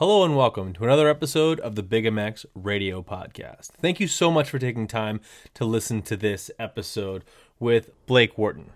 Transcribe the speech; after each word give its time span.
Hello 0.00 0.24
and 0.24 0.34
welcome 0.34 0.72
to 0.72 0.84
another 0.84 1.10
episode 1.10 1.60
of 1.60 1.74
the 1.74 1.82
Big 1.82 2.06
MX 2.06 2.46
Radio 2.54 3.02
Podcast. 3.02 3.66
Thank 3.82 4.00
you 4.00 4.08
so 4.08 4.30
much 4.30 4.48
for 4.48 4.58
taking 4.58 4.86
time 4.86 5.20
to 5.52 5.66
listen 5.66 6.00
to 6.00 6.16
this 6.16 6.50
episode 6.58 7.22
with 7.58 7.90
Blake 8.06 8.38
Wharton. 8.38 8.70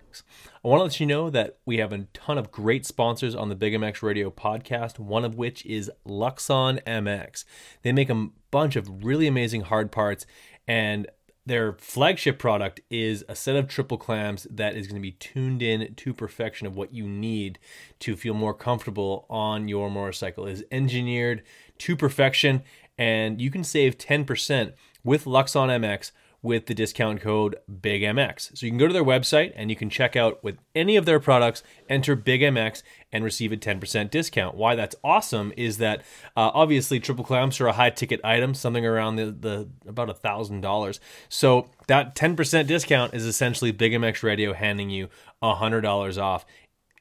I 0.63 0.67
want 0.67 0.81
to 0.81 0.83
let 0.83 0.99
you 0.99 1.07
know 1.07 1.31
that 1.31 1.57
we 1.65 1.77
have 1.77 1.91
a 1.91 2.05
ton 2.13 2.37
of 2.37 2.51
great 2.51 2.85
sponsors 2.85 3.33
on 3.33 3.49
the 3.49 3.55
Big 3.55 3.73
MX 3.73 4.03
Radio 4.03 4.29
Podcast, 4.29 4.99
one 4.99 5.25
of 5.25 5.33
which 5.33 5.65
is 5.65 5.89
Luxon 6.07 6.79
MX. 6.83 7.43
They 7.81 7.91
make 7.91 8.11
a 8.11 8.27
bunch 8.51 8.75
of 8.75 9.03
really 9.03 9.25
amazing 9.25 9.61
hard 9.61 9.91
parts 9.91 10.27
and 10.67 11.07
their 11.45 11.73
flagship 11.73 12.39
product 12.39 12.81
is 12.89 13.23
a 13.29 13.35
set 13.35 13.55
of 13.55 13.67
triple 13.67 13.97
clamps 13.97 14.47
that 14.49 14.75
is 14.75 14.87
going 14.87 14.95
to 14.95 15.01
be 15.01 15.11
tuned 15.11 15.61
in 15.61 15.93
to 15.95 16.13
perfection 16.13 16.65
of 16.65 16.75
what 16.75 16.93
you 16.93 17.07
need 17.07 17.59
to 17.99 18.15
feel 18.15 18.33
more 18.33 18.53
comfortable 18.53 19.25
on 19.29 19.67
your 19.67 19.91
motorcycle. 19.91 20.47
It 20.47 20.53
is 20.53 20.63
engineered 20.71 21.43
to 21.79 21.95
perfection, 21.95 22.63
and 22.97 23.39
you 23.39 23.51
can 23.51 23.63
save 23.63 23.97
10% 23.97 24.73
with 25.03 25.25
Luxon 25.25 25.69
MX 25.69 26.11
with 26.45 26.67
the 26.67 26.75
discount 26.75 27.21
code 27.21 27.57
BIGMX. 27.69 28.55
So 28.55 28.65
you 28.65 28.71
can 28.71 28.77
go 28.77 28.87
to 28.87 28.93
their 28.93 29.03
website 29.03 29.51
and 29.55 29.71
you 29.71 29.75
can 29.75 29.89
check 29.89 30.15
out 30.15 30.43
with 30.43 30.59
any 30.75 30.95
of 30.95 31.05
their 31.05 31.19
products, 31.19 31.63
enter 31.89 32.15
BIGMX, 32.15 32.83
and 33.11 33.23
receive 33.23 33.51
a 33.51 33.57
10% 33.57 34.11
discount. 34.11 34.55
Why 34.55 34.75
that's 34.75 34.95
awesome 35.03 35.51
is 35.57 35.79
that 35.79 36.01
uh, 36.37 36.51
obviously 36.53 36.99
triple 36.99 37.25
clamps 37.25 37.59
are 37.59 37.67
a 37.67 37.73
high 37.73 37.89
ticket 37.89 38.21
item, 38.23 38.53
something 38.53 38.85
around 38.85 39.15
the, 39.15 39.31
the 39.31 39.69
about 39.89 40.11
a 40.11 40.13
thousand 40.13 40.61
dollars. 40.61 40.99
So 41.29 41.67
that 41.87 42.15
10% 42.15 42.67
discount 42.67 43.15
is 43.15 43.25
essentially 43.25 43.73
BIGMX 43.73 44.21
Radio 44.21 44.53
handing 44.53 44.91
you 44.91 45.09
a 45.41 45.55
hundred 45.55 45.81
dollars 45.81 46.19
off 46.19 46.45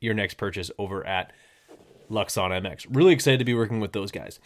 your 0.00 0.14
next 0.14 0.34
purchase 0.34 0.70
over 0.78 1.06
at 1.06 1.32
Luxon 2.10 2.50
MX. 2.50 2.86
Really 2.90 3.12
excited 3.12 3.38
to 3.38 3.45
be 3.45 3.54
working 3.54 3.80
with 3.80 3.92
those 3.92 4.10
guys. 4.10 4.40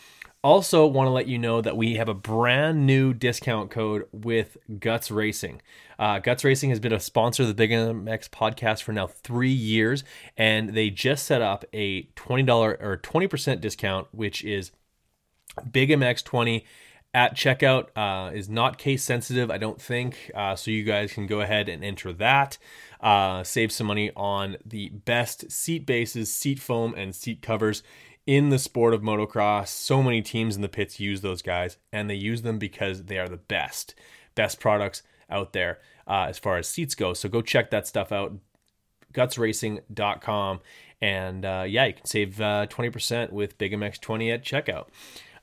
Also, 0.45 0.87
want 0.87 1.09
to 1.09 1.10
let 1.10 1.27
you 1.27 1.37
know 1.37 1.60
that 1.60 1.77
we 1.77 1.97
have 1.97 2.09
a 2.09 2.15
brand 2.15 2.87
new 2.87 3.12
discount 3.12 3.72
code 3.72 4.06
with 4.12 4.56
Guts 4.78 5.11
Racing. 5.11 5.61
Uh, 5.98 6.20
Guts 6.20 6.45
Racing 6.45 6.70
has 6.70 6.78
been 6.78 6.92
a 6.92 7.00
sponsor 7.00 7.42
of 7.42 7.48
the 7.48 7.55
Big 7.55 7.70
MX 7.70 8.28
podcast 8.30 8.84
for 8.84 8.92
now 8.92 9.08
three 9.08 9.50
years, 9.50 10.05
and 10.36 10.75
they 10.75 10.91
just 10.91 11.27
set 11.27 11.42
up 11.42 11.64
a 11.72 12.05
$20 12.14 12.48
or 12.80 12.98
20% 12.98 13.61
discount, 13.61 14.06
which 14.12 14.45
is 14.45 14.70
Big 15.72 15.91
MX 15.91 16.22
20 16.22 16.64
at 17.12 17.34
checkout. 17.34 17.89
Uh, 17.97 18.30
is 18.33 18.48
not 18.48 18.78
case 18.78 19.02
sensitive, 19.02 19.50
I 19.50 19.58
don't 19.58 19.83
think. 19.83 20.30
Uh, 20.36 20.55
so 20.55 20.70
you 20.70 20.84
guys 20.84 21.12
can 21.12 21.27
go 21.27 21.41
ahead 21.41 21.69
and 21.69 21.83
enter 21.83 22.12
that. 22.12 22.58
Uh, 23.00 23.42
save 23.42 23.73
some 23.73 23.89
money 23.89 24.12
on 24.14 24.56
the 24.64 24.91
best 24.91 25.50
seat 25.50 25.84
bases, 25.84 26.33
seat 26.33 26.61
foam, 26.61 26.95
and 26.97 27.12
seat 27.12 27.42
covers 27.42 27.83
in 28.28 28.50
the 28.50 28.58
sport 28.58 28.92
of 28.92 29.00
motocross. 29.00 29.68
So 29.68 30.02
many 30.02 30.20
teams 30.20 30.54
in 30.54 30.60
the 30.60 30.68
pits 30.68 31.00
use 31.00 31.22
those 31.22 31.40
guys, 31.40 31.78
and 31.94 32.10
they 32.10 32.14
use 32.14 32.42
them 32.42 32.58
because 32.58 33.04
they 33.04 33.18
are 33.18 33.26
the 33.26 33.38
best, 33.38 33.94
best 34.34 34.60
products 34.60 35.02
out 35.30 35.54
there 35.54 35.78
uh, 36.06 36.26
as 36.28 36.38
far 36.38 36.58
as 36.58 36.68
seats 36.68 36.94
go. 36.94 37.14
So 37.14 37.30
go 37.30 37.40
check 37.40 37.70
that 37.70 37.86
stuff 37.86 38.12
out, 38.12 38.34
gutsracing.com. 39.14 40.60
And 41.00 41.44
uh, 41.46 41.64
yeah, 41.66 41.86
you 41.86 41.94
can 41.94 42.04
save 42.04 42.38
uh, 42.38 42.66
20% 42.68 43.32
with 43.32 43.56
Big 43.56 43.72
MX20 43.72 44.34
at 44.34 44.44
checkout. 44.44 44.88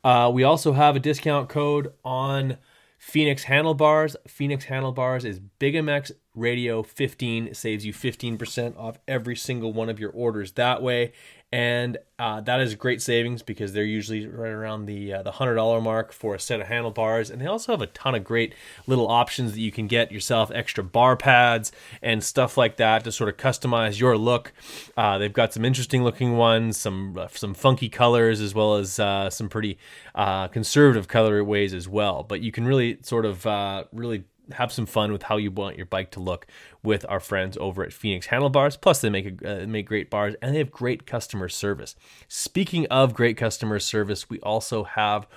Uh, 0.03 0.29
we 0.31 0.43
also 0.43 0.73
have 0.73 0.95
a 0.95 0.99
discount 0.99 1.49
code 1.49 1.91
on 2.03 2.59
Phoenix 2.99 3.45
handlebars. 3.45 4.15
Phoenix 4.27 4.65
handlebars 4.65 5.25
is 5.25 5.39
Big 5.39 5.73
MX 5.73 6.11
Radio 6.35 6.83
15 6.83 7.53
saves 7.53 7.85
you 7.85 7.93
15% 7.93 8.77
off 8.77 8.99
every 9.07 9.35
single 9.35 9.73
one 9.73 9.89
of 9.89 9.99
your 9.99 10.11
orders 10.11 10.51
that 10.51 10.83
way 10.83 11.13
and 11.55 11.99
uh, 12.19 12.41
that 12.41 12.59
is 12.59 12.75
great 12.75 13.01
savings 13.01 13.41
because 13.41 13.71
they're 13.71 13.85
usually 13.85 14.27
right 14.27 14.51
around 14.51 14.87
the 14.87 15.13
uh, 15.13 15.23
the 15.23 15.31
hundred 15.31 15.55
dollar 15.55 15.79
mark 15.79 16.11
for 16.11 16.35
a 16.35 16.39
set 16.39 16.59
of 16.59 16.67
handlebars, 16.67 17.29
and 17.29 17.41
they 17.41 17.45
also 17.45 17.71
have 17.71 17.81
a 17.81 17.87
ton 17.87 18.13
of 18.13 18.25
great 18.25 18.53
little 18.87 19.07
options 19.07 19.53
that 19.53 19.61
you 19.61 19.71
can 19.71 19.87
get 19.87 20.11
yourself, 20.11 20.51
extra 20.53 20.83
bar 20.83 21.15
pads 21.15 21.71
and 22.01 22.21
stuff 22.21 22.57
like 22.57 22.75
that 22.75 23.05
to 23.05 23.11
sort 23.13 23.29
of 23.29 23.37
customize 23.37 24.01
your 24.01 24.17
look. 24.17 24.51
Uh, 24.97 25.17
they've 25.17 25.31
got 25.31 25.53
some 25.53 25.63
interesting 25.63 26.03
looking 26.03 26.35
ones, 26.35 26.75
some 26.75 27.17
uh, 27.17 27.29
some 27.29 27.53
funky 27.53 27.87
colors, 27.87 28.41
as 28.41 28.53
well 28.53 28.75
as 28.75 28.99
uh, 28.99 29.29
some 29.29 29.47
pretty 29.47 29.77
uh, 30.13 30.49
conservative 30.49 31.07
colorways 31.07 31.73
as 31.73 31.87
well. 31.87 32.23
But 32.23 32.41
you 32.41 32.51
can 32.51 32.65
really 32.65 32.97
sort 33.01 33.25
of 33.25 33.45
really 33.93 34.25
have 34.53 34.71
some 34.71 34.85
fun 34.85 35.11
with 35.11 35.23
how 35.23 35.37
you 35.37 35.51
want 35.51 35.77
your 35.77 35.85
bike 35.85 36.11
to 36.11 36.19
look 36.19 36.45
with 36.83 37.05
our 37.09 37.19
friends 37.19 37.57
over 37.59 37.83
at 37.83 37.93
Phoenix 37.93 38.27
Handlebars. 38.27 38.77
Plus, 38.77 39.01
they 39.01 39.09
make 39.09 39.41
a, 39.41 39.63
uh, 39.63 39.67
make 39.67 39.87
great 39.87 40.09
bars 40.09 40.35
and 40.41 40.53
they 40.53 40.59
have 40.59 40.71
great 40.71 41.05
customer 41.05 41.49
service. 41.49 41.95
Speaking 42.27 42.85
of 42.87 43.13
great 43.13 43.37
customer 43.37 43.79
service, 43.79 44.29
we 44.29 44.39
also 44.41 44.83
have 44.83 45.27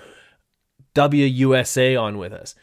WUSA 0.94 2.00
on 2.00 2.18
with 2.18 2.32
us. 2.32 2.54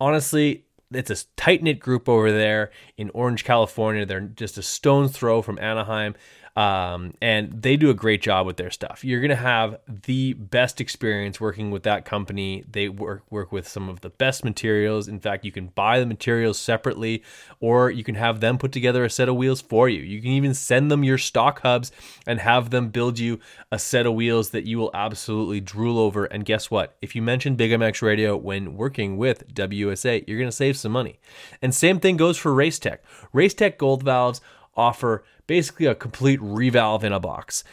Honestly, 0.00 0.64
it's 0.90 1.10
a 1.10 1.26
tight 1.36 1.62
knit 1.62 1.80
group 1.80 2.08
over 2.08 2.32
there 2.32 2.70
in 2.96 3.10
Orange, 3.10 3.44
California. 3.44 4.06
They're 4.06 4.20
just 4.20 4.58
a 4.58 4.62
stone's 4.62 5.12
throw 5.12 5.42
from 5.42 5.58
Anaheim. 5.58 6.14
Um, 6.58 7.14
and 7.22 7.62
they 7.62 7.76
do 7.76 7.88
a 7.88 7.94
great 7.94 8.20
job 8.20 8.44
with 8.44 8.56
their 8.56 8.72
stuff. 8.72 9.04
You're 9.04 9.20
gonna 9.20 9.36
have 9.36 9.78
the 9.86 10.32
best 10.32 10.80
experience 10.80 11.40
working 11.40 11.70
with 11.70 11.84
that 11.84 12.04
company. 12.04 12.64
They 12.68 12.88
work 12.88 13.22
work 13.30 13.52
with 13.52 13.68
some 13.68 13.88
of 13.88 14.00
the 14.00 14.10
best 14.10 14.44
materials. 14.44 15.06
In 15.06 15.20
fact, 15.20 15.44
you 15.44 15.52
can 15.52 15.68
buy 15.68 16.00
the 16.00 16.06
materials 16.06 16.58
separately, 16.58 17.22
or 17.60 17.92
you 17.92 18.02
can 18.02 18.16
have 18.16 18.40
them 18.40 18.58
put 18.58 18.72
together 18.72 19.04
a 19.04 19.10
set 19.10 19.28
of 19.28 19.36
wheels 19.36 19.60
for 19.60 19.88
you. 19.88 20.00
You 20.00 20.20
can 20.20 20.32
even 20.32 20.52
send 20.52 20.90
them 20.90 21.04
your 21.04 21.16
stock 21.16 21.62
hubs 21.62 21.92
and 22.26 22.40
have 22.40 22.70
them 22.70 22.88
build 22.88 23.20
you 23.20 23.38
a 23.70 23.78
set 23.78 24.04
of 24.04 24.14
wheels 24.14 24.50
that 24.50 24.66
you 24.66 24.78
will 24.78 24.90
absolutely 24.94 25.60
drool 25.60 25.96
over. 25.96 26.24
And 26.24 26.44
guess 26.44 26.72
what? 26.72 26.96
If 27.00 27.14
you 27.14 27.22
mention 27.22 27.54
Big 27.54 27.70
MX 27.70 28.02
Radio 28.02 28.36
when 28.36 28.74
working 28.74 29.16
with 29.16 29.54
WSA, 29.54 30.24
you're 30.26 30.40
gonna 30.40 30.50
save 30.50 30.76
some 30.76 30.90
money. 30.90 31.20
And 31.62 31.72
same 31.72 32.00
thing 32.00 32.16
goes 32.16 32.36
for 32.36 32.50
Racetech. 32.50 32.98
Racetech 33.32 33.78
Gold 33.78 34.02
Valves 34.02 34.40
offer 34.78 35.24
basically 35.46 35.86
a 35.86 35.94
complete 35.94 36.40
revalve 36.40 37.02
in 37.02 37.12
a 37.12 37.20
box. 37.20 37.64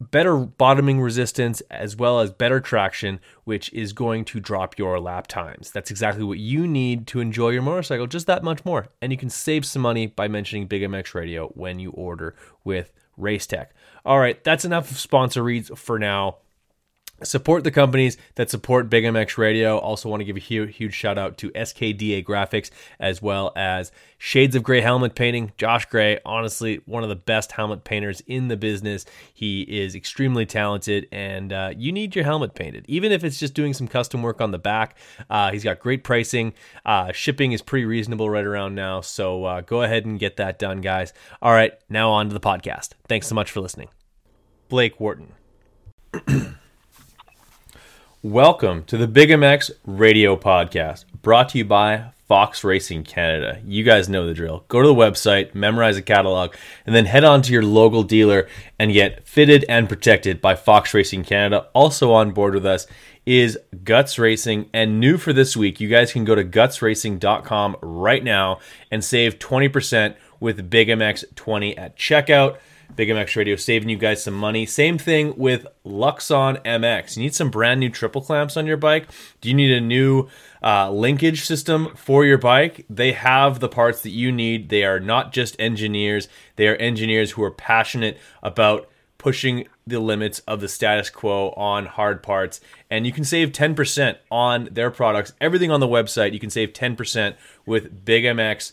Better 0.00 0.36
bottoming 0.36 1.00
resistance 1.00 1.60
as 1.70 1.94
well 1.94 2.20
as 2.20 2.30
better 2.30 2.58
traction, 2.58 3.20
which 3.44 3.70
is 3.72 3.92
going 3.92 4.24
to 4.26 4.40
drop 4.40 4.78
your 4.78 4.98
lap 4.98 5.26
times. 5.26 5.70
That's 5.70 5.90
exactly 5.90 6.24
what 6.24 6.38
you 6.38 6.66
need 6.66 7.06
to 7.08 7.20
enjoy 7.20 7.50
your 7.50 7.62
motorcycle 7.62 8.06
just 8.06 8.26
that 8.26 8.42
much 8.42 8.64
more. 8.64 8.88
And 9.02 9.12
you 9.12 9.18
can 9.18 9.28
save 9.28 9.66
some 9.66 9.82
money 9.82 10.06
by 10.06 10.26
mentioning 10.26 10.66
Big 10.66 10.82
MX 10.82 11.14
Radio 11.14 11.48
when 11.48 11.78
you 11.78 11.90
order 11.90 12.34
with 12.64 12.92
Racetech. 13.18 13.66
All 14.04 14.18
right, 14.18 14.42
that's 14.42 14.64
enough 14.64 14.90
of 14.90 14.98
sponsor 14.98 15.42
reads 15.42 15.70
for 15.76 15.98
now 15.98 16.38
support 17.22 17.64
the 17.64 17.70
companies 17.70 18.16
that 18.34 18.50
support 18.50 18.90
Big 18.90 19.04
MX 19.04 19.38
Radio. 19.38 19.78
Also, 19.78 20.08
want 20.08 20.20
to 20.20 20.24
give 20.24 20.36
a 20.36 20.40
huge, 20.40 20.76
huge 20.76 20.94
shout 20.94 21.18
out 21.18 21.36
to 21.38 21.50
SKDA 21.50 22.24
Graphics 22.24 22.70
as 22.98 23.20
well 23.20 23.52
as 23.56 23.92
Shades 24.18 24.54
of 24.54 24.62
Gray 24.62 24.80
Helmet 24.80 25.14
Painting. 25.14 25.52
Josh 25.56 25.86
Gray, 25.86 26.18
honestly, 26.24 26.80
one 26.86 27.02
of 27.02 27.08
the 27.08 27.16
best 27.16 27.52
helmet 27.52 27.84
painters 27.84 28.20
in 28.26 28.48
the 28.48 28.56
business. 28.56 29.06
He 29.32 29.62
is 29.62 29.94
extremely 29.94 30.44
talented, 30.46 31.08
and 31.10 31.52
uh, 31.52 31.72
you 31.76 31.92
need 31.92 32.14
your 32.14 32.24
helmet 32.24 32.54
painted, 32.54 32.84
even 32.88 33.12
if 33.12 33.24
it's 33.24 33.38
just 33.38 33.54
doing 33.54 33.72
some 33.72 33.88
custom 33.88 34.22
work 34.22 34.40
on 34.40 34.50
the 34.50 34.58
back. 34.58 34.96
Uh, 35.28 35.50
he's 35.52 35.64
got 35.64 35.80
great 35.80 36.04
pricing. 36.04 36.52
Uh, 36.84 37.12
shipping 37.12 37.52
is 37.52 37.62
pretty 37.62 37.84
reasonable 37.84 38.28
right 38.28 38.44
around 38.44 38.74
now, 38.74 39.00
so 39.00 39.44
uh, 39.44 39.60
go 39.62 39.82
ahead 39.82 40.04
and 40.04 40.18
get 40.18 40.36
that 40.36 40.58
done, 40.58 40.80
guys. 40.80 41.12
All 41.40 41.52
right, 41.52 41.72
now 41.88 42.10
on 42.10 42.28
to 42.28 42.34
the 42.34 42.40
podcast. 42.40 42.90
Thanks 43.08 43.26
so 43.26 43.34
much 43.34 43.50
for 43.50 43.60
listening. 43.60 43.88
Blake 44.68 45.00
Wharton. 45.00 45.32
Welcome 48.22 48.84
to 48.84 48.98
the 48.98 49.08
Big 49.08 49.30
MX 49.30 49.70
Radio 49.86 50.36
Podcast, 50.36 51.06
brought 51.22 51.48
to 51.48 51.58
you 51.58 51.64
by 51.64 52.10
Fox 52.28 52.62
Racing 52.62 53.02
Canada. 53.02 53.62
You 53.64 53.82
guys 53.82 54.10
know 54.10 54.26
the 54.26 54.34
drill. 54.34 54.66
Go 54.68 54.82
to 54.82 54.88
the 54.88 54.94
website, 54.94 55.54
memorize 55.54 55.96
a 55.96 56.02
catalog, 56.02 56.54
and 56.84 56.94
then 56.94 57.06
head 57.06 57.24
on 57.24 57.40
to 57.40 57.52
your 57.54 57.62
local 57.62 58.02
dealer 58.02 58.46
and 58.78 58.92
get 58.92 59.26
fitted 59.26 59.64
and 59.70 59.88
protected 59.88 60.42
by 60.42 60.54
Fox 60.54 60.92
Racing 60.92 61.24
Canada. 61.24 61.68
Also 61.72 62.12
on 62.12 62.32
board 62.32 62.52
with 62.52 62.66
us 62.66 62.86
is 63.24 63.58
Guts 63.84 64.18
Racing. 64.18 64.68
And 64.74 65.00
new 65.00 65.16
for 65.16 65.32
this 65.32 65.56
week, 65.56 65.80
you 65.80 65.88
guys 65.88 66.12
can 66.12 66.26
go 66.26 66.34
to 66.34 66.44
gutsracing.com 66.44 67.78
right 67.80 68.22
now 68.22 68.58
and 68.90 69.02
save 69.02 69.38
20% 69.38 70.14
with 70.40 70.68
Big 70.68 70.88
MX 70.88 71.24
20 71.36 71.78
at 71.78 71.96
checkout. 71.96 72.58
Big 72.96 73.08
MX 73.08 73.36
Radio 73.36 73.56
saving 73.56 73.88
you 73.88 73.96
guys 73.96 74.22
some 74.22 74.34
money. 74.34 74.66
Same 74.66 74.98
thing 74.98 75.34
with 75.36 75.66
Luxon 75.84 76.62
MX. 76.64 77.16
You 77.16 77.22
need 77.22 77.34
some 77.34 77.50
brand 77.50 77.80
new 77.80 77.90
triple 77.90 78.20
clamps 78.20 78.56
on 78.56 78.66
your 78.66 78.76
bike? 78.76 79.08
Do 79.40 79.48
you 79.48 79.54
need 79.54 79.70
a 79.70 79.80
new 79.80 80.28
uh, 80.62 80.90
linkage 80.90 81.44
system 81.44 81.94
for 81.96 82.24
your 82.24 82.38
bike? 82.38 82.84
They 82.90 83.12
have 83.12 83.60
the 83.60 83.68
parts 83.68 84.02
that 84.02 84.10
you 84.10 84.32
need. 84.32 84.68
They 84.68 84.84
are 84.84 85.00
not 85.00 85.32
just 85.32 85.56
engineers, 85.58 86.28
they 86.56 86.68
are 86.68 86.76
engineers 86.76 87.32
who 87.32 87.42
are 87.42 87.50
passionate 87.50 88.18
about 88.42 88.88
pushing 89.18 89.68
the 89.86 90.00
limits 90.00 90.38
of 90.40 90.60
the 90.62 90.68
status 90.68 91.10
quo 91.10 91.50
on 91.50 91.84
hard 91.84 92.22
parts. 92.22 92.58
And 92.90 93.06
you 93.06 93.12
can 93.12 93.24
save 93.24 93.52
10% 93.52 94.16
on 94.30 94.68
their 94.72 94.90
products. 94.90 95.34
Everything 95.42 95.70
on 95.70 95.80
the 95.80 95.86
website, 95.86 96.32
you 96.32 96.40
can 96.40 96.48
save 96.48 96.72
10% 96.72 97.34
with 97.66 98.04
Big 98.04 98.24
MX 98.24 98.72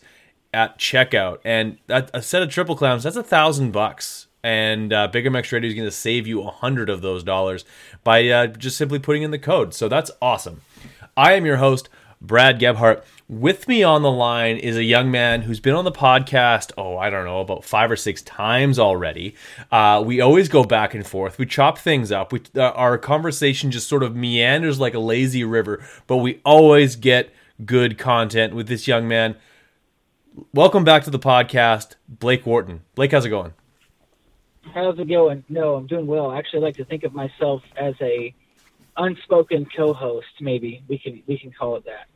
at 0.53 0.79
checkout. 0.79 1.39
And 1.43 1.77
that, 1.87 2.09
a 2.13 2.21
set 2.21 2.41
of 2.41 2.49
triple 2.49 2.75
clamps, 2.75 3.03
that's 3.03 3.15
a 3.15 3.23
thousand 3.23 3.71
bucks 3.71 4.27
and 4.47 4.93
uh, 4.93 5.07
Big 5.07 5.25
MX 5.25 5.51
Radio 5.51 5.67
is 5.67 5.73
going 5.73 5.87
to 5.87 5.91
save 5.91 6.25
you 6.25 6.41
a 6.41 6.51
hundred 6.51 6.89
of 6.89 7.01
those 7.01 7.21
dollars 7.21 7.65
by 8.05 8.27
uh, 8.29 8.47
just 8.47 8.77
simply 8.77 8.97
putting 8.97 9.23
in 9.23 9.31
the 9.31 9.39
code. 9.39 9.73
So 9.73 9.89
that's 9.89 10.09
awesome. 10.21 10.61
I 11.17 11.33
am 11.33 11.45
your 11.45 11.57
host, 11.57 11.89
Brad 12.21 12.57
Gebhart. 12.57 13.03
With 13.27 13.67
me 13.67 13.83
on 13.83 14.03
the 14.03 14.11
line 14.11 14.55
is 14.55 14.77
a 14.77 14.83
young 14.83 15.11
man 15.11 15.41
who's 15.41 15.59
been 15.59 15.73
on 15.73 15.83
the 15.83 15.91
podcast, 15.91 16.71
oh, 16.77 16.95
I 16.95 17.09
don't 17.09 17.25
know, 17.25 17.41
about 17.41 17.65
five 17.65 17.91
or 17.91 17.97
six 17.97 18.21
times 18.21 18.79
already. 18.79 19.35
Uh, 19.69 20.01
we 20.05 20.21
always 20.21 20.47
go 20.47 20.63
back 20.63 20.93
and 20.93 21.05
forth. 21.05 21.37
We 21.37 21.45
chop 21.45 21.77
things 21.77 22.09
up. 22.09 22.31
We, 22.31 22.43
uh, 22.55 22.69
our 22.69 22.97
conversation 22.97 23.69
just 23.69 23.89
sort 23.89 24.03
of 24.03 24.15
meanders 24.15 24.79
like 24.79 24.93
a 24.93 24.99
lazy 24.99 25.43
river, 25.43 25.83
but 26.05 26.17
we 26.17 26.39
always 26.45 26.95
get 26.95 27.33
good 27.65 27.97
content 27.97 28.55
with 28.55 28.69
this 28.69 28.87
young 28.87 29.09
man. 29.09 29.35
Welcome 30.53 30.83
back 30.83 31.03
to 31.05 31.09
the 31.09 31.17
podcast, 31.17 31.95
Blake 32.07 32.45
Wharton. 32.45 32.81
Blake, 32.93 33.11
how's 33.11 33.25
it 33.25 33.29
going? 33.29 33.53
How's 34.71 34.99
it 34.99 35.09
going? 35.09 35.43
No, 35.49 35.73
I'm 35.73 35.87
doing 35.87 36.05
well. 36.05 36.29
I 36.29 36.37
actually, 36.37 36.59
like 36.59 36.75
to 36.75 36.85
think 36.85 37.03
of 37.03 37.13
myself 37.13 37.63
as 37.75 37.95
a 38.01 38.35
unspoken 38.97 39.67
co-host. 39.75 40.27
Maybe 40.39 40.83
we 40.87 40.99
can 40.99 41.23
we 41.25 41.39
can 41.39 41.51
call 41.51 41.75
it 41.77 41.85
that. 41.85 42.07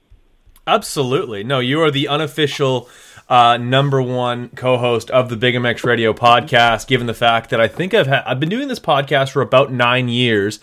Absolutely. 0.67 1.43
No, 1.43 1.59
you 1.59 1.81
are 1.81 1.89
the 1.89 2.07
unofficial 2.07 2.87
uh, 3.27 3.57
number 3.57 3.99
one 3.99 4.49
co-host 4.49 5.09
of 5.09 5.29
the 5.29 5.35
Big 5.35 5.55
MX 5.55 5.83
Radio 5.83 6.13
podcast. 6.13 6.85
Given 6.85 7.07
the 7.07 7.15
fact 7.15 7.49
that 7.49 7.59
I 7.59 7.67
think 7.67 7.95
I've 7.95 8.05
had, 8.05 8.23
I've 8.27 8.39
been 8.39 8.49
doing 8.49 8.67
this 8.67 8.79
podcast 8.79 9.31
for 9.31 9.41
about 9.41 9.71
nine 9.71 10.09
years, 10.09 10.59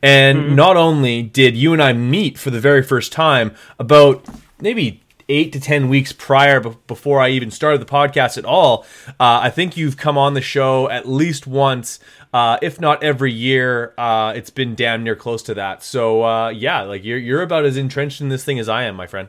and 0.00 0.38
mm-hmm. 0.38 0.54
not 0.54 0.78
only 0.78 1.22
did 1.22 1.56
you 1.56 1.74
and 1.74 1.82
I 1.82 1.92
meet 1.92 2.38
for 2.38 2.48
the 2.48 2.60
very 2.60 2.82
first 2.82 3.12
time 3.12 3.54
about 3.78 4.26
maybe 4.62 5.02
eight 5.32 5.52
to 5.52 5.60
ten 5.60 5.88
weeks 5.88 6.12
prior 6.12 6.60
before 6.60 7.20
I 7.20 7.30
even 7.30 7.50
started 7.50 7.80
the 7.80 7.86
podcast 7.86 8.36
at 8.38 8.44
all. 8.44 8.84
Uh, 9.08 9.40
I 9.42 9.50
think 9.50 9.76
you've 9.76 9.96
come 9.96 10.18
on 10.18 10.34
the 10.34 10.40
show 10.40 10.88
at 10.90 11.08
least 11.08 11.46
once, 11.46 11.98
uh, 12.32 12.58
if 12.62 12.80
not 12.80 13.02
every 13.02 13.32
year. 13.32 13.94
Uh, 13.96 14.32
it's 14.36 14.50
been 14.50 14.74
damn 14.74 15.02
near 15.02 15.16
close 15.16 15.42
to 15.44 15.54
that. 15.54 15.82
So 15.82 16.24
uh, 16.24 16.48
yeah, 16.50 16.82
like 16.82 17.04
you're 17.04 17.18
you're 17.18 17.42
about 17.42 17.64
as 17.64 17.76
entrenched 17.76 18.20
in 18.20 18.28
this 18.28 18.44
thing 18.44 18.58
as 18.58 18.68
I 18.68 18.84
am, 18.84 18.94
my 18.94 19.06
friend. 19.06 19.28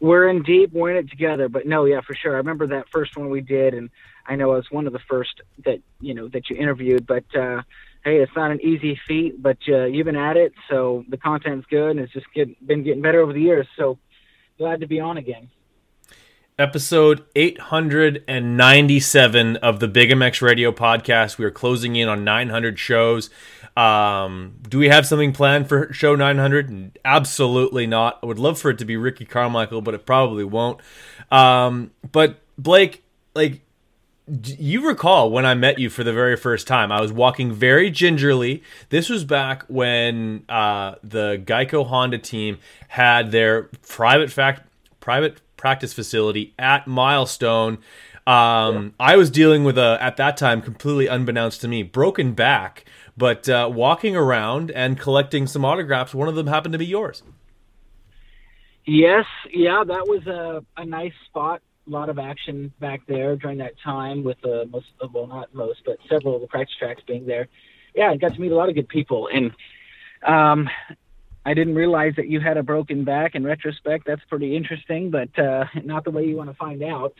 We're 0.00 0.28
in 0.28 0.42
deep. 0.42 0.72
We're 0.72 0.90
in 0.90 0.96
it 0.96 1.10
together. 1.10 1.48
But 1.48 1.66
no, 1.66 1.84
yeah, 1.84 2.00
for 2.00 2.14
sure. 2.14 2.34
I 2.34 2.38
remember 2.38 2.66
that 2.68 2.88
first 2.90 3.16
one 3.16 3.30
we 3.30 3.40
did, 3.40 3.72
and 3.74 3.88
I 4.26 4.36
know 4.36 4.52
I 4.52 4.56
was 4.56 4.70
one 4.70 4.86
of 4.86 4.92
the 4.92 5.00
first 5.08 5.40
that 5.64 5.80
you 6.00 6.14
know 6.14 6.28
that 6.28 6.50
you 6.50 6.56
interviewed. 6.56 7.06
But 7.06 7.24
uh, 7.34 7.62
hey, 8.04 8.18
it's 8.18 8.34
not 8.34 8.50
an 8.50 8.60
easy 8.60 8.98
feat, 9.06 9.40
but 9.40 9.58
uh, 9.68 9.84
you've 9.84 10.06
been 10.06 10.16
at 10.16 10.36
it, 10.36 10.52
so 10.68 11.04
the 11.08 11.16
content's 11.16 11.66
good, 11.68 11.92
and 11.92 12.00
it's 12.00 12.12
just 12.12 12.26
get, 12.34 12.66
been 12.66 12.82
getting 12.82 13.02
better 13.02 13.20
over 13.20 13.32
the 13.32 13.40
years. 13.40 13.66
So 13.76 13.98
glad 14.58 14.80
to 14.80 14.86
be 14.86 15.00
on 15.00 15.16
again. 15.16 15.50
Episode 16.58 17.24
897 17.34 19.56
of 19.56 19.80
the 19.80 19.88
Big 19.88 20.10
MX 20.10 20.42
Radio 20.42 20.70
podcast. 20.70 21.38
We 21.38 21.44
are 21.44 21.50
closing 21.50 21.96
in 21.96 22.08
on 22.08 22.24
900 22.24 22.78
shows. 22.78 23.30
Um, 23.76 24.56
do 24.68 24.78
we 24.78 24.88
have 24.88 25.06
something 25.06 25.32
planned 25.32 25.68
for 25.68 25.92
show 25.92 26.14
900? 26.14 26.98
Absolutely 27.04 27.86
not. 27.86 28.18
I 28.22 28.26
would 28.26 28.38
love 28.38 28.60
for 28.60 28.70
it 28.70 28.78
to 28.78 28.84
be 28.84 28.96
Ricky 28.96 29.24
Carmichael, 29.24 29.80
but 29.80 29.94
it 29.94 30.04
probably 30.04 30.44
won't. 30.44 30.80
Um, 31.30 31.92
but 32.10 32.40
Blake, 32.58 33.02
like, 33.34 33.60
you 34.28 34.86
recall 34.86 35.30
when 35.30 35.44
I 35.44 35.54
met 35.54 35.78
you 35.78 35.90
for 35.90 36.04
the 36.04 36.12
very 36.12 36.36
first 36.36 36.66
time. 36.66 36.92
I 36.92 37.00
was 37.00 37.12
walking 37.12 37.52
very 37.52 37.90
gingerly. 37.90 38.62
This 38.88 39.08
was 39.08 39.24
back 39.24 39.64
when 39.68 40.44
uh, 40.48 40.96
the 41.02 41.42
Geico 41.44 41.86
Honda 41.86 42.18
team 42.18 42.58
had 42.88 43.32
their 43.32 43.64
private 43.88 44.30
fact 44.30 44.62
private 45.00 45.40
practice 45.56 45.92
facility 45.92 46.54
at 46.58 46.86
Milestone. 46.86 47.78
Um, 48.24 48.84
yeah. 48.84 48.90
I 49.00 49.16
was 49.16 49.30
dealing 49.30 49.64
with 49.64 49.76
a 49.76 49.98
at 50.00 50.16
that 50.18 50.36
time 50.36 50.62
completely 50.62 51.08
unbeknownst 51.08 51.60
to 51.62 51.68
me 51.68 51.82
broken 51.82 52.34
back, 52.34 52.84
but 53.16 53.48
uh, 53.48 53.68
walking 53.72 54.14
around 54.14 54.70
and 54.70 54.98
collecting 54.98 55.48
some 55.48 55.64
autographs. 55.64 56.14
One 56.14 56.28
of 56.28 56.36
them 56.36 56.46
happened 56.46 56.72
to 56.72 56.78
be 56.78 56.86
yours. 56.86 57.24
Yes, 58.84 59.26
yeah, 59.52 59.82
that 59.84 60.06
was 60.06 60.26
a, 60.26 60.64
a 60.76 60.84
nice 60.84 61.12
spot 61.26 61.62
lot 61.86 62.08
of 62.08 62.18
action 62.18 62.72
back 62.80 63.02
there 63.06 63.36
during 63.36 63.58
that 63.58 63.74
time 63.84 64.22
with 64.22 64.38
uh, 64.44 64.64
most, 64.70 64.86
well, 65.12 65.26
not 65.26 65.54
most, 65.54 65.80
but 65.84 65.98
several 66.08 66.36
of 66.36 66.40
the 66.40 66.46
practice 66.46 66.76
tracks 66.78 67.02
being 67.06 67.26
there. 67.26 67.48
Yeah, 67.94 68.10
I 68.10 68.16
got 68.16 68.34
to 68.34 68.40
meet 68.40 68.52
a 68.52 68.56
lot 68.56 68.68
of 68.68 68.74
good 68.74 68.88
people, 68.88 69.28
and 69.32 69.50
um, 70.26 70.68
I 71.44 71.54
didn't 71.54 71.74
realize 71.74 72.14
that 72.16 72.28
you 72.28 72.40
had 72.40 72.56
a 72.56 72.62
broken 72.62 73.04
back. 73.04 73.34
In 73.34 73.44
retrospect, 73.44 74.06
that's 74.06 74.22
pretty 74.28 74.56
interesting, 74.56 75.10
but 75.10 75.36
uh, 75.38 75.64
not 75.84 76.04
the 76.04 76.10
way 76.10 76.24
you 76.24 76.36
want 76.36 76.50
to 76.50 76.56
find 76.56 76.82
out. 76.82 77.14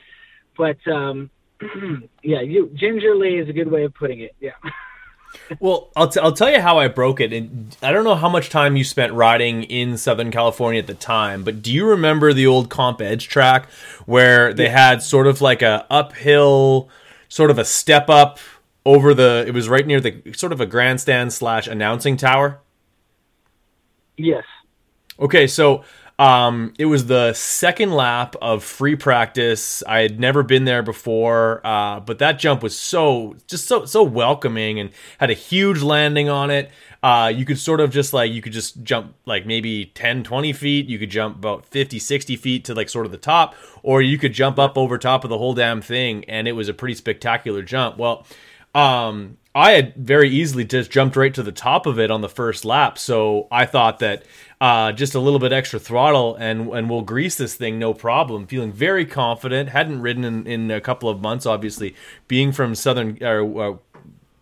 But 0.57 0.79
um, 0.87 1.31
yeah, 2.23 2.41
you 2.41 2.71
gingerly 2.75 3.37
is 3.37 3.49
a 3.49 3.53
good 3.53 3.71
way 3.71 3.85
of 3.85 3.95
putting 3.95 4.21
it. 4.21 4.35
Yeah. 4.41 4.53
well, 5.61 5.91
I'll, 5.97 6.09
t- 6.09 6.21
I'll 6.21 6.33
tell 6.33 6.51
you 6.51 6.61
how 6.61 6.79
I 6.79 6.89
broke 6.89 7.21
it. 7.21 7.33
And 7.33 7.77
I 7.83 7.93
don't 7.93 8.05
know 8.05 8.15
how 8.15 8.29
much 8.29 8.51
time 8.51 8.77
you 8.77 8.85
spent 8.85 9.13
riding 9.13 9.65
in 9.65 9.97
Southern 9.97 10.31
California 10.31 10.81
at 10.81 10.87
the 10.87 10.95
time, 10.95 11.45
but 11.45 11.63
do 11.63 11.73
you 11.73 11.87
remember 11.87 12.33
the 12.33 12.47
old 12.47 12.71
Comp 12.71 13.01
Edge 13.01 13.29
track 13.29 13.71
where 14.07 14.53
they 14.53 14.69
had 14.69 15.03
sort 15.03 15.27
of 15.27 15.41
like 15.41 15.63
a 15.63 15.87
uphill, 15.91 16.89
sort 17.29 17.51
of 17.51 17.59
a 17.59 17.65
step 17.65 18.09
up 18.09 18.39
over 18.85 19.15
the? 19.15 19.45
It 19.47 19.55
was 19.55 19.69
right 19.69 19.87
near 19.87 20.01
the 20.01 20.33
sort 20.35 20.53
of 20.53 20.61
a 20.61 20.67
grandstand 20.67 21.33
slash 21.33 21.67
announcing 21.67 22.17
tower. 22.17 22.61
Yes. 24.17 24.45
Okay, 25.19 25.47
so 25.47 25.85
um, 26.19 26.75
it 26.79 26.87
was 26.87 27.07
the 27.07 27.33
second 27.33 27.93
lap 27.93 28.37
of 28.41 28.63
free 28.63 28.97
practice. 28.97 29.83
I 29.87 30.01
had 30.01 30.21
never 30.21 30.43
been 30.43 30.65
there 30.65 30.83
before, 30.83 31.61
uh, 31.65 32.01
but 32.01 32.19
that 32.19 32.39
jump 32.39 32.63
was 32.63 32.79
so 32.79 33.37
just 33.47 33.67
so 33.67 33.85
so 33.87 34.03
welcoming 34.03 34.79
and 34.79 34.91
had 35.19 35.31
a 35.31 35.35
huge 35.35 35.83
landing 35.83 36.29
on 36.29 36.51
it. 36.51 36.71
Uh, 37.03 37.33
you 37.35 37.45
could 37.45 37.59
sort 37.59 37.81
of 37.81 37.91
just 37.91 38.13
like 38.13 38.31
you 38.31 38.41
could 38.41 38.53
just 38.53 38.83
jump 38.85 39.15
like 39.27 39.45
maybe 39.45 39.87
10 39.87 40.23
20 40.23 40.53
feet 40.53 40.87
you 40.87 41.01
could 41.01 41.11
jump 41.11 41.37
about 41.37 41.67
50 41.67 41.99
60 41.99 42.37
feet 42.37 42.65
to 42.65 42.75
like 42.75 42.89
sort 42.89 43.07
of 43.07 43.11
the 43.11 43.19
top 43.19 43.57
or 43.83 44.01
you 44.01 44.17
could 44.17 44.33
jump 44.33 44.57
up 44.57 44.79
over 44.79 44.97
top 44.97 45.25
of 45.25 45.31
the 45.31 45.37
whole 45.37 45.53
damn 45.53 45.83
thing 45.83 46.25
and 46.27 46.47
it 46.47 46.53
was 46.53 46.69
a 46.69 46.75
pretty 46.75 46.95
spectacular 46.95 47.61
jump 47.61 47.99
well 47.99 48.25
um, 48.75 49.37
I 49.55 49.73
had 49.73 49.95
very 49.97 50.31
easily 50.31 50.65
just 50.65 50.91
jumped 50.91 51.17
right 51.17 51.33
to 51.35 51.43
the 51.43 51.53
top 51.53 51.87
of 51.87 51.99
it 51.99 52.11
on 52.11 52.23
the 52.23 52.29
first 52.29 52.65
lap. 52.65 52.97
So 52.99 53.49
I 53.51 53.67
thought 53.67 53.99
that 53.99 54.25
uh, 54.63 54.93
just 54.93 55.17
a 55.17 55.19
little 55.19 55.41
bit 55.41 55.53
extra 55.53 55.81
throttle 55.81 56.37
and 56.37 56.69
and 56.69 56.89
we'll 56.89 57.03
grease 57.03 57.35
this 57.35 57.57
thing 57.57 57.81
no 57.81 57.93
problem. 57.93 58.47
Feeling 58.47 58.71
very 58.71 59.05
confident. 59.05 59.71
Hadn't 59.71 60.01
ridden 60.01 60.25
in, 60.25 60.47
in 60.47 60.71
a 60.71 60.81
couple 60.81 61.09
of 61.09 61.21
months, 61.21 61.47
obviously. 61.47 61.97
Being 62.29 62.53
from 62.53 62.77
southern 62.77 63.19
or 63.21 63.61
uh, 63.61 63.77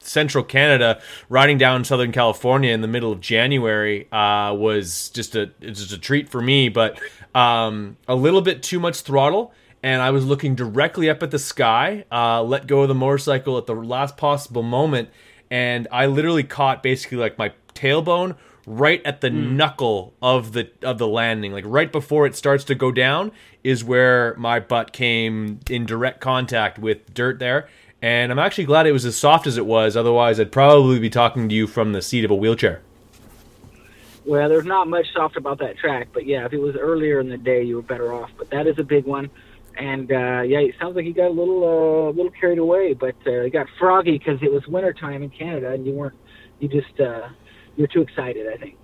central 0.01 0.45
Canada, 0.45 1.01
riding 1.31 1.57
down 1.57 1.85
Southern 1.85 2.13
California 2.13 2.71
in 2.71 2.83
the 2.83 2.87
middle 2.87 3.11
of 3.11 3.23
January 3.23 4.13
uh, 4.13 4.53
was 4.53 5.09
just 5.09 5.35
a 5.35 5.47
just 5.61 5.91
a 5.91 5.99
treat 5.99 6.29
for 6.29 6.43
me. 6.43 6.69
But 6.69 7.01
um, 7.35 7.97
a 8.07 8.15
little 8.15 8.43
bit 8.43 8.63
too 8.63 8.79
much 8.79 9.01
throttle 9.01 9.55
and 9.83 10.03
I 10.03 10.11
was 10.11 10.27
looking 10.27 10.55
directly 10.55 11.09
up 11.09 11.23
at 11.23 11.31
the 11.31 11.39
sky, 11.39 12.05
uh, 12.13 12.43
let 12.43 12.67
go 12.67 12.83
of 12.83 12.89
the 12.89 12.95
motorcycle 12.95 13.57
at 13.57 13.65
the 13.65 13.75
last 13.75 14.19
possible 14.19 14.63
moment, 14.63 15.09
and 15.51 15.89
I 15.91 16.05
literally 16.05 16.45
caught 16.45 16.83
basically 16.83 17.17
like 17.17 17.39
my 17.39 17.55
tailbone 17.75 18.37
right 18.67 19.03
at 19.05 19.21
the 19.21 19.29
mm. 19.29 19.53
knuckle 19.53 20.15
of 20.21 20.53
the 20.53 20.71
of 20.83 20.99
the 20.99 21.07
landing, 21.07 21.53
like 21.53 21.65
right 21.67 21.91
before 21.91 22.27
it 22.27 22.35
starts 22.35 22.65
to 22.65 22.75
go 22.75 22.93
down, 22.93 23.33
is 23.65 23.85
where 23.85 24.35
my 24.37 24.61
butt 24.61 24.93
came 24.93 25.61
in 25.69 25.87
direct 25.87 26.21
contact 26.21 26.79
with 26.79 27.13
dirt 27.15 27.39
there. 27.39 27.69
And 28.03 28.33
I'm 28.33 28.39
actually 28.39 28.65
glad 28.65 28.87
it 28.87 28.93
was 28.93 29.05
as 29.05 29.17
soft 29.17 29.47
as 29.47 29.59
it 29.59 29.67
was. 29.67 29.97
Otherwise, 29.97 30.41
I'd 30.41 30.53
probably 30.53 30.99
be 30.99 31.11
talking 31.11 31.49
to 31.51 31.55
you 31.55 31.67
from 31.67 31.93
the 31.93 32.01
seat 32.01 32.25
of 32.25 32.31
a 32.31 32.35
wheelchair. 32.35 32.81
Well, 34.25 34.49
there's 34.49 34.65
not 34.65 34.89
much 34.89 35.13
soft 35.13 35.37
about 35.37 35.59
that 35.59 35.77
track, 35.77 36.09
but 36.13 36.25
yeah, 36.25 36.47
if 36.47 36.53
it 36.53 36.61
was 36.61 36.77
earlier 36.77 37.21
in 37.21 37.29
the 37.29 37.37
day, 37.37 37.63
you 37.63 37.77
were 37.77 37.83
better 37.83 38.13
off. 38.13 38.31
But 38.39 38.51
that 38.51 38.67
is 38.67 38.79
a 38.79 38.85
big 38.85 39.05
one 39.05 39.31
and 39.81 40.11
uh, 40.13 40.43
yeah, 40.43 40.59
it 40.59 40.75
sounds 40.79 40.97
like 40.97 41.05
he 41.05 41.13
got 41.13 41.29
a 41.29 41.33
little 41.33 41.65
uh, 41.65 42.11
a 42.11 42.13
little 42.13 42.31
carried 42.31 42.59
away, 42.59 42.93
but 42.93 43.15
uh, 43.27 43.43
he 43.43 43.51
got 43.51 43.67
froggy 43.79 44.19
because 44.19 44.43
it 44.43 44.53
was 44.53 44.67
wintertime 44.67 45.23
in 45.23 45.31
Canada, 45.31 45.73
and 45.73 45.87
you 45.87 45.93
weren't 45.93 46.17
you 46.59 46.69
just 46.69 47.01
uh, 47.01 47.29
you 47.81 47.85
were 47.85 47.89
too 47.89 48.03
excited, 48.03 48.47
I 48.47 48.59
think. 48.59 48.77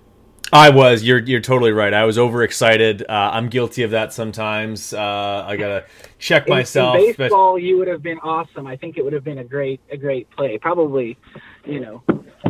I 0.51 0.71
was. 0.71 1.03
You're 1.03 1.19
you're 1.19 1.41
totally 1.41 1.71
right. 1.71 1.93
I 1.93 2.05
was 2.05 2.17
overexcited. 2.17 3.03
Uh, 3.03 3.29
I'm 3.33 3.49
guilty 3.49 3.83
of 3.83 3.91
that 3.91 4.11
sometimes. 4.11 4.91
Uh, 4.91 5.45
I 5.45 5.55
gotta 5.55 5.85
check 6.17 6.47
myself. 6.47 6.95
In 6.95 7.13
baseball, 7.15 7.55
but... 7.55 7.63
you 7.63 7.77
would 7.77 7.87
have 7.87 8.01
been 8.01 8.17
awesome. 8.19 8.65
I 8.65 8.75
think 8.75 8.97
it 8.97 9.03
would 9.03 9.13
have 9.13 9.25
been 9.25 9.39
a 9.39 9.43
great 9.43 9.81
a 9.91 9.97
great 9.97 10.29
play. 10.31 10.57
Probably, 10.57 11.17
you 11.65 11.81
know, 11.81 12.01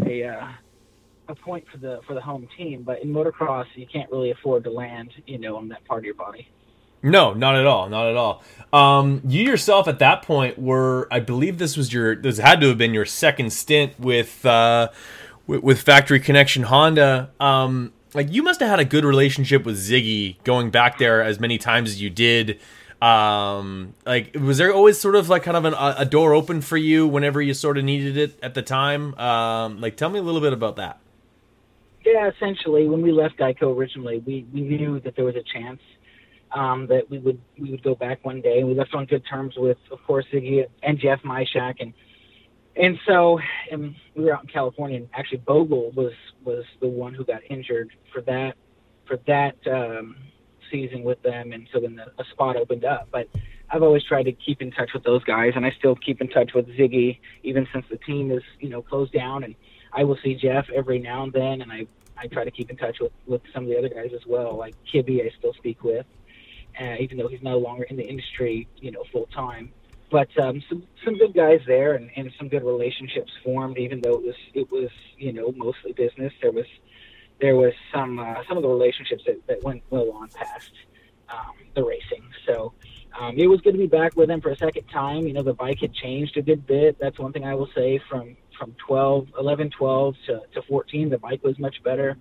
a 0.05 0.23
uh, 0.23 0.47
a 1.27 1.35
point 1.35 1.65
for 1.69 1.79
the 1.79 1.99
for 2.07 2.13
the 2.13 2.21
home 2.21 2.47
team. 2.55 2.83
But 2.83 3.03
in 3.03 3.09
motocross, 3.09 3.65
you 3.75 3.87
can't 3.87 4.09
really 4.11 4.31
afford 4.31 4.63
to 4.65 4.69
land, 4.69 5.11
you 5.25 5.39
know, 5.39 5.57
on 5.57 5.67
that 5.69 5.83
part 5.85 5.99
of 5.99 6.05
your 6.05 6.13
body. 6.13 6.47
No, 7.03 7.33
not 7.33 7.55
at 7.55 7.65
all, 7.67 7.89
not 7.89 8.09
at 8.09 8.15
all. 8.15 8.43
Um, 8.73 9.21
you 9.25 9.43
yourself 9.43 9.87
at 9.87 9.99
that 9.99 10.23
point 10.23 10.57
were, 10.57 11.07
I 11.11 11.19
believe, 11.19 11.59
this 11.59 11.77
was 11.77 11.93
your, 11.93 12.15
this 12.15 12.39
had 12.39 12.59
to 12.61 12.69
have 12.69 12.79
been 12.79 12.93
your 12.93 13.05
second 13.05 13.53
stint 13.53 13.99
with, 13.99 14.43
uh, 14.45 14.89
with, 15.47 15.63
with 15.63 15.81
Factory 15.81 16.19
Connection 16.19 16.63
Honda. 16.63 17.31
Um, 17.39 17.93
like 18.13 18.31
you 18.31 18.43
must 18.43 18.59
have 18.59 18.69
had 18.69 18.79
a 18.79 18.85
good 18.85 19.05
relationship 19.05 19.65
with 19.65 19.77
Ziggy 19.77 20.41
going 20.43 20.69
back 20.69 20.97
there 20.97 21.23
as 21.23 21.39
many 21.39 21.57
times 21.57 21.89
as 21.89 22.01
you 22.01 22.09
did. 22.09 22.59
um, 23.01 23.93
like 24.05 24.35
was 24.35 24.57
there 24.57 24.73
always 24.73 24.99
sort 24.99 25.15
of 25.15 25.29
like 25.29 25.43
kind 25.43 25.57
of 25.57 25.65
an, 25.65 25.75
a 25.77 26.05
door 26.05 26.33
open 26.33 26.61
for 26.61 26.77
you 26.77 27.07
whenever 27.07 27.41
you 27.41 27.53
sort 27.53 27.77
of 27.77 27.83
needed 27.83 28.17
it 28.17 28.39
at 28.41 28.53
the 28.53 28.61
time? 28.61 29.13
Um, 29.15 29.79
like 29.79 29.97
tell 29.97 30.09
me 30.09 30.19
a 30.19 30.23
little 30.23 30.41
bit 30.41 30.53
about 30.53 30.77
that. 30.77 30.99
Yeah, 32.03 32.29
essentially, 32.29 32.87
when 32.87 33.01
we 33.01 33.11
left 33.11 33.37
Geico 33.37 33.75
originally, 33.75 34.19
we, 34.19 34.47
we 34.53 34.61
knew 34.61 34.99
that 35.01 35.15
there 35.15 35.25
was 35.25 35.35
a 35.35 35.43
chance 35.43 35.81
um, 36.53 36.87
that 36.87 37.09
we 37.09 37.19
would 37.19 37.39
we 37.59 37.71
would 37.71 37.83
go 37.83 37.95
back 37.95 38.23
one 38.23 38.39
day, 38.41 38.59
and 38.59 38.67
we 38.67 38.73
left 38.73 38.95
on 38.95 39.05
good 39.05 39.23
terms 39.29 39.55
with, 39.57 39.77
of 39.91 40.01
course, 40.07 40.25
Ziggy 40.33 40.65
and 40.81 40.97
Jeff 40.97 41.21
Myshak, 41.23 41.75
and 41.81 41.93
and 42.79 42.99
so 43.07 43.39
and 43.71 43.95
we 44.15 44.25
were 44.25 44.35
out 44.35 44.43
in 44.43 44.49
California, 44.49 44.97
and 44.97 45.09
actually 45.13 45.39
Bogle 45.39 45.91
was 45.91 46.13
was 46.43 46.63
the 46.79 46.87
one 46.87 47.13
who 47.13 47.25
got 47.25 47.41
injured 47.49 47.91
for 48.13 48.21
that 48.21 48.55
for 49.05 49.17
that 49.27 49.55
um, 49.67 50.15
season 50.71 51.03
with 51.03 51.21
them, 51.23 51.53
and 51.53 51.67
so 51.73 51.79
then 51.79 51.95
the, 51.95 52.05
a 52.21 52.25
spot 52.31 52.55
opened 52.55 52.85
up. 52.85 53.07
But 53.11 53.27
I've 53.69 53.83
always 53.83 54.03
tried 54.03 54.23
to 54.23 54.31
keep 54.31 54.61
in 54.61 54.71
touch 54.71 54.91
with 54.93 55.03
those 55.03 55.23
guys, 55.23 55.53
and 55.55 55.65
I 55.65 55.71
still 55.77 55.95
keep 55.95 56.21
in 56.21 56.29
touch 56.29 56.51
with 56.53 56.67
Ziggy 56.67 57.19
even 57.43 57.67
since 57.73 57.85
the 57.89 57.97
team 57.97 58.31
is 58.31 58.43
you 58.59 58.69
know 58.69 58.81
closed 58.81 59.13
down, 59.13 59.43
and 59.43 59.55
I 59.93 60.03
will 60.03 60.17
see 60.23 60.35
Jeff 60.35 60.67
every 60.73 60.99
now 60.99 61.23
and 61.23 61.33
then, 61.33 61.61
and 61.61 61.71
I 61.71 61.87
I 62.17 62.27
try 62.27 62.43
to 62.43 62.51
keep 62.51 62.69
in 62.69 62.77
touch 62.77 62.99
with 62.99 63.11
with 63.25 63.41
some 63.53 63.63
of 63.63 63.69
the 63.69 63.77
other 63.77 63.89
guys 63.89 64.11
as 64.13 64.25
well, 64.27 64.55
like 64.55 64.75
Kibby 64.91 65.25
I 65.25 65.31
still 65.37 65.53
speak 65.53 65.83
with, 65.83 66.05
uh, 66.79 66.95
even 66.99 67.17
though 67.17 67.27
he's 67.27 67.41
no 67.41 67.57
longer 67.57 67.83
in 67.83 67.97
the 67.97 68.07
industry 68.07 68.67
you 68.77 68.91
know 68.91 69.03
full 69.11 69.27
time 69.27 69.71
but 70.09 70.29
um, 70.39 70.63
some 70.69 70.83
some 71.03 71.17
good 71.17 71.33
guys 71.33 71.59
there 71.67 71.95
and, 71.95 72.09
and 72.15 72.31
some 72.37 72.47
good 72.47 72.63
relationships 72.63 73.31
formed. 73.43 73.77
Even 73.77 74.01
though 74.01 74.13
it 74.13 74.23
was 74.23 74.35
it 74.53 74.71
was 74.71 74.89
you 75.17 75.33
know 75.33 75.53
mostly 75.55 75.91
business, 75.93 76.33
there 76.41 76.51
was 76.51 76.65
there 77.41 77.55
was 77.55 77.73
some 77.93 78.19
uh, 78.19 78.35
some 78.47 78.57
of 78.57 78.63
the 78.63 78.69
relationships 78.69 79.23
that, 79.25 79.45
that 79.47 79.63
went 79.63 79.83
well 79.89 80.11
on 80.11 80.29
past 80.29 80.71
um, 81.29 81.55
the 81.75 81.83
racing. 81.83 82.23
So 82.45 82.73
um, 83.19 83.37
it 83.37 83.47
was 83.47 83.59
good 83.61 83.73
to 83.73 83.77
be 83.77 83.87
back 83.87 84.15
with 84.15 84.29
them 84.29 84.39
for 84.41 84.49
a 84.49 84.57
second 84.57 84.87
time. 84.87 85.27
You 85.27 85.33
know 85.33 85.43
the 85.43 85.53
bike 85.53 85.79
had 85.79 85.93
changed 85.93 86.37
a 86.37 86.41
good 86.41 86.65
bit. 86.65 86.97
That's 86.99 87.19
one 87.19 87.33
thing 87.33 87.43
I 87.43 87.55
will 87.55 87.69
say 87.75 87.99
from 88.09 88.37
from 88.57 88.75
12, 88.87 89.27
11, 89.39 89.69
12 89.69 90.15
to, 90.25 90.41
to 90.55 90.61
14. 90.63 91.09
The 91.11 91.19
bike 91.19 91.43
was 91.43 91.59
much 91.59 91.75
better. 91.83 92.17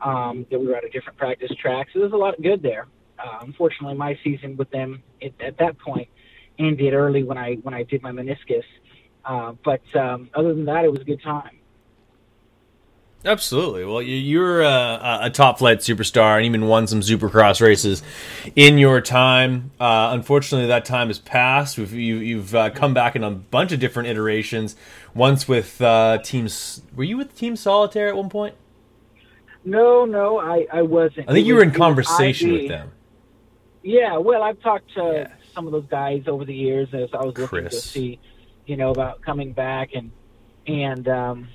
Um, 0.00 0.46
that 0.50 0.58
we 0.58 0.68
were 0.68 0.76
at 0.76 0.84
a 0.84 0.88
different 0.88 1.18
practice 1.18 1.50
track, 1.60 1.88
so 1.92 1.98
there's 1.98 2.12
a 2.12 2.16
lot 2.16 2.34
of 2.34 2.42
good 2.42 2.62
there. 2.62 2.86
Uh, 3.18 3.40
unfortunately, 3.42 3.94
my 3.94 4.18
season 4.24 4.56
with 4.56 4.70
them 4.70 5.02
at, 5.20 5.32
at 5.40 5.58
that 5.58 5.78
point 5.78 6.08
ended 6.60 6.94
early 6.94 7.24
when 7.24 7.38
I 7.38 7.54
when 7.56 7.74
I 7.74 7.82
did 7.82 8.02
my 8.02 8.12
meniscus. 8.12 8.64
Uh, 9.24 9.52
but 9.64 9.82
um, 9.96 10.30
other 10.34 10.54
than 10.54 10.64
that, 10.66 10.84
it 10.84 10.92
was 10.92 11.00
a 11.00 11.04
good 11.04 11.22
time. 11.22 11.60
Absolutely. 13.22 13.84
Well, 13.84 14.00
you're 14.00 14.62
a, 14.62 15.18
a, 15.24 15.30
top 15.30 15.58
flight 15.58 15.80
superstar 15.80 16.38
and 16.38 16.46
even 16.46 16.66
won 16.68 16.86
some 16.86 17.00
supercross 17.00 17.60
races 17.60 18.02
in 18.56 18.78
your 18.78 19.02
time. 19.02 19.72
Uh, 19.78 20.10
unfortunately, 20.12 20.68
that 20.68 20.86
time 20.86 21.08
has 21.08 21.18
passed. 21.18 21.76
you, 21.76 22.38
have 22.38 22.54
uh, 22.54 22.70
come 22.70 22.94
back 22.94 23.16
in 23.16 23.22
a 23.22 23.30
bunch 23.30 23.72
of 23.72 23.80
different 23.80 24.08
iterations. 24.08 24.74
Once 25.12 25.46
with 25.46 25.82
uh, 25.82 26.18
teams. 26.24 26.80
Were 26.96 27.04
you 27.04 27.18
with 27.18 27.36
Team 27.36 27.56
Solitaire 27.56 28.08
at 28.08 28.16
one 28.16 28.30
point? 28.30 28.54
No, 29.66 30.06
no, 30.06 30.40
I, 30.40 30.66
I 30.72 30.80
wasn't. 30.80 31.28
I 31.28 31.34
think 31.34 31.44
it 31.44 31.48
you 31.48 31.56
was, 31.56 31.64
were 31.64 31.70
in 31.70 31.74
conversation 31.76 32.52
with 32.52 32.68
them. 32.68 32.90
Yeah, 33.82 34.16
well, 34.16 34.42
I've 34.42 34.60
talked 34.62 34.94
to 34.94 35.26
yeah 35.28 35.39
some 35.54 35.66
of 35.66 35.72
those 35.72 35.86
guys 35.86 36.24
over 36.26 36.44
the 36.44 36.54
years 36.54 36.88
as 36.92 37.08
I 37.12 37.24
was 37.24 37.36
looking 37.36 37.46
Chris. 37.46 37.82
to 37.82 37.88
see, 37.88 38.18
you 38.66 38.76
know, 38.76 38.90
about 38.90 39.22
coming 39.22 39.52
back 39.52 39.90
and 39.94 40.10
and 40.66 41.08
um, 41.08 41.48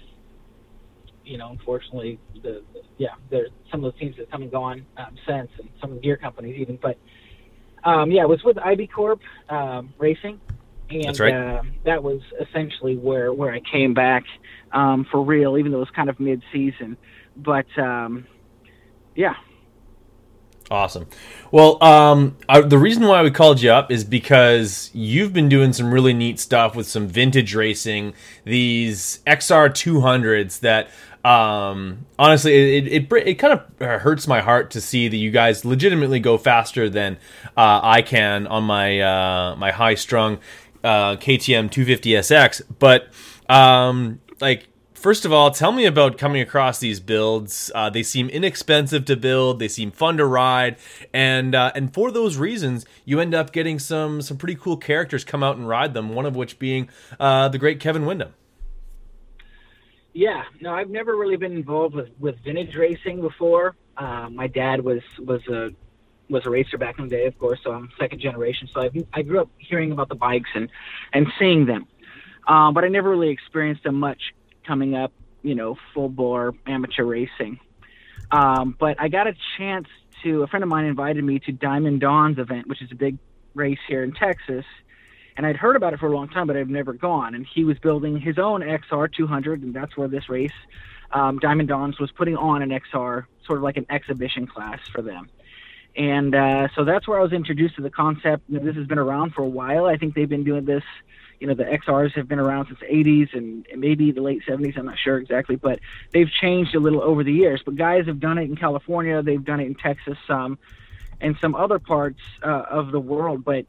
you 1.23 1.37
know, 1.37 1.49
unfortunately, 1.49 2.19
the, 2.35 2.63
the 2.73 2.81
yeah, 2.97 3.15
there's 3.29 3.49
some 3.71 3.83
of 3.83 3.91
those 3.91 3.99
teams 3.99 4.15
that 4.15 4.23
have 4.23 4.31
come 4.31 4.41
and 4.43 4.51
gone 4.51 4.85
um, 4.97 5.15
since, 5.27 5.49
and 5.59 5.69
some 5.81 5.91
of 5.91 5.97
the 5.97 6.01
gear 6.01 6.17
companies 6.17 6.57
even. 6.59 6.77
But 6.81 6.97
um, 7.83 8.11
yeah, 8.11 8.21
it 8.21 8.29
was 8.29 8.43
with 8.43 8.57
IB 8.57 8.87
Corp 8.87 9.21
um, 9.49 9.93
Racing, 9.97 10.39
and 10.89 11.19
right. 11.19 11.33
uh, 11.33 11.61
that 11.85 12.03
was 12.03 12.21
essentially 12.39 12.97
where 12.97 13.33
where 13.33 13.51
I 13.51 13.59
came 13.59 13.93
back 13.93 14.23
um, 14.71 15.05
for 15.11 15.23
real, 15.23 15.57
even 15.57 15.71
though 15.71 15.77
it 15.77 15.81
was 15.81 15.89
kind 15.95 16.09
of 16.09 16.19
mid 16.19 16.41
season. 16.53 16.97
But 17.35 17.67
um, 17.77 18.27
yeah, 19.15 19.35
Awesome. 20.71 21.05
Well, 21.51 21.81
um, 21.83 22.37
I, 22.49 22.61
the 22.61 22.79
reason 22.79 23.05
why 23.05 23.21
we 23.21 23.29
called 23.29 23.61
you 23.61 23.71
up 23.71 23.91
is 23.91 24.03
because 24.03 24.89
you've 24.93 25.31
been 25.31 25.47
doing 25.47 25.73
some 25.73 25.93
really 25.93 26.13
neat 26.13 26.39
stuff 26.39 26.75
with 26.75 26.87
some 26.87 27.07
vintage 27.07 27.53
racing. 27.53 28.13
These 28.45 29.19
XR 29.27 29.69
200s 29.69 30.61
that, 30.61 30.89
um, 31.23 32.07
honestly, 32.17 32.77
it, 32.77 32.87
it, 32.87 33.13
it, 33.27 33.35
kind 33.35 33.53
of 33.53 34.01
hurts 34.01 34.27
my 34.27 34.41
heart 34.41 34.71
to 34.71 34.81
see 34.81 35.07
that 35.07 35.17
you 35.17 35.29
guys 35.29 35.65
legitimately 35.65 36.19
go 36.19 36.37
faster 36.37 36.89
than 36.89 37.17
uh, 37.55 37.79
I 37.83 38.01
can 38.01 38.47
on 38.47 38.63
my 38.63 38.99
uh, 39.01 39.55
my 39.55 39.71
high 39.71 39.95
strung 39.95 40.39
uh, 40.83 41.15
KTM 41.17 41.69
250SX. 41.69 42.63
But 42.79 43.07
um, 43.49 44.19
like 44.41 44.67
First 45.05 45.23
of 45.23 45.31
all, 45.31 45.51
tell 45.51 45.71
me 45.71 45.85
about 45.85 46.17
coming 46.17 46.41
across 46.41 46.79
these 46.79 46.99
builds. 46.99 47.71
Uh, 47.75 47.91
they 47.91 48.01
seem 48.01 48.27
inexpensive 48.27 49.05
to 49.05 49.15
build. 49.15 49.59
They 49.59 49.67
seem 49.67 49.91
fun 49.91 50.17
to 50.17 50.25
ride, 50.25 50.77
and 51.13 51.53
uh, 51.53 51.71
and 51.75 51.93
for 51.93 52.09
those 52.09 52.37
reasons, 52.37 52.87
you 53.05 53.19
end 53.19 53.35
up 53.35 53.51
getting 53.51 53.77
some 53.77 54.23
some 54.23 54.35
pretty 54.35 54.55
cool 54.55 54.77
characters 54.77 55.23
come 55.23 55.43
out 55.43 55.57
and 55.57 55.67
ride 55.67 55.93
them. 55.93 56.15
One 56.15 56.25
of 56.25 56.35
which 56.35 56.57
being 56.57 56.89
uh, 57.19 57.49
the 57.49 57.59
great 57.59 57.79
Kevin 57.79 58.07
Windham. 58.07 58.33
Yeah, 60.13 60.41
no, 60.59 60.73
I've 60.73 60.89
never 60.89 61.15
really 61.15 61.37
been 61.37 61.55
involved 61.55 61.93
with, 61.93 62.09
with 62.17 62.43
vintage 62.43 62.73
racing 62.75 63.21
before. 63.21 63.75
Uh, 63.97 64.29
my 64.31 64.47
dad 64.47 64.83
was 64.83 65.03
was 65.19 65.47
a 65.49 65.69
was 66.31 66.47
a 66.47 66.49
racer 66.49 66.79
back 66.79 66.97
in 66.97 67.07
the 67.07 67.15
day, 67.15 67.27
of 67.27 67.37
course, 67.37 67.59
so 67.63 67.73
I'm 67.73 67.91
second 67.99 68.21
generation. 68.21 68.67
So 68.73 68.81
I 68.81 68.89
I 69.13 69.21
grew 69.21 69.39
up 69.39 69.51
hearing 69.59 69.91
about 69.91 70.09
the 70.09 70.15
bikes 70.15 70.49
and 70.55 70.67
and 71.13 71.27
seeing 71.37 71.67
them, 71.67 71.85
um, 72.47 72.73
but 72.73 72.83
I 72.83 72.87
never 72.87 73.11
really 73.11 73.29
experienced 73.29 73.83
them 73.83 73.99
much 73.99 74.33
coming 74.65 74.95
up, 74.95 75.11
you 75.43 75.55
know, 75.55 75.77
full 75.93 76.09
bore 76.09 76.53
amateur 76.65 77.03
racing. 77.03 77.59
Um, 78.31 78.75
but 78.79 78.99
I 78.99 79.07
got 79.07 79.27
a 79.27 79.33
chance 79.57 79.87
to, 80.23 80.43
a 80.43 80.47
friend 80.47 80.63
of 80.63 80.69
mine 80.69 80.85
invited 80.85 81.23
me 81.23 81.39
to 81.39 81.51
Diamond 81.51 82.01
Dawn's 82.01 82.39
event, 82.39 82.67
which 82.67 82.81
is 82.81 82.91
a 82.91 82.95
big 82.95 83.17
race 83.53 83.79
here 83.87 84.03
in 84.03 84.13
Texas. 84.13 84.65
And 85.37 85.45
I'd 85.45 85.57
heard 85.57 85.75
about 85.75 85.93
it 85.93 85.99
for 85.99 86.07
a 86.07 86.15
long 86.15 86.29
time, 86.29 86.47
but 86.47 86.55
I've 86.55 86.69
never 86.69 86.93
gone. 86.93 87.35
And 87.35 87.45
he 87.45 87.63
was 87.63 87.77
building 87.79 88.19
his 88.19 88.39
own 88.39 88.61
XR 88.61 89.11
200, 89.13 89.63
and 89.63 89.73
that's 89.73 89.95
where 89.97 90.07
this 90.07 90.29
race, 90.29 90.53
um, 91.11 91.39
Diamond 91.39 91.69
Dawns, 91.69 91.99
was 91.99 92.09
putting 92.11 92.37
on 92.37 92.61
an 92.61 92.69
XR, 92.69 93.25
sort 93.45 93.57
of 93.57 93.63
like 93.63 93.77
an 93.77 93.85
exhibition 93.89 94.47
class 94.47 94.79
for 94.93 95.01
them. 95.01 95.29
And 95.97 96.35
uh, 96.35 96.67
so 96.75 96.83
that's 96.83 97.07
where 97.07 97.19
I 97.19 97.23
was 97.23 97.33
introduced 97.33 97.75
to 97.75 97.81
the 97.81 97.89
concept. 97.89 98.43
You 98.49 98.59
know, 98.59 98.65
this 98.65 98.75
has 98.75 98.87
been 98.87 98.97
around 98.97 99.33
for 99.33 99.43
a 99.43 99.47
while. 99.47 99.85
I 99.85 99.97
think 99.97 100.13
they've 100.13 100.27
been 100.27 100.43
doing 100.43 100.65
this 100.65 100.83
you 101.39 101.47
know 101.47 101.53
the 101.53 101.63
XRs 101.63 102.13
have 102.13 102.27
been 102.27 102.39
around 102.39 102.67
since 102.67 102.79
the 102.79 102.85
80s 102.85 103.33
and 103.33 103.65
maybe 103.75 104.11
the 104.11 104.21
late 104.21 104.43
70s. 104.47 104.77
I'm 104.77 104.85
not 104.85 104.97
sure 104.97 105.17
exactly, 105.17 105.55
but 105.55 105.79
they've 106.11 106.29
changed 106.29 106.75
a 106.75 106.79
little 106.79 107.01
over 107.01 107.23
the 107.23 107.33
years. 107.33 107.61
But 107.63 107.75
guys 107.75 108.07
have 108.07 108.19
done 108.19 108.37
it 108.37 108.43
in 108.43 108.55
California, 108.55 109.21
they've 109.21 109.43
done 109.43 109.59
it 109.59 109.65
in 109.65 109.75
Texas, 109.75 110.17
some, 110.27 110.57
and 111.21 111.35
some 111.41 111.55
other 111.55 111.79
parts 111.79 112.21
uh, 112.43 112.63
of 112.69 112.91
the 112.91 112.99
world. 112.99 113.43
But 113.43 113.65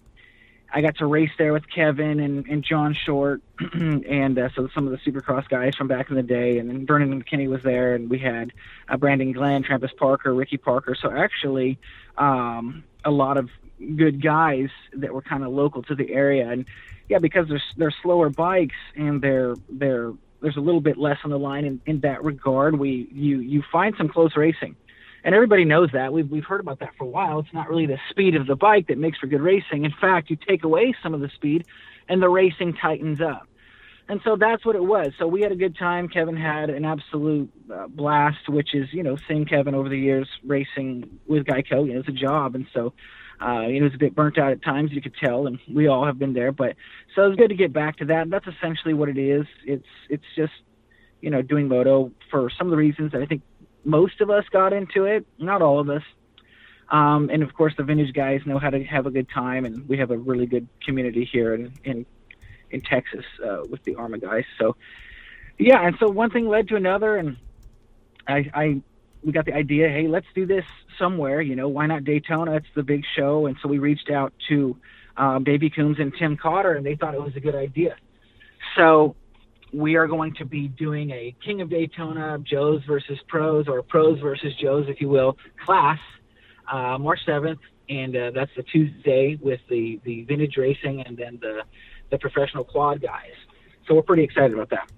I 0.73 0.81
got 0.81 0.97
to 0.97 1.07
race 1.07 1.31
there 1.39 1.53
with 1.53 1.69
Kevin 1.69 2.21
and, 2.21 2.47
and 2.47 2.63
John 2.63 2.95
Short, 2.95 3.41
and 3.73 4.39
uh, 4.39 4.49
so 4.55 4.69
some 4.75 4.87
of 4.87 4.93
the 4.93 5.11
Supercross 5.11 5.49
guys 5.49 5.75
from 5.75 5.89
back 5.89 6.11
in 6.11 6.17
the 6.17 6.23
day. 6.23 6.59
And 6.59 6.69
then 6.69 6.87
Vernon 6.87 7.23
McKinney 7.23 7.49
was 7.49 7.63
there, 7.63 7.95
and 7.95 8.11
we 8.11 8.19
had 8.19 8.53
uh, 8.89 8.97
Brandon 8.97 9.33
Glenn, 9.33 9.63
Travis 9.63 9.93
Parker, 9.97 10.35
Ricky 10.35 10.57
Parker. 10.57 10.95
So 10.95 11.11
actually, 11.11 11.79
um, 12.19 12.85
a 13.05 13.11
lot 13.11 13.37
of 13.37 13.51
good 13.97 14.23
guys 14.23 14.69
that 14.95 15.13
were 15.13 15.23
kind 15.23 15.45
of 15.45 15.53
local 15.53 15.83
to 15.85 15.95
the 15.95 16.13
area. 16.13 16.49
And 16.49 16.67
yeah, 17.09 17.19
because 17.19 17.49
they're 17.49 17.63
they're 17.77 17.95
slower 18.03 18.31
bikes 18.31 18.77
and 18.97 19.21
they're 19.23 19.55
they're 19.69 20.13
there's 20.43 20.57
a 20.57 20.61
little 20.61 20.81
bit 20.81 20.97
less 20.99 21.19
on 21.25 21.31
the 21.31 21.39
line 21.39 21.65
in, 21.65 21.81
in 21.87 22.01
that 22.01 22.23
regard. 22.25 22.79
We 22.79 23.09
you 23.13 23.41
you 23.41 23.63
find 23.73 23.95
some 23.97 24.09
close 24.09 24.37
racing, 24.37 24.77
and 25.25 25.35
everybody 25.35 25.65
knows 25.65 25.91
that. 25.93 26.13
We've 26.13 26.31
we've 26.31 26.45
heard 26.45 26.61
about 26.61 26.81
that 26.81 26.95
for 26.97 27.05
a 27.05 27.09
while. 27.09 27.39
It's 27.41 27.53
not 27.53 27.69
really 27.69 27.87
the 27.87 27.99
speed 28.11 28.35
of 28.35 28.47
the 28.47 28.57
bike 28.57 28.89
that 28.89 28.99
makes 28.99 29.19
for 29.19 29.27
good 29.27 29.41
racing. 29.41 29.85
In 29.85 29.93
fact, 30.01 30.31
you 30.31 30.37
take 30.37 30.65
away 30.65 30.95
some 31.03 31.15
of 31.15 31.21
the 31.21 31.29
speed, 31.29 31.67
and 32.09 32.23
the 32.23 32.29
racing 32.29 32.75
tightens 32.75 33.21
up. 33.21 33.49
And 34.09 34.21
so 34.23 34.37
that's 34.37 34.65
what 34.65 34.77
it 34.77 34.85
was. 34.85 35.13
So 35.19 35.27
we 35.27 35.43
had 35.43 35.51
a 35.51 35.57
good 35.57 35.77
time. 35.77 36.09
Kevin 36.09 36.37
had 36.37 36.71
an 36.71 36.85
absolute 36.85 37.51
uh, 37.73 37.89
blast, 37.89 38.49
which 38.49 38.73
is 38.75 38.93
you 38.93 39.03
know 39.03 39.17
seeing 39.29 39.47
Kevin 39.47 39.75
over 39.75 39.89
the 39.89 39.99
years 39.99 40.29
racing 40.45 41.19
with 41.27 41.45
Geico. 41.45 41.87
You 41.87 41.95
know, 41.95 42.01
it's 42.01 42.09
a 42.09 42.13
job, 42.13 42.55
and 42.55 42.67
so 42.73 42.93
uh, 43.41 43.67
know, 43.67 43.85
was 43.85 43.95
a 43.95 43.99
bit 43.99 44.15
burnt 44.15 44.39
out 44.39 44.53
at 44.53 44.63
times, 44.63 44.93
you 44.93 45.03
could 45.03 45.15
tell, 45.15 45.47
and 45.47 45.59
we 45.73 45.87
all 45.87 46.07
have 46.07 46.19
been 46.19 46.33
there. 46.33 46.53
But 46.53 46.77
so 47.15 47.25
it 47.25 47.29
was 47.29 47.37
good 47.37 47.51
to 47.51 47.55
get 47.55 47.73
back 47.73 47.99
to 47.99 48.07
that. 48.07 48.23
And 48.23 48.33
that's 48.33 48.47
essentially 48.47 48.95
what 48.95 49.09
it 49.09 49.19
is. 49.19 49.47
It's 49.65 49.87
it's 50.09 50.25
just 50.35 50.53
you 51.21 51.31
know 51.31 51.43
doing 51.43 51.69
moto 51.69 52.13
for 52.31 52.51
some 52.51 52.67
of 52.67 52.71
the 52.71 52.77
reasons 52.77 53.13
that 53.13 53.23
I 53.23 53.27
think 53.27 53.43
most 53.85 54.21
of 54.21 54.31
us 54.31 54.45
got 54.51 54.73
into 54.73 55.05
it. 55.05 55.27
Not 55.39 55.63
all 55.63 55.79
of 55.79 55.91
us. 55.91 56.03
Um, 56.89 57.31
and 57.33 57.43
of 57.43 57.53
course, 57.55 57.75
the 57.77 57.83
vintage 57.83 58.15
guys 58.15 58.41
know 58.47 58.59
how 58.59 58.71
to 58.71 58.83
have 58.85 59.07
a 59.07 59.11
good 59.11 59.29
time, 59.29 59.65
and 59.65 59.89
we 59.89 59.99
have 59.99 60.11
a 60.11 60.17
really 60.17 60.47
good 60.47 60.69
community 60.85 61.29
here 61.31 61.55
in 61.55 61.73
in, 61.85 62.07
in 62.71 62.81
Texas 62.81 63.25
uh, 63.45 63.63
with 63.69 63.83
the 63.85 63.95
AHRMA 63.95 64.21
guys. 64.21 64.45
So, 64.59 64.77
yeah, 65.59 65.85
and 65.85 65.97
so 65.99 66.09
one 66.09 66.31
thing 66.31 66.49
led 66.49 66.69
to 66.69 66.77
another, 66.77 67.17
and 67.17 67.37
I, 68.29 68.51
I 68.55 68.83
we 69.27 69.33
got 69.33 69.45
the 69.45 69.53
idea, 69.53 69.89
hey, 69.89 70.07
let's 70.07 70.29
do 70.37 70.47
this 70.47 70.65
somewhere. 70.99 71.41
You 71.41 71.57
know, 71.57 71.67
why 71.67 71.87
not 71.87 72.05
Daytona? 72.05 72.55
It's 72.55 72.67
the 72.77 72.85
big 72.85 73.03
show, 73.17 73.47
and 73.47 73.57
so 73.61 73.69
we 73.69 73.79
reached 73.79 74.09
out 74.09 74.33
to 74.49 74.77
um, 75.17 75.43
Davey 75.43 75.69
Coombs 75.69 75.97
and 75.99 76.13
Tim 76.17 76.37
Cotter, 76.37 76.75
and 76.75 76.87
they 76.87 76.95
thought 76.95 77.13
it 77.15 77.21
was 77.21 77.35
a 77.35 77.41
good 77.41 77.57
idea. 77.57 77.97
So 78.77 79.17
we 79.73 79.97
are 79.97 80.07
going 80.07 80.35
to 80.35 80.45
be 80.45 80.69
doing 80.69 81.11
a 81.11 81.35
King 81.45 81.61
of 81.61 81.69
Daytona, 81.69 82.39
Joes 82.39 82.83
versus 82.87 83.19
Pros, 83.27 83.67
or 83.67 83.83
Pros 83.83 84.21
versus 84.21 84.55
Joes, 84.63 84.87
if 84.89 85.01
you 85.01 85.09
will, 85.09 85.37
class, 85.65 85.99
uh, 86.71 86.97
March 86.97 87.19
7th, 87.27 87.59
and 87.89 88.17
uh, 88.17 88.31
that's 88.33 88.53
the 88.57 88.63
Tuesday 88.63 89.37
with 89.41 89.61
the 89.69 90.01
the 90.05 90.23
vintage 90.23 90.57
racing 90.57 91.03
and 91.03 91.17
then 91.17 91.39
the 91.41 91.63
the 92.11 92.19
professional 92.19 92.63
quad 92.63 93.03
guys. 93.03 93.35
So 93.89 93.95
we're 93.95 94.03
pretty 94.03 94.23
excited 94.23 94.53
about 94.53 94.71
that. 94.71 94.89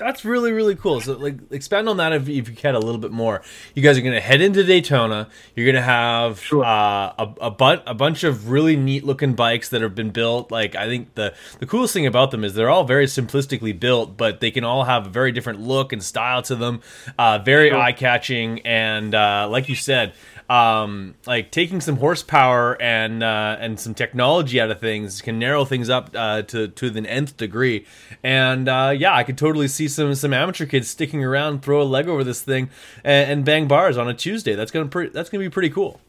That's 0.00 0.24
really 0.24 0.50
really 0.50 0.74
cool. 0.74 1.00
So 1.00 1.12
like 1.12 1.36
expand 1.52 1.88
on 1.88 1.98
that 1.98 2.12
if, 2.12 2.28
if 2.28 2.48
you 2.48 2.54
can 2.56 2.74
a 2.74 2.78
little 2.80 3.00
bit 3.00 3.12
more. 3.12 3.42
You 3.74 3.82
guys 3.82 3.96
are 3.96 4.00
going 4.00 4.14
to 4.14 4.20
head 4.20 4.40
into 4.40 4.64
Daytona. 4.64 5.28
You're 5.54 5.66
going 5.66 5.76
to 5.76 5.82
have 5.82 6.40
Sure. 6.40 6.64
uh, 6.64 7.12
a 7.18 7.34
a, 7.42 7.50
bu- 7.50 7.82
a 7.86 7.94
bunch 7.94 8.24
of 8.24 8.50
really 8.50 8.74
neat 8.76 9.04
looking 9.04 9.34
bikes 9.34 9.68
that 9.68 9.82
have 9.82 9.94
been 9.94 10.10
built. 10.10 10.50
Like 10.50 10.74
I 10.74 10.86
think 10.86 11.14
the 11.14 11.34
the 11.60 11.66
coolest 11.66 11.92
thing 11.94 12.06
about 12.06 12.30
them 12.32 12.42
is 12.42 12.54
they're 12.54 12.70
all 12.70 12.84
very 12.84 13.06
simplistically 13.06 13.78
built, 13.78 14.16
but 14.16 14.40
they 14.40 14.50
can 14.50 14.64
all 14.64 14.84
have 14.84 15.06
a 15.06 15.10
very 15.10 15.30
different 15.30 15.60
look 15.60 15.92
and 15.92 16.02
style 16.02 16.42
to 16.42 16.56
them. 16.56 16.80
Uh, 17.18 17.38
very 17.38 17.68
Sure. 17.70 17.78
eye 17.78 17.92
catching 17.92 18.60
and 18.66 19.14
uh, 19.14 19.46
like 19.50 19.68
you 19.68 19.76
said. 19.76 20.14
Um, 20.50 21.14
like 21.26 21.52
taking 21.52 21.80
some 21.80 21.98
horsepower 21.98 22.76
and 22.82 23.22
uh, 23.22 23.56
and 23.60 23.78
some 23.78 23.94
technology 23.94 24.60
out 24.60 24.68
of 24.68 24.80
things 24.80 25.22
can 25.22 25.38
narrow 25.38 25.64
things 25.64 25.88
up 25.88 26.10
uh, 26.12 26.42
to 26.42 26.66
to 26.66 26.90
the 26.90 27.08
nth 27.08 27.36
degree, 27.36 27.86
and 28.24 28.68
uh, 28.68 28.92
yeah, 28.96 29.14
I 29.14 29.22
could 29.22 29.38
totally 29.38 29.68
see 29.68 29.86
some 29.86 30.12
some 30.16 30.34
amateur 30.34 30.66
kids 30.66 30.90
sticking 30.90 31.22
around, 31.24 31.62
throw 31.62 31.80
a 31.80 31.84
leg 31.84 32.08
over 32.08 32.24
this 32.24 32.42
thing, 32.42 32.68
and, 33.04 33.30
and 33.30 33.44
bang 33.44 33.68
bars 33.68 33.96
on 33.96 34.08
a 34.08 34.14
Tuesday. 34.14 34.56
That's 34.56 34.72
gonna 34.72 34.88
pre- 34.88 35.10
that's 35.10 35.30
gonna 35.30 35.44
be 35.44 35.50
pretty 35.50 35.70
cool. 35.70 36.00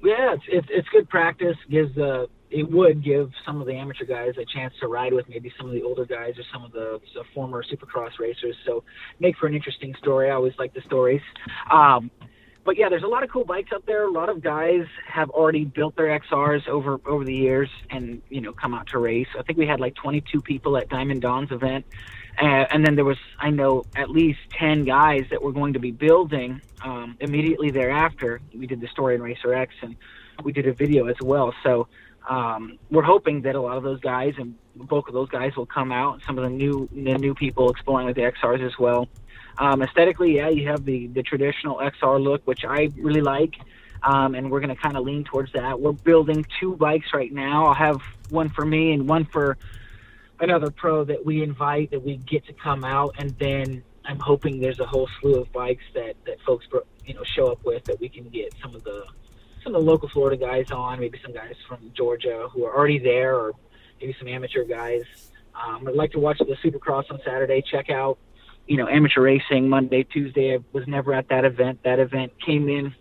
Yeah, 0.00 0.34
it's 0.34 0.44
it's, 0.46 0.68
it's 0.70 0.88
good 0.90 1.08
practice. 1.08 1.56
Gives 1.68 1.92
the 1.96 2.28
it 2.52 2.70
would 2.70 3.02
give 3.02 3.32
some 3.44 3.60
of 3.60 3.66
the 3.66 3.74
amateur 3.74 4.04
guys 4.04 4.34
a 4.38 4.44
chance 4.44 4.74
to 4.80 4.86
ride 4.86 5.12
with 5.12 5.28
maybe 5.28 5.52
some 5.58 5.66
of 5.66 5.72
the 5.72 5.82
older 5.82 6.04
guys 6.04 6.34
or 6.38 6.44
some 6.52 6.64
of 6.64 6.72
the, 6.72 7.00
the 7.14 7.24
former 7.34 7.64
supercross 7.64 8.18
racers. 8.18 8.56
So 8.64 8.82
make 9.18 9.36
for 9.38 9.46
an 9.46 9.54
interesting 9.54 9.94
story. 9.98 10.30
I 10.30 10.34
always 10.34 10.54
like 10.58 10.74
the 10.74 10.82
stories. 10.82 11.22
Um, 11.70 12.10
but 12.70 12.78
yeah, 12.78 12.88
there's 12.88 13.02
a 13.02 13.08
lot 13.08 13.24
of 13.24 13.30
cool 13.30 13.42
bikes 13.42 13.72
up 13.72 13.84
there. 13.84 14.04
A 14.04 14.12
lot 14.12 14.28
of 14.28 14.40
guys 14.40 14.86
have 15.04 15.28
already 15.30 15.64
built 15.64 15.96
their 15.96 16.16
XRs 16.20 16.68
over 16.68 17.00
over 17.04 17.24
the 17.24 17.34
years 17.34 17.68
and 17.90 18.22
you 18.28 18.40
know 18.40 18.52
come 18.52 18.74
out 18.74 18.86
to 18.92 18.98
race. 18.98 19.26
I 19.36 19.42
think 19.42 19.58
we 19.58 19.66
had 19.66 19.80
like 19.80 19.96
22 19.96 20.40
people 20.40 20.76
at 20.76 20.88
Diamond 20.88 21.20
Dawn's 21.20 21.50
event, 21.50 21.84
uh, 22.40 22.44
and 22.70 22.86
then 22.86 22.94
there 22.94 23.04
was 23.04 23.16
I 23.40 23.50
know 23.50 23.82
at 23.96 24.08
least 24.08 24.38
10 24.50 24.84
guys 24.84 25.24
that 25.30 25.42
were 25.42 25.50
going 25.50 25.72
to 25.72 25.80
be 25.80 25.90
building 25.90 26.62
um, 26.84 27.16
immediately 27.18 27.72
thereafter. 27.72 28.40
We 28.54 28.68
did 28.68 28.80
the 28.80 28.86
story 28.86 29.16
in 29.16 29.22
Racer 29.22 29.52
X 29.52 29.74
and 29.82 29.96
we 30.44 30.52
did 30.52 30.68
a 30.68 30.72
video 30.72 31.08
as 31.08 31.16
well. 31.20 31.52
So 31.64 31.88
um, 32.28 32.78
we're 32.88 33.02
hoping 33.02 33.42
that 33.42 33.56
a 33.56 33.60
lot 33.60 33.78
of 33.78 33.82
those 33.82 33.98
guys 33.98 34.34
and 34.38 34.54
bulk 34.76 35.08
of 35.08 35.14
those 35.14 35.28
guys 35.28 35.56
will 35.56 35.66
come 35.66 35.90
out. 35.90 36.20
Some 36.24 36.38
of 36.38 36.44
the 36.44 36.50
new 36.50 36.88
the 36.92 37.18
new 37.18 37.34
people 37.34 37.68
exploring 37.68 38.06
with 38.06 38.14
the 38.14 38.22
XRs 38.22 38.64
as 38.64 38.78
well. 38.78 39.08
Um, 39.58 39.82
aesthetically, 39.82 40.36
yeah, 40.36 40.48
you 40.48 40.68
have 40.68 40.84
the 40.84 41.08
the 41.08 41.22
traditional 41.22 41.76
XR 41.78 42.22
look, 42.22 42.46
which 42.46 42.64
I 42.64 42.90
really 42.96 43.20
like, 43.20 43.56
um, 44.02 44.34
and 44.34 44.50
we're 44.50 44.60
going 44.60 44.74
to 44.74 44.80
kind 44.80 44.96
of 44.96 45.04
lean 45.04 45.24
towards 45.24 45.52
that. 45.52 45.80
We're 45.80 45.92
building 45.92 46.46
two 46.58 46.76
bikes 46.76 47.12
right 47.12 47.32
now. 47.32 47.66
I'll 47.66 47.74
have 47.74 48.00
one 48.30 48.48
for 48.48 48.64
me 48.64 48.92
and 48.92 49.08
one 49.08 49.24
for 49.24 49.58
another 50.40 50.70
pro 50.70 51.04
that 51.04 51.24
we 51.24 51.42
invite 51.42 51.90
that 51.90 52.02
we 52.02 52.16
get 52.16 52.46
to 52.46 52.52
come 52.52 52.84
out, 52.84 53.14
and 53.18 53.30
then 53.38 53.82
I'm 54.04 54.18
hoping 54.18 54.60
there's 54.60 54.80
a 54.80 54.86
whole 54.86 55.08
slew 55.20 55.40
of 55.40 55.52
bikes 55.52 55.84
that 55.94 56.14
that 56.26 56.40
folks 56.46 56.66
you 57.04 57.14
know 57.14 57.24
show 57.24 57.46
up 57.46 57.64
with 57.64 57.84
that 57.84 58.00
we 58.00 58.08
can 58.08 58.28
get 58.28 58.54
some 58.62 58.74
of 58.74 58.84
the 58.84 59.04
some 59.62 59.74
of 59.74 59.82
the 59.82 59.90
local 59.90 60.08
Florida 60.08 60.36
guys 60.36 60.70
on, 60.70 61.00
maybe 61.00 61.20
some 61.22 61.34
guys 61.34 61.54
from 61.68 61.90
Georgia 61.94 62.48
who 62.50 62.64
are 62.64 62.74
already 62.74 62.98
there, 62.98 63.36
or 63.36 63.52
maybe 64.00 64.14
some 64.18 64.28
amateur 64.28 64.64
guys. 64.64 65.02
Um, 65.54 65.86
I'd 65.86 65.94
like 65.94 66.12
to 66.12 66.18
watch 66.18 66.38
the 66.38 66.56
Supercross 66.64 67.10
on 67.10 67.20
Saturday. 67.24 67.62
Check 67.62 67.90
out, 67.90 68.18
you 68.70 68.76
know, 68.76 68.86
amateur 68.86 69.22
racing 69.22 69.68
Monday, 69.68 70.04
Tuesday. 70.04 70.54
I 70.54 70.58
was 70.72 70.84
never 70.86 71.12
at 71.12 71.28
that 71.30 71.44
event. 71.44 71.80
That 71.82 71.98
event 71.98 72.30
came 72.46 72.68
in, 72.68 72.94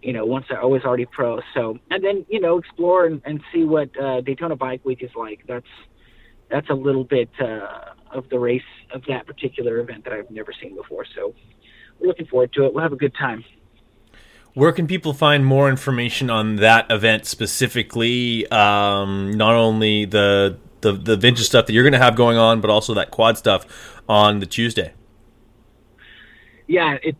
you 0.00 0.12
know, 0.12 0.24
once 0.24 0.46
I 0.48 0.64
was 0.64 0.84
already 0.84 1.06
pro. 1.06 1.40
So, 1.54 1.76
and 1.90 2.04
then 2.04 2.24
you 2.28 2.38
know, 2.38 2.58
explore 2.58 3.06
and, 3.06 3.20
and 3.24 3.40
see 3.52 3.64
what 3.64 3.90
uh, 4.00 4.20
Daytona 4.20 4.54
Bike 4.54 4.84
Week 4.84 5.02
is 5.02 5.10
like. 5.16 5.40
That's 5.48 5.66
that's 6.48 6.70
a 6.70 6.74
little 6.74 7.02
bit 7.02 7.30
uh, 7.40 7.94
of 8.12 8.28
the 8.28 8.38
race 8.38 8.62
of 8.94 9.02
that 9.08 9.26
particular 9.26 9.80
event 9.80 10.04
that 10.04 10.12
I've 10.12 10.30
never 10.30 10.52
seen 10.52 10.76
before. 10.76 11.04
So, 11.16 11.34
we're 11.98 12.06
looking 12.06 12.26
forward 12.26 12.52
to 12.52 12.66
it. 12.66 12.72
We'll 12.72 12.84
have 12.84 12.92
a 12.92 12.96
good 12.96 13.14
time. 13.16 13.44
Where 14.54 14.70
can 14.70 14.86
people 14.86 15.14
find 15.14 15.44
more 15.44 15.68
information 15.68 16.30
on 16.30 16.56
that 16.56 16.92
event 16.92 17.26
specifically? 17.26 18.48
Um, 18.52 19.32
not 19.32 19.56
only 19.56 20.04
the, 20.04 20.58
the 20.80 20.92
the 20.92 21.16
vintage 21.16 21.44
stuff 21.44 21.66
that 21.66 21.72
you're 21.72 21.82
going 21.82 21.92
to 21.92 21.98
have 21.98 22.14
going 22.14 22.38
on, 22.38 22.60
but 22.60 22.70
also 22.70 22.94
that 22.94 23.10
quad 23.10 23.36
stuff 23.36 23.66
on 24.08 24.38
the 24.38 24.46
Tuesday. 24.46 24.92
Yeah, 26.68 26.96
it 27.02 27.16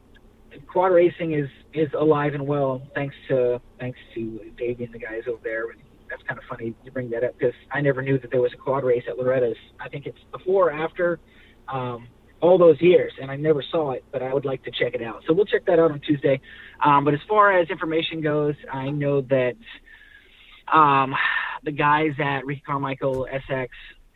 quad 0.67 0.93
racing 0.93 1.33
is 1.33 1.49
is 1.75 1.89
alive 1.99 2.35
and 2.35 2.47
well 2.47 2.83
thanks 2.95 3.15
to 3.29 3.61
thanks 3.79 3.99
to 4.15 4.41
Davey 4.57 4.85
and 4.85 4.95
the 4.95 4.99
guys 4.99 5.23
over 5.27 5.41
there. 5.43 5.71
And 5.71 5.81
that's 6.09 6.23
kind 6.23 6.39
of 6.39 6.45
funny 6.49 6.75
you 6.85 6.91
bring 6.91 7.11
that 7.11 7.25
up 7.25 7.39
because 7.39 7.55
I 7.73 7.81
never 7.81 8.03
knew 8.03 8.19
that 8.19 8.31
there 8.31 8.41
was 8.41 8.53
a 8.53 8.57
quad 8.57 8.85
race 8.85 9.05
at 9.09 9.19
Loretta's. 9.19 9.57
I 9.81 9.89
think 9.89 10.07
it's 10.07 10.19
before 10.33 10.69
or 10.69 10.73
after 10.73 11.19
um, 11.69 12.09
all 12.41 12.59
those 12.59 12.81
years, 12.81 13.13
and 13.21 13.31
I 13.31 13.37
never 13.37 13.63
saw 13.63 13.93
it, 13.93 14.05
but 14.13 14.23
I 14.23 14.33
would 14.33 14.45
like 14.45 14.63
to 14.65 14.71
check 14.71 14.95
it 14.95 15.03
out. 15.03 15.23
So 15.27 15.35
we'll 15.35 15.45
check 15.45 15.67
that 15.67 15.79
out 15.79 15.91
on 15.91 16.01
Tuesday. 16.01 16.41
Um, 16.85 17.05
but 17.05 17.15
as 17.15 17.21
far 17.29 17.59
as 17.59 17.69
information 17.69 18.21
goes, 18.21 18.55
I 18.73 18.91
know 18.91 19.23
that 19.23 19.57
um, 20.73 21.15
the 21.65 21.73
guys 21.73 22.13
at 22.19 22.47
Ricky 22.47 22.63
Carmichael 22.65 23.27
SX, 23.51 23.69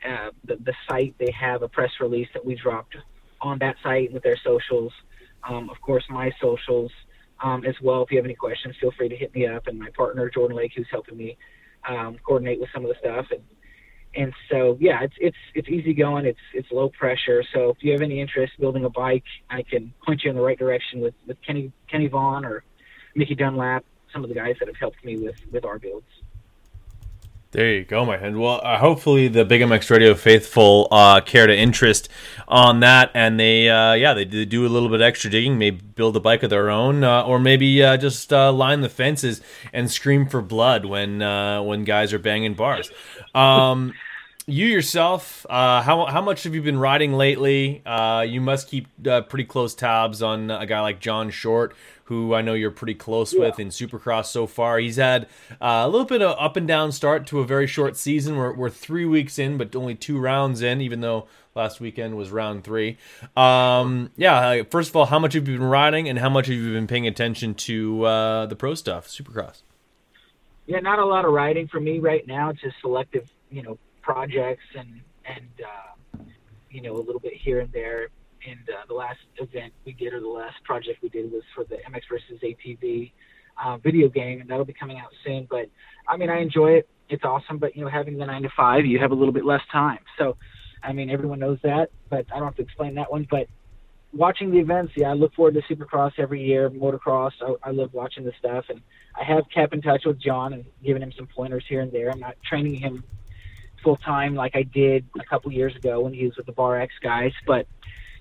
uh, 0.08 0.30
the, 0.44 0.56
the 0.56 0.74
site, 0.88 1.14
they 1.18 1.32
have 1.32 1.62
a 1.62 1.68
press 1.68 1.90
release 2.00 2.28
that 2.34 2.44
we 2.44 2.54
dropped 2.54 2.96
on 3.40 3.58
that 3.58 3.76
site 3.82 4.12
with 4.12 4.22
their 4.22 4.36
socials. 4.36 4.92
Um, 5.48 5.70
of 5.70 5.80
course, 5.80 6.04
my 6.08 6.30
socials 6.40 6.90
um, 7.42 7.64
as 7.64 7.74
well. 7.82 8.02
If 8.02 8.10
you 8.10 8.18
have 8.18 8.24
any 8.24 8.34
questions, 8.34 8.76
feel 8.80 8.92
free 8.96 9.08
to 9.08 9.16
hit 9.16 9.34
me 9.34 9.46
up. 9.46 9.66
And 9.66 9.78
my 9.78 9.90
partner 9.90 10.30
Jordan 10.30 10.56
Lake, 10.56 10.72
who's 10.76 10.86
helping 10.90 11.16
me 11.16 11.36
um, 11.88 12.16
coordinate 12.24 12.60
with 12.60 12.70
some 12.72 12.84
of 12.84 12.88
the 12.88 12.96
stuff. 13.00 13.26
And 13.30 13.42
and 14.14 14.32
so 14.50 14.76
yeah, 14.80 15.02
it's 15.02 15.14
it's 15.18 15.36
it's 15.54 15.68
easy 15.68 15.94
going. 15.94 16.26
It's 16.26 16.38
it's 16.54 16.68
low 16.70 16.90
pressure. 16.90 17.42
So 17.52 17.70
if 17.70 17.78
you 17.80 17.92
have 17.92 18.02
any 18.02 18.20
interest 18.20 18.52
building 18.60 18.84
a 18.84 18.90
bike, 18.90 19.24
I 19.50 19.62
can 19.62 19.92
point 20.04 20.22
you 20.24 20.30
in 20.30 20.36
the 20.36 20.42
right 20.42 20.58
direction 20.58 21.00
with 21.00 21.14
with 21.26 21.38
Kenny 21.46 21.72
Kenny 21.90 22.08
Vaughn 22.08 22.44
or 22.44 22.64
Mickey 23.14 23.34
Dunlap, 23.34 23.84
some 24.12 24.22
of 24.22 24.28
the 24.28 24.34
guys 24.34 24.56
that 24.60 24.68
have 24.68 24.76
helped 24.76 25.04
me 25.04 25.16
with 25.16 25.36
with 25.50 25.64
our 25.64 25.78
builds. 25.78 26.06
There 27.52 27.70
you 27.74 27.84
go, 27.84 28.06
my 28.06 28.16
friend. 28.16 28.40
Well, 28.40 28.62
uh, 28.64 28.78
hopefully 28.78 29.28
the 29.28 29.44
Big 29.44 29.60
MX 29.60 29.90
Radio 29.90 30.14
faithful 30.14 30.88
uh, 30.90 31.20
care 31.20 31.46
to 31.46 31.54
interest 31.54 32.08
on 32.48 32.80
that, 32.80 33.10
and 33.12 33.38
they, 33.38 33.68
uh, 33.68 33.92
yeah, 33.92 34.14
they, 34.14 34.24
they 34.24 34.46
do 34.46 34.66
a 34.66 34.70
little 34.70 34.88
bit 34.88 35.02
extra 35.02 35.28
digging, 35.28 35.58
maybe 35.58 35.76
build 35.76 36.16
a 36.16 36.20
bike 36.20 36.42
of 36.42 36.48
their 36.48 36.70
own, 36.70 37.04
uh, 37.04 37.24
or 37.24 37.38
maybe 37.38 37.82
uh, 37.82 37.98
just 37.98 38.32
uh, 38.32 38.50
line 38.50 38.80
the 38.80 38.88
fences 38.88 39.42
and 39.70 39.90
scream 39.90 40.26
for 40.26 40.40
blood 40.40 40.86
when 40.86 41.18
when 41.66 41.84
guys 41.84 42.14
are 42.14 42.18
banging 42.18 42.54
bars. 42.54 42.90
Um, 43.34 43.92
you 44.46 44.64
yourself, 44.64 45.44
how 45.50 46.06
how 46.06 46.22
much 46.22 46.44
have 46.44 46.54
you 46.54 46.62
been 46.62 46.78
riding 46.78 47.12
lately? 47.12 47.82
you 48.26 48.40
must 48.40 48.68
keep 48.68 48.88
pretty 49.28 49.44
close 49.44 49.74
tabs 49.74 50.22
on 50.22 50.50
a 50.50 50.64
guy 50.64 50.80
like 50.80 51.00
John 51.00 51.28
Short, 51.28 51.76
who 52.04 52.34
I 52.34 52.42
know 52.42 52.54
you're 52.54 52.70
pretty 52.70 52.94
close 52.94 53.32
Yeah. 53.32 53.40
with 53.40 53.58
in 53.60 53.68
Supercross 53.68 54.26
so 54.26 54.46
far. 54.46 54.78
He's 54.78 54.96
had 54.96 55.24
uh, 55.60 55.82
a 55.84 55.88
little 55.88 56.06
bit 56.06 56.22
of 56.22 56.36
up 56.38 56.56
and 56.56 56.66
down 56.66 56.92
start 56.92 57.26
to 57.28 57.40
a 57.40 57.44
very 57.46 57.66
short 57.66 57.96
season. 57.96 58.36
We're, 58.36 58.52
we're 58.52 58.70
three 58.70 59.04
weeks 59.06 59.38
in, 59.38 59.56
but 59.58 59.74
only 59.76 59.94
two 59.94 60.18
rounds 60.18 60.62
in, 60.62 60.80
even 60.80 61.00
though 61.00 61.26
last 61.54 61.80
weekend 61.80 62.16
was 62.16 62.30
round 62.30 62.64
three. 62.64 62.96
Um, 63.36 64.10
yeah, 64.16 64.36
uh, 64.48 64.64
first 64.70 64.90
of 64.90 64.96
all, 64.96 65.06
how 65.06 65.18
much 65.18 65.34
have 65.34 65.46
you 65.48 65.58
been 65.58 65.66
riding, 65.66 66.08
and 66.08 66.18
how 66.18 66.28
much 66.30 66.46
have 66.46 66.56
you 66.56 66.72
been 66.72 66.86
paying 66.86 67.06
attention 67.06 67.54
to 67.54 68.04
uh, 68.04 68.46
the 68.46 68.56
pro 68.56 68.74
stuff, 68.74 69.06
Supercross? 69.08 69.62
Yeah, 70.66 70.80
not 70.80 70.98
a 70.98 71.04
lot 71.04 71.24
of 71.24 71.32
riding 71.32 71.68
for 71.68 71.80
me 71.80 71.98
right 71.98 72.26
now. 72.26 72.50
It's 72.50 72.60
just 72.60 72.76
selective, 72.80 73.28
you 73.50 73.62
know, 73.62 73.78
projects 74.00 74.64
and 74.76 75.00
and 75.24 75.46
uh, 75.64 76.18
you 76.70 76.80
know 76.82 76.96
a 76.96 77.02
little 77.02 77.20
bit 77.20 77.34
here 77.34 77.60
and 77.60 77.72
there. 77.72 78.08
And 78.48 78.68
uh, 78.68 78.86
the 78.88 78.94
last 78.94 79.20
event 79.36 79.72
we 79.84 79.92
did, 79.92 80.12
or 80.12 80.20
the 80.20 80.26
last 80.26 80.62
project 80.64 81.02
we 81.02 81.08
did, 81.08 81.30
was 81.30 81.42
for 81.54 81.64
the 81.64 81.76
MX 81.76 82.02
versus 82.10 82.40
ATV 82.42 83.12
uh, 83.62 83.76
video 83.78 84.08
game, 84.08 84.40
and 84.40 84.50
that'll 84.50 84.64
be 84.64 84.72
coming 84.72 84.98
out 84.98 85.10
soon. 85.24 85.46
But 85.48 85.66
I 86.08 86.16
mean, 86.16 86.30
I 86.30 86.40
enjoy 86.40 86.72
it. 86.72 86.88
It's 87.08 87.24
awesome. 87.24 87.58
But 87.58 87.76
you 87.76 87.82
know, 87.82 87.90
having 87.90 88.18
the 88.18 88.26
nine 88.26 88.42
to 88.42 88.50
five, 88.56 88.86
you 88.86 88.98
have 88.98 89.10
a 89.10 89.14
little 89.14 89.32
bit 89.32 89.44
less 89.44 89.62
time. 89.70 89.98
So, 90.18 90.36
I 90.82 90.92
mean, 90.92 91.10
everyone 91.10 91.38
knows 91.38 91.58
that, 91.62 91.90
but 92.08 92.26
I 92.32 92.38
don't 92.38 92.46
have 92.46 92.56
to 92.56 92.62
explain 92.62 92.94
that 92.96 93.10
one. 93.10 93.26
But 93.30 93.46
watching 94.12 94.50
the 94.50 94.58
events, 94.58 94.92
yeah, 94.96 95.10
I 95.10 95.14
look 95.14 95.34
forward 95.34 95.54
to 95.54 95.62
Supercross 95.74 96.12
every 96.18 96.42
year, 96.42 96.70
motocross. 96.70 97.32
I, 97.40 97.68
I 97.68 97.70
love 97.70 97.92
watching 97.92 98.24
the 98.24 98.32
stuff, 98.38 98.66
and 98.68 98.80
I 99.18 99.24
have 99.24 99.44
kept 99.54 99.74
in 99.74 99.82
touch 99.82 100.04
with 100.04 100.20
John 100.20 100.52
and 100.52 100.64
given 100.82 101.02
him 101.02 101.12
some 101.16 101.26
pointers 101.26 101.64
here 101.68 101.80
and 101.80 101.92
there. 101.92 102.10
I'm 102.10 102.20
not 102.20 102.36
training 102.48 102.74
him 102.74 103.04
full 103.82 103.96
time 103.96 104.34
like 104.34 104.54
I 104.54 104.62
did 104.62 105.04
a 105.18 105.24
couple 105.24 105.52
years 105.52 105.74
ago 105.74 106.00
when 106.00 106.14
he 106.14 106.24
was 106.24 106.36
with 106.36 106.46
the 106.46 106.52
Bar 106.52 106.80
X 106.80 106.94
guys, 107.02 107.32
but 107.46 107.66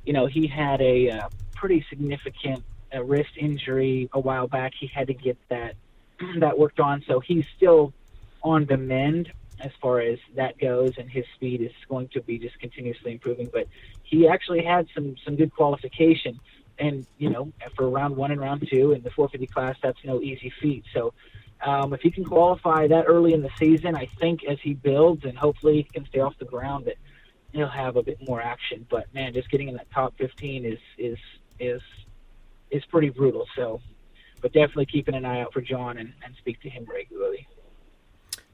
you 0.05 0.13
know 0.13 0.25
he 0.27 0.47
had 0.47 0.81
a 0.81 1.09
uh, 1.09 1.29
pretty 1.55 1.85
significant 1.89 2.63
a 2.93 3.03
wrist 3.03 3.31
injury 3.39 4.09
a 4.13 4.19
while 4.19 4.47
back. 4.47 4.73
He 4.79 4.89
had 4.93 5.07
to 5.07 5.13
get 5.13 5.37
that 5.49 5.75
that 6.39 6.57
worked 6.57 6.79
on, 6.79 7.03
so 7.07 7.19
he's 7.19 7.45
still 7.55 7.93
on 8.43 8.65
the 8.65 8.77
mend 8.77 9.31
as 9.63 9.71
far 9.79 9.99
as 9.99 10.17
that 10.35 10.57
goes, 10.57 10.93
and 10.97 11.09
his 11.09 11.23
speed 11.35 11.61
is 11.61 11.71
going 11.87 12.09
to 12.13 12.21
be 12.21 12.39
just 12.39 12.59
continuously 12.59 13.11
improving. 13.11 13.49
But 13.53 13.67
he 14.03 14.27
actually 14.27 14.63
had 14.63 14.87
some 14.93 15.15
some 15.23 15.35
good 15.35 15.53
qualification, 15.53 16.39
and 16.79 17.05
you 17.17 17.29
know, 17.29 17.51
for 17.75 17.89
round 17.89 18.15
one 18.15 18.31
and 18.31 18.41
round 18.41 18.67
two 18.69 18.93
in 18.93 19.03
the 19.03 19.11
450 19.11 19.47
class, 19.47 19.75
that's 19.81 19.99
no 20.03 20.21
easy 20.21 20.51
feat. 20.61 20.83
So. 20.93 21.13
Um, 21.63 21.93
if 21.93 22.01
he 22.01 22.09
can 22.09 22.25
qualify 22.25 22.87
that 22.87 23.03
early 23.07 23.33
in 23.33 23.43
the 23.43 23.51
season, 23.59 23.95
I 23.95 24.09
think 24.19 24.39
as 24.49 24.57
he 24.63 24.73
builds 24.73 25.25
and 25.25 25.37
hopefully 25.37 25.75
he 25.75 25.83
can 25.83 26.07
stay 26.07 26.19
off 26.19 26.33
the 26.39 26.45
ground, 26.45 26.85
that 26.85 26.95
he'll 27.53 27.67
have 27.67 27.95
a 27.95 28.03
bit 28.03 28.17
more 28.27 28.41
action. 28.41 28.85
But 28.89 29.13
man, 29.13 29.33
just 29.33 29.49
getting 29.49 29.67
in 29.67 29.75
that 29.75 29.89
top 29.91 30.17
15 30.17 30.65
is 30.65 30.79
is 30.97 31.17
is 31.59 31.81
is 32.69 32.83
pretty 32.85 33.09
brutal. 33.09 33.47
So, 33.55 33.81
but 34.41 34.53
definitely 34.53 34.87
keeping 34.87 35.15
an 35.15 35.25
eye 35.25 35.41
out 35.41 35.53
for 35.53 35.61
John 35.61 35.97
and, 35.97 36.13
and 36.23 36.35
speak 36.37 36.61
to 36.61 36.69
him 36.69 36.85
regularly. 36.91 37.47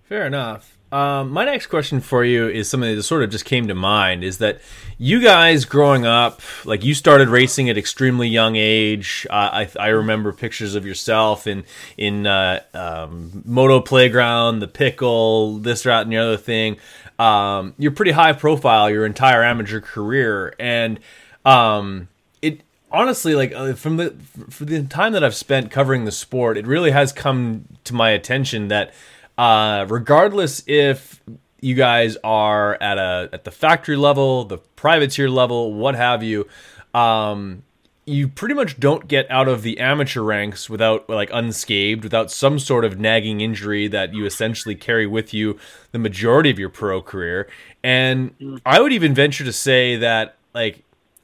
Fair 0.04 0.26
enough. 0.26 0.78
Um, 0.90 1.32
my 1.32 1.44
next 1.44 1.68
question 1.68 2.00
for 2.00 2.24
you 2.24 2.48
is 2.48 2.70
something 2.70 2.96
that 2.96 3.04
sort 3.04 3.22
of 3.22 3.30
just 3.30 3.44
came 3.44 3.68
to 3.68 3.76
mind 3.76 4.24
is 4.24 4.38
that 4.38 4.62
you 4.98 5.22
guys 5.22 5.66
growing 5.66 6.06
up, 6.06 6.40
like 6.64 6.86
you 6.86 6.94
started 6.94 7.28
racing 7.28 7.70
at 7.70 7.78
extremely 7.78 8.30
young 8.30 8.56
age. 8.56 9.28
I, 9.30 9.70
I 9.78 9.88
remember 9.90 10.32
pictures 10.32 10.76
of 10.76 10.86
yourself 10.86 11.46
in 11.46 11.66
in 11.98 12.26
uh, 12.26 12.62
um, 12.74 13.44
moto 13.46 13.82
playground, 13.82 14.60
the 14.60 14.68
pickle, 14.70 15.58
this, 15.58 15.84
that, 15.84 16.04
and 16.04 16.12
the 16.12 16.18
other 16.18 16.38
thing. 16.38 16.78
Um, 17.20 17.74
you're 17.78 17.92
pretty 17.92 18.12
high 18.12 18.34
profile 18.34 18.90
your 18.90 19.06
entire 19.06 19.44
amateur 19.44 19.82
career, 19.82 20.54
and 20.60 21.00
um, 21.46 22.10
it 22.42 22.62
honestly 22.92 23.34
like 23.36 23.54
uh, 23.54 23.74
from 23.74 23.98
the 23.98 24.16
for 24.50 24.66
the 24.66 24.84
time 24.84 25.14
that 25.14 25.24
I've 25.24 25.36
spent 25.36 25.72
covering 25.72 26.06
the 26.06 26.12
sport, 26.12 26.58
it 26.58 26.68
really 26.68 26.92
has 26.92 27.12
come 27.12 27.66
to 27.86 27.94
my 27.96 28.12
attention 28.12 28.68
that 28.68 28.94
uh, 29.38 29.86
regardless 29.90 30.64
if 30.68 31.22
you 31.60 31.76
guys 31.76 32.18
are 32.24 32.76
at 32.82 32.98
a 32.98 33.30
at 33.34 33.44
the 33.44 33.52
factory 33.52 33.96
level, 33.96 34.44
the 34.46 34.58
privateer 34.58 35.30
level, 35.30 35.74
what 35.74 35.96
have 35.96 36.24
you, 36.24 36.48
um, 36.94 37.64
you 38.08 38.30
pretty 38.30 38.56
much 38.56 38.80
don't 38.80 39.08
get 39.08 39.30
out 39.30 39.50
of 39.50 39.64
the 39.64 39.80
amateur 39.80 40.22
ranks 40.22 40.70
without 40.70 41.08
like 41.10 41.30
unscathed, 41.34 42.04
without 42.04 42.32
some 42.32 42.58
sort 42.58 42.86
of 42.86 42.98
nagging 42.98 43.42
injury 43.42 43.88
that 43.90 44.14
you 44.14 44.26
essentially 44.26 44.76
carry 44.76 45.06
with 45.06 45.34
you 45.34 45.60
the 45.92 46.00
majority 46.00 46.50
of 46.50 46.58
your 46.58 46.70
pro 46.70 47.02
career. 47.02 47.50
And 47.84 48.38
mm. 48.40 48.62
I 48.66 48.80
would 48.80 48.94
even 48.94 49.14
venture 49.14 49.44
to 49.44 49.52
say 49.52 49.98
that 49.98 50.38
like 50.56 50.84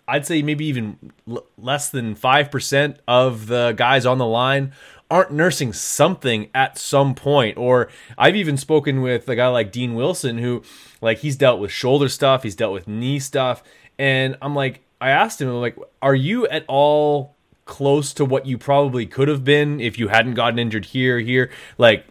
I'd 0.09 0.25
say 0.25 0.41
maybe 0.41 0.65
even 0.65 1.13
l- 1.27 1.45
less 1.57 1.89
than 1.89 2.15
5% 2.15 2.97
of 3.07 3.47
the 3.47 3.71
guys 3.71 4.05
on 4.05 4.17
the 4.17 4.25
line 4.25 4.73
aren't 5.09 5.31
nursing 5.31 5.71
something 5.71 6.49
at 6.55 6.75
some 6.75 7.13
point 7.13 7.55
or 7.55 7.87
i've 8.17 8.35
even 8.35 8.57
spoken 8.57 9.01
with 9.01 9.29
a 9.29 9.35
guy 9.35 9.47
like 9.47 9.71
dean 9.71 9.93
wilson 9.93 10.39
who 10.39 10.63
like 11.01 11.19
he's 11.19 11.35
dealt 11.35 11.59
with 11.59 11.69
shoulder 11.69 12.09
stuff 12.09 12.41
he's 12.41 12.55
dealt 12.55 12.73
with 12.73 12.87
knee 12.87 13.19
stuff 13.19 13.61
and 13.99 14.35
i'm 14.41 14.55
like 14.55 14.82
i 15.03 15.09
asked 15.11 15.41
him 15.41 15.49
like 15.49 15.77
are 16.01 16.15
you 16.15 16.47
at 16.47 16.65
all 16.67 17.35
close 17.65 18.13
to 18.13 18.25
what 18.25 18.45
you 18.45 18.57
probably 18.57 19.05
could 19.05 19.27
have 19.27 19.43
been 19.43 19.79
if 19.79 19.97
you 19.97 20.09
hadn't 20.09 20.33
gotten 20.33 20.59
injured 20.59 20.85
here 20.85 21.19
here? 21.19 21.49
Like 21.77 22.05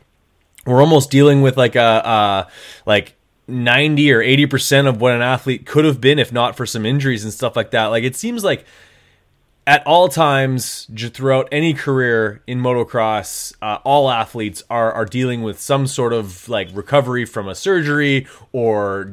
we're 0.67 0.81
almost 0.81 1.11
dealing 1.11 1.43
with 1.43 1.57
like 1.57 1.77
a 1.77 1.81
uh 1.81 2.49
like 2.87 3.15
90 3.49 4.13
or 4.13 4.21
80% 4.21 4.89
of 4.89 5.01
what 5.01 5.13
an 5.13 5.21
athlete 5.21 5.67
could 5.67 5.85
have 5.85 6.01
been 6.01 6.19
if 6.19 6.33
not 6.33 6.57
for 6.57 6.65
some 6.65 6.87
injuries 6.87 7.25
and 7.25 7.33
stuff 7.33 7.57
like 7.57 7.73
that. 7.73 7.87
Like 7.87 8.05
it 8.05 8.17
seems 8.17 8.45
like 8.45 8.65
at 9.67 9.87
all 9.87 10.09
times 10.09 10.89
throughout 11.13 11.49
any 11.53 11.73
career 11.73 12.43
in 12.47 12.61
motocross, 12.61 13.55
uh, 13.63 13.79
all 13.85 14.11
athletes 14.11 14.63
are 14.71 14.93
are 14.93 15.05
dealing 15.05 15.43
with 15.43 15.61
some 15.61 15.87
sort 15.87 16.13
of 16.13 16.49
like 16.49 16.69
recovery 16.73 17.25
from 17.25 17.49
a 17.49 17.55
surgery 17.55 18.27
or 18.53 19.13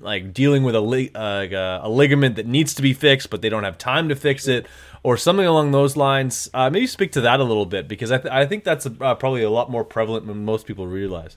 like 0.00 0.32
dealing 0.32 0.62
with 0.62 0.74
a, 0.74 0.80
li- 0.80 1.10
uh, 1.14 1.80
a 1.82 1.88
ligament 1.88 2.36
that 2.36 2.46
needs 2.46 2.74
to 2.74 2.82
be 2.82 2.92
fixed, 2.92 3.30
but 3.30 3.42
they 3.42 3.48
don't 3.48 3.64
have 3.64 3.78
time 3.78 4.08
to 4.08 4.16
fix 4.16 4.48
it, 4.48 4.66
or 5.02 5.16
something 5.16 5.46
along 5.46 5.72
those 5.72 5.96
lines. 5.96 6.48
Uh, 6.52 6.70
maybe 6.70 6.86
speak 6.86 7.12
to 7.12 7.20
that 7.20 7.40
a 7.40 7.44
little 7.44 7.66
bit 7.66 7.88
because 7.88 8.10
I, 8.10 8.18
th- 8.18 8.32
I 8.32 8.46
think 8.46 8.64
that's 8.64 8.86
a, 8.86 8.94
uh, 9.00 9.14
probably 9.14 9.42
a 9.42 9.50
lot 9.50 9.70
more 9.70 9.84
prevalent 9.84 10.26
than 10.26 10.44
most 10.44 10.66
people 10.66 10.86
realize. 10.86 11.36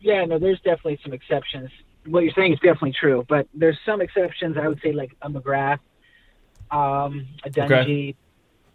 Yeah, 0.00 0.24
no, 0.24 0.38
there's 0.38 0.60
definitely 0.60 0.98
some 1.02 1.12
exceptions. 1.12 1.70
What 2.06 2.24
you're 2.24 2.32
saying 2.34 2.54
is 2.54 2.58
definitely 2.58 2.94
true, 2.98 3.24
but 3.28 3.46
there's 3.54 3.78
some 3.86 4.00
exceptions. 4.00 4.56
I 4.58 4.66
would 4.66 4.80
say 4.82 4.92
like 4.92 5.16
a 5.22 5.30
McGrath 5.30 5.78
um, 6.72 7.28
a 7.44 7.50
Dungey, 7.50 8.10
okay. 8.10 8.16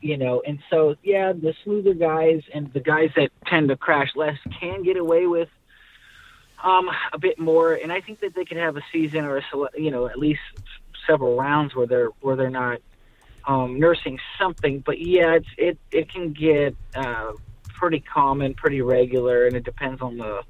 you 0.01 0.17
know, 0.17 0.41
and 0.45 0.59
so 0.69 0.95
yeah, 1.03 1.33
the 1.33 1.53
smoother 1.63 1.93
guys 1.93 2.41
and 2.53 2.71
the 2.73 2.79
guys 2.79 3.09
that 3.15 3.31
tend 3.47 3.69
to 3.69 3.75
crash 3.75 4.11
less 4.15 4.37
can 4.59 4.83
get 4.83 4.97
away 4.97 5.25
with 5.25 5.49
um, 6.63 6.89
a 7.13 7.19
bit 7.19 7.39
more, 7.39 7.73
and 7.73 7.91
I 7.91 8.01
think 8.01 8.19
that 8.21 8.35
they 8.35 8.45
could 8.45 8.57
have 8.57 8.77
a 8.77 8.81
season 8.91 9.25
or 9.25 9.37
a 9.37 9.43
you 9.77 9.91
know 9.91 10.07
at 10.07 10.17
least 10.17 10.41
several 11.05 11.37
rounds 11.37 11.75
where 11.75 11.87
they're 11.87 12.09
where 12.21 12.35
they're 12.35 12.49
not 12.49 12.79
um, 13.45 13.79
nursing 13.79 14.19
something. 14.39 14.79
But 14.79 14.99
yeah, 14.99 15.33
it's 15.35 15.47
it 15.57 15.77
it 15.91 16.11
can 16.11 16.33
get 16.33 16.75
uh, 16.95 17.33
pretty 17.65 17.99
common, 17.99 18.53
pretty 18.53 18.81
regular, 18.81 19.45
and 19.45 19.55
it 19.55 19.63
depends 19.63 20.01
on 20.01 20.17
the 20.17 20.43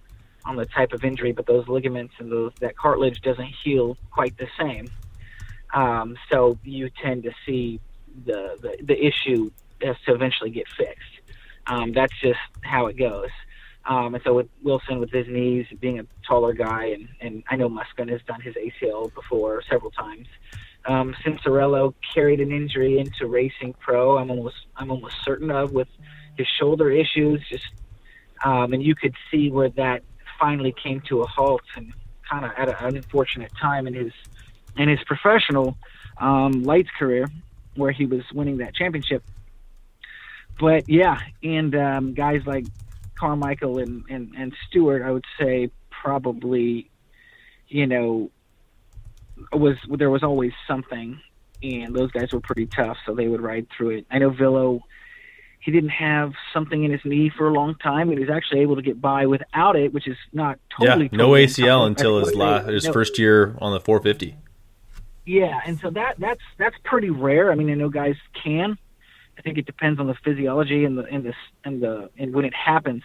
on 0.45 0.55
the 0.55 0.65
type 0.65 0.93
of 0.93 1.03
injury. 1.03 1.31
But 1.33 1.45
those 1.45 1.67
ligaments 1.67 2.13
and 2.19 2.31
those 2.31 2.53
that 2.61 2.77
cartilage 2.77 3.21
doesn't 3.21 3.53
heal 3.63 3.97
quite 4.11 4.37
the 4.37 4.47
same. 4.59 4.87
Um, 5.73 6.17
so 6.31 6.57
you 6.63 6.89
tend 6.89 7.23
to 7.23 7.31
see 7.45 7.79
the, 8.25 8.57
the, 8.61 8.77
the 8.83 9.05
issue 9.05 9.51
has 9.81 9.95
to 10.05 10.13
eventually 10.13 10.49
get 10.49 10.67
fixed. 10.77 11.03
Um, 11.67 11.91
that's 11.91 12.13
just 12.21 12.39
how 12.61 12.87
it 12.87 12.97
goes. 12.97 13.29
Um, 13.87 14.15
and 14.15 14.23
so 14.23 14.33
with 14.33 14.49
Wilson, 14.61 14.99
with 14.99 15.11
his 15.11 15.27
knees, 15.27 15.65
being 15.79 15.99
a 15.99 16.05
taller 16.27 16.53
guy, 16.53 16.87
and, 16.87 17.07
and 17.21 17.43
I 17.49 17.55
know 17.55 17.69
Musquin 17.69 18.09
has 18.09 18.21
done 18.27 18.41
his 18.41 18.55
ACL 18.55 19.13
before 19.13 19.63
several 19.69 19.91
times. 19.91 20.27
Um, 20.85 21.15
Cianciarulo 21.23 21.93
carried 22.13 22.41
an 22.41 22.51
injury 22.51 22.99
into 22.99 23.27
racing 23.27 23.75
pro. 23.79 24.17
I'm 24.17 24.29
almost 24.29 24.55
I'm 24.75 24.91
almost 24.91 25.15
certain 25.23 25.51
of 25.51 25.71
with 25.73 25.87
his 26.37 26.47
shoulder 26.59 26.91
issues. 26.91 27.41
Just 27.49 27.65
um, 28.43 28.73
and 28.73 28.83
you 28.83 28.95
could 28.95 29.15
see 29.31 29.49
where 29.49 29.69
that 29.71 30.03
finally 30.39 30.73
came 30.83 31.01
to 31.09 31.21
a 31.21 31.27
halt 31.27 31.63
and 31.75 31.93
kind 32.29 32.45
of 32.45 32.51
at 32.57 32.69
an 32.69 32.95
unfortunate 32.95 33.51
time 33.59 33.87
in 33.87 33.93
his 33.93 34.11
in 34.77 34.89
his 34.89 34.99
professional 35.05 35.77
um, 36.19 36.63
lights 36.63 36.89
career, 36.97 37.25
where 37.75 37.91
he 37.91 38.05
was 38.05 38.21
winning 38.33 38.57
that 38.57 38.75
championship. 38.75 39.23
But 40.59 40.87
yeah, 40.87 41.19
and 41.43 41.75
um, 41.75 42.13
guys 42.13 42.41
like 42.45 42.65
Carmichael 43.17 43.79
and, 43.79 44.03
and, 44.09 44.33
and 44.37 44.53
Stewart, 44.67 45.01
I 45.01 45.11
would 45.11 45.25
say 45.39 45.71
probably, 45.89 46.89
you 47.67 47.87
know, 47.87 48.29
was 49.51 49.75
there 49.89 50.09
was 50.09 50.23
always 50.23 50.53
something, 50.67 51.19
and 51.61 51.95
those 51.95 52.11
guys 52.11 52.31
were 52.31 52.39
pretty 52.39 52.65
tough, 52.67 52.97
so 53.05 53.13
they 53.13 53.27
would 53.27 53.41
ride 53.41 53.67
through 53.75 53.89
it. 53.89 54.05
I 54.09 54.19
know 54.19 54.31
Villo, 54.31 54.81
he 55.59 55.71
didn't 55.71 55.89
have 55.89 56.33
something 56.53 56.83
in 56.83 56.91
his 56.91 57.01
knee 57.03 57.29
for 57.35 57.47
a 57.47 57.53
long 57.53 57.75
time, 57.75 58.09
and 58.09 58.17
he 58.17 58.25
was 58.25 58.33
actually 58.33 58.61
able 58.61 58.75
to 58.75 58.81
get 58.81 59.01
by 59.01 59.25
without 59.25 59.75
it, 59.75 59.93
which 59.93 60.07
is 60.07 60.17
not 60.33 60.59
totally. 60.77 61.09
Yeah, 61.11 61.17
no 61.17 61.31
ACL 61.31 61.85
until 61.85 62.19
his 62.19 62.35
last, 62.35 62.67
his 62.67 62.85
no. 62.85 62.93
first 62.93 63.19
year 63.19 63.55
on 63.59 63.73
the 63.73 63.79
450. 63.79 64.35
Yeah, 65.25 65.59
and 65.65 65.77
so 65.79 65.89
that 65.89 66.15
that's 66.19 66.41
that's 66.57 66.75
pretty 66.85 67.09
rare. 67.09 67.51
I 67.51 67.55
mean, 67.55 67.69
I 67.69 67.73
know 67.73 67.89
guys 67.89 68.15
can. 68.41 68.77
I 69.37 69.41
think 69.41 69.57
it 69.57 69.65
depends 69.65 69.99
on 69.99 70.07
the 70.07 70.15
physiology 70.15 70.85
and 70.85 70.97
the 70.97 71.05
and 71.05 71.23
the 71.23 71.33
and 71.63 71.81
the 71.81 72.09
and 72.17 72.33
when 72.33 72.45
it 72.45 72.53
happens. 72.53 73.03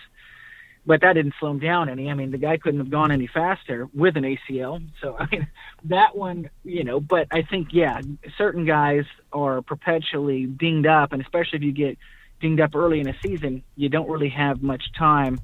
But 0.84 1.02
that 1.02 1.12
didn't 1.12 1.34
slow 1.38 1.52
him 1.52 1.60
down 1.60 1.88
any. 1.88 2.10
I 2.10 2.14
mean, 2.14 2.32
the 2.32 2.38
guy 2.38 2.56
couldn't 2.56 2.80
have 2.80 2.90
gone 2.90 3.12
any 3.12 3.28
faster 3.28 3.88
with 3.94 4.16
an 4.16 4.24
ACL. 4.24 4.84
So 5.00 5.16
I 5.18 5.26
mean, 5.30 5.46
that 5.84 6.16
one, 6.16 6.50
you 6.64 6.84
know. 6.84 7.00
But 7.00 7.28
I 7.30 7.42
think 7.42 7.68
yeah, 7.72 8.00
certain 8.36 8.64
guys 8.64 9.04
are 9.32 9.62
perpetually 9.62 10.46
dinged 10.46 10.86
up, 10.86 11.12
and 11.12 11.22
especially 11.22 11.58
if 11.58 11.62
you 11.62 11.72
get 11.72 11.98
dinged 12.40 12.60
up 12.60 12.74
early 12.74 13.00
in 13.00 13.08
a 13.08 13.14
season, 13.22 13.62
you 13.76 13.88
don't 13.88 14.08
really 14.08 14.30
have 14.30 14.62
much 14.62 14.92
time 14.98 15.40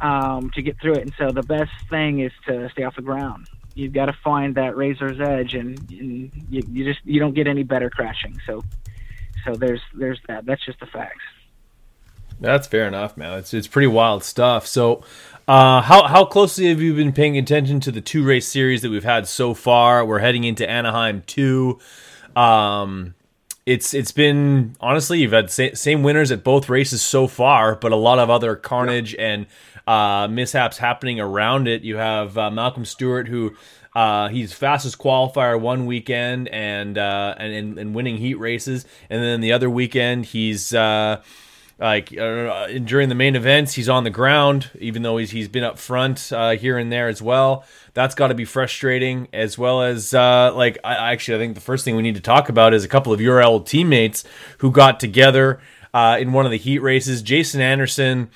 um, 0.00 0.50
to 0.50 0.62
get 0.62 0.80
through 0.80 0.94
it. 0.94 1.02
And 1.02 1.12
so 1.18 1.32
the 1.32 1.42
best 1.42 1.72
thing 1.90 2.20
is 2.20 2.32
to 2.46 2.70
stay 2.70 2.84
off 2.84 2.94
the 2.94 3.02
ground 3.02 3.48
you've 3.76 3.92
got 3.92 4.06
to 4.06 4.12
find 4.24 4.54
that 4.54 4.76
razor's 4.76 5.20
edge, 5.20 5.54
and, 5.54 5.78
and 5.90 6.32
you, 6.48 6.62
you 6.72 6.84
just 6.84 7.04
you 7.04 7.20
don't 7.20 7.34
get 7.34 7.46
any 7.46 7.62
better 7.62 7.90
crashing. 7.90 8.40
So 8.46 8.64
so 9.46 9.54
there's 9.54 9.80
there's 9.94 10.20
that. 10.28 10.44
That's 10.44 10.64
just 10.64 10.80
the 10.80 10.86
facts. 10.86 11.22
That's 12.40 12.66
fair 12.66 12.86
enough, 12.86 13.16
man. 13.16 13.38
It's 13.38 13.54
it's 13.54 13.66
pretty 13.66 13.86
wild 13.86 14.22
stuff. 14.22 14.66
So, 14.66 15.02
uh, 15.48 15.80
how 15.82 16.04
how 16.04 16.24
closely 16.24 16.66
have 16.68 16.80
you 16.80 16.94
been 16.94 17.12
paying 17.12 17.38
attention 17.38 17.80
to 17.80 17.92
the 17.92 18.00
two 18.00 18.22
race 18.24 18.46
series 18.46 18.82
that 18.82 18.90
we've 18.90 19.04
had 19.04 19.26
so 19.26 19.54
far? 19.54 20.04
We're 20.04 20.18
heading 20.18 20.44
into 20.44 20.68
Anaheim 20.68 21.22
two. 21.26 21.78
Um, 22.34 23.14
it's 23.64 23.94
it's 23.94 24.12
been 24.12 24.76
honestly 24.80 25.20
you've 25.20 25.32
had 25.32 25.50
sa- 25.50 25.74
same 25.74 26.02
winners 26.02 26.30
at 26.30 26.44
both 26.44 26.68
races 26.68 27.00
so 27.00 27.26
far, 27.26 27.74
but 27.74 27.90
a 27.90 27.96
lot 27.96 28.18
of 28.18 28.28
other 28.28 28.54
carnage 28.54 29.14
and 29.14 29.46
uh, 29.86 30.28
mishaps 30.28 30.78
happening 30.78 31.20
around 31.20 31.68
it. 31.68 31.82
You 31.82 31.96
have 31.96 32.36
uh, 32.36 32.50
Malcolm 32.50 32.84
Stewart, 32.84 33.28
who 33.28 33.56
Uh, 33.96 34.28
he's 34.28 34.52
fastest 34.52 34.98
qualifier 34.98 35.58
one 35.58 35.86
weekend 35.86 36.48
and 36.48 36.98
uh, 36.98 37.34
and, 37.38 37.78
and 37.78 37.94
winning 37.94 38.18
heat 38.18 38.34
races, 38.34 38.84
and 39.08 39.22
then 39.22 39.40
the 39.40 39.52
other 39.54 39.70
weekend 39.70 40.26
he's 40.26 40.74
uh, 40.74 41.22
like 41.78 42.12
uh, 42.12 42.66
during 42.84 43.08
the 43.08 43.14
main 43.14 43.34
events 43.34 43.72
he's 43.72 43.88
on 43.88 44.04
the 44.04 44.10
ground, 44.10 44.70
even 44.78 45.00
though 45.00 45.16
he's 45.16 45.30
he's 45.30 45.48
been 45.48 45.64
up 45.64 45.78
front 45.78 46.30
uh, 46.30 46.50
here 46.50 46.76
and 46.76 46.92
there 46.92 47.08
as 47.08 47.22
well. 47.22 47.64
That's 47.94 48.14
got 48.14 48.28
to 48.28 48.34
be 48.34 48.44
frustrating, 48.44 49.28
as 49.32 49.56
well 49.56 49.80
as 49.80 50.12
uh, 50.12 50.52
like 50.54 50.76
I 50.84 51.12
actually 51.12 51.36
I 51.36 51.38
think 51.38 51.54
the 51.54 51.62
first 51.62 51.82
thing 51.82 51.96
we 51.96 52.02
need 52.02 52.16
to 52.16 52.20
talk 52.20 52.50
about 52.50 52.74
is 52.74 52.84
a 52.84 52.88
couple 52.88 53.14
of 53.14 53.22
your 53.22 53.42
old 53.42 53.66
teammates 53.66 54.24
who 54.58 54.70
got 54.70 55.00
together 55.00 55.58
in 55.94 56.34
one 56.34 56.44
of 56.44 56.50
the 56.52 56.58
heat 56.58 56.80
races. 56.80 57.22
Jason 57.22 57.62
Anderson 57.62 58.28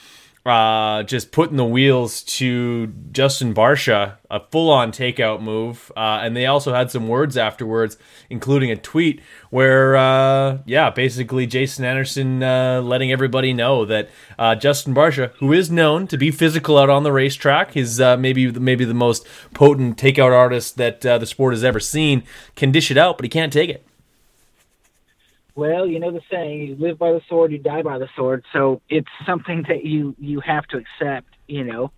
uh, 0.46 1.02
just 1.02 1.32
putting 1.32 1.56
the 1.56 1.64
wheels 1.64 2.22
to 2.22 2.86
Justin 3.12 3.52
Barcia, 3.52 4.16
a 4.30 4.40
full 4.40 4.70
on 4.70 4.90
takeout 4.90 5.42
move. 5.42 5.92
Uh, 5.94 6.20
and 6.22 6.34
they 6.34 6.46
also 6.46 6.72
had 6.72 6.90
some 6.90 7.08
words 7.08 7.36
afterwards, 7.36 7.98
including 8.30 8.70
a 8.70 8.76
tweet 8.76 9.20
where, 9.50 9.96
uh, 9.96 10.58
yeah, 10.64 10.88
basically 10.90 11.46
Jason 11.46 11.84
Anderson 11.84 12.42
uh, 12.42 12.80
letting 12.82 13.12
everybody 13.12 13.52
know 13.52 13.84
that 13.84 14.08
uh, 14.38 14.54
Justin 14.54 14.94
Barcia, 14.94 15.32
who 15.34 15.52
is 15.52 15.70
known 15.70 16.06
to 16.06 16.16
be 16.16 16.30
physical 16.30 16.78
out 16.78 16.88
on 16.88 17.02
the 17.02 17.12
racetrack, 17.12 17.76
is 17.76 18.00
uh, 18.00 18.16
maybe 18.16 18.50
maybe 18.50 18.84
the 18.84 18.94
most 18.94 19.26
potent 19.52 19.98
takeout 19.98 20.32
artist 20.32 20.76
that 20.78 21.02
the 21.02 21.26
sport 21.26 21.52
has 21.52 21.64
ever 21.64 21.80
seen, 21.80 22.22
can 22.56 22.72
dish 22.72 22.90
it 22.90 22.96
out, 22.96 23.18
but 23.18 23.24
he 23.24 23.28
can't 23.28 23.52
take 23.52 23.68
it. 23.68 23.84
Well, 25.54 25.86
you 25.86 25.98
know 25.98 26.12
the 26.12 26.20
saying, 26.30 26.62
you 26.62 26.76
live 26.76 26.98
by 26.98 27.12
the 27.12 27.20
sword, 27.28 27.52
you 27.52 27.58
die 27.58 27.82
by 27.82 27.98
the 27.98 28.08
sword. 28.16 28.44
So 28.52 28.80
it's 28.88 29.08
something 29.26 29.64
that 29.68 29.84
you 29.84 30.14
you 30.18 30.40
have 30.40 30.66
to 30.68 30.78
accept, 30.78 31.28
you 31.46 31.64
know. 31.64 31.92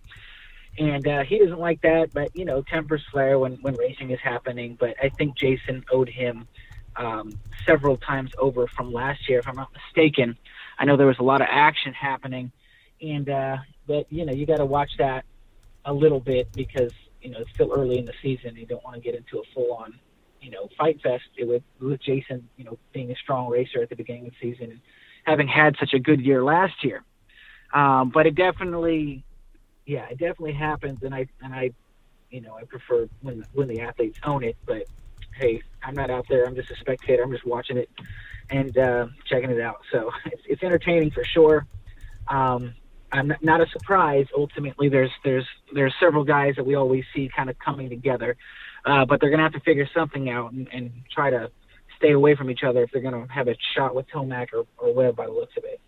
And 0.77 1.07
uh, 1.07 1.23
he 1.23 1.37
doesn't 1.37 1.59
like 1.59 1.81
that, 1.81 2.09
but 2.13 2.35
you 2.35 2.45
know, 2.45 2.63
tempers 2.63 3.03
flare 3.11 3.37
when 3.37 3.53
when 3.61 3.75
racing 3.75 4.11
is 4.11 4.19
happening. 4.23 4.77
But 4.79 4.95
I 5.01 5.09
think 5.17 5.37
Jason 5.37 5.83
owed 5.91 6.09
him 6.09 6.47
um, 6.95 7.37
several 7.67 7.97
times 7.97 8.31
over 8.39 8.67
from 8.75 8.91
last 8.91 9.29
year, 9.29 9.39
if 9.39 9.47
I'm 9.47 9.55
not 9.55 9.69
mistaken. 9.73 10.37
I 10.79 10.85
know 10.85 10.97
there 10.97 11.07
was 11.07 11.19
a 11.19 11.23
lot 11.23 11.41
of 11.41 11.47
action 11.49 11.93
happening, 11.93 12.51
and 13.01 13.29
uh, 13.29 13.57
but 13.87 14.11
you 14.11 14.25
know, 14.25 14.33
you 14.33 14.47
got 14.47 14.57
to 14.57 14.65
watch 14.65 14.89
that 14.97 15.25
a 15.85 15.93
little 15.93 16.19
bit 16.19 16.49
because 16.55 16.91
you 17.21 17.29
know 17.29 17.39
it's 17.39 17.51
still 17.53 17.71
early 17.71 17.99
in 17.99 18.05
the 18.05 18.13
season. 18.21 18.55
You 18.55 18.65
don't 18.65 18.83
want 18.83 18.95
to 18.95 19.01
get 19.01 19.15
into 19.15 19.39
a 19.39 19.43
full 19.53 19.73
on 19.73 19.99
you 20.43 20.51
know 20.51 20.69
fight 20.77 21.01
fest 21.01 21.23
with 21.39 21.63
with 21.79 22.01
Jason, 22.01 22.47
you 22.57 22.65
know, 22.65 22.77
being 22.93 23.11
a 23.11 23.15
strong 23.15 23.49
racer 23.49 23.81
at 23.81 23.89
the 23.89 23.95
beginning 23.95 24.27
of 24.27 24.33
the 24.33 24.51
season 24.51 24.71
and 24.71 24.81
having 25.23 25.47
had 25.47 25.75
such 25.79 25.93
a 25.93 25.99
good 25.99 26.21
year 26.21 26.43
last 26.43 26.83
year. 26.83 27.03
Um, 27.73 28.09
but 28.09 28.27
it 28.27 28.35
definitely, 28.35 29.23
yeah, 29.85 30.05
it 30.05 30.19
definitely 30.19 30.53
happens, 30.53 31.01
and 31.01 31.15
I 31.15 31.27
and 31.41 31.53
I, 31.53 31.71
you 32.29 32.41
know, 32.41 32.55
I 32.55 32.65
prefer 32.65 33.07
when 33.21 33.45
when 33.53 33.67
the 33.67 33.81
athletes 33.81 34.19
own 34.23 34.43
it. 34.43 34.57
But 34.65 34.83
hey, 35.35 35.61
I'm 35.81 35.95
not 35.95 36.09
out 36.09 36.25
there. 36.29 36.45
I'm 36.45 36.55
just 36.55 36.69
a 36.71 36.75
spectator. 36.75 37.23
I'm 37.23 37.31
just 37.31 37.45
watching 37.45 37.77
it 37.77 37.89
and 38.49 38.77
uh, 38.77 39.07
checking 39.25 39.49
it 39.49 39.61
out. 39.61 39.81
So 39.91 40.11
it's, 40.25 40.43
it's 40.45 40.63
entertaining 40.63 41.11
for 41.11 41.23
sure. 41.23 41.65
Um, 42.27 42.73
I'm 43.11 43.27
not, 43.27 43.43
not 43.43 43.61
a 43.61 43.67
surprise. 43.69 44.25
Ultimately, 44.35 44.89
there's 44.89 45.11
there's 45.23 45.47
there's 45.73 45.93
several 45.99 46.23
guys 46.23 46.55
that 46.57 46.65
we 46.65 46.75
always 46.75 47.05
see 47.15 47.29
kind 47.33 47.49
of 47.49 47.57
coming 47.59 47.89
together. 47.89 48.35
Uh, 48.85 49.05
but 49.05 49.19
they're 49.19 49.29
going 49.29 49.39
to 49.39 49.43
have 49.43 49.53
to 49.53 49.59
figure 49.61 49.87
something 49.93 50.29
out 50.29 50.51
and, 50.51 50.67
and 50.73 50.91
try 51.13 51.29
to 51.29 51.49
stay 51.97 52.11
away 52.11 52.35
from 52.35 52.49
each 52.49 52.63
other 52.63 52.83
if 52.83 52.91
they're 52.91 53.01
going 53.01 53.27
to 53.27 53.33
have 53.33 53.47
a 53.47 53.55
shot 53.75 53.95
with 53.95 54.05
Tomac 54.09 54.47
or, 54.53 54.65
or 54.77 54.93
Webb 54.93 55.15
by 55.15 55.25
the 55.25 55.31
looks 55.31 55.55
of 55.57 55.63
it. 55.63 55.79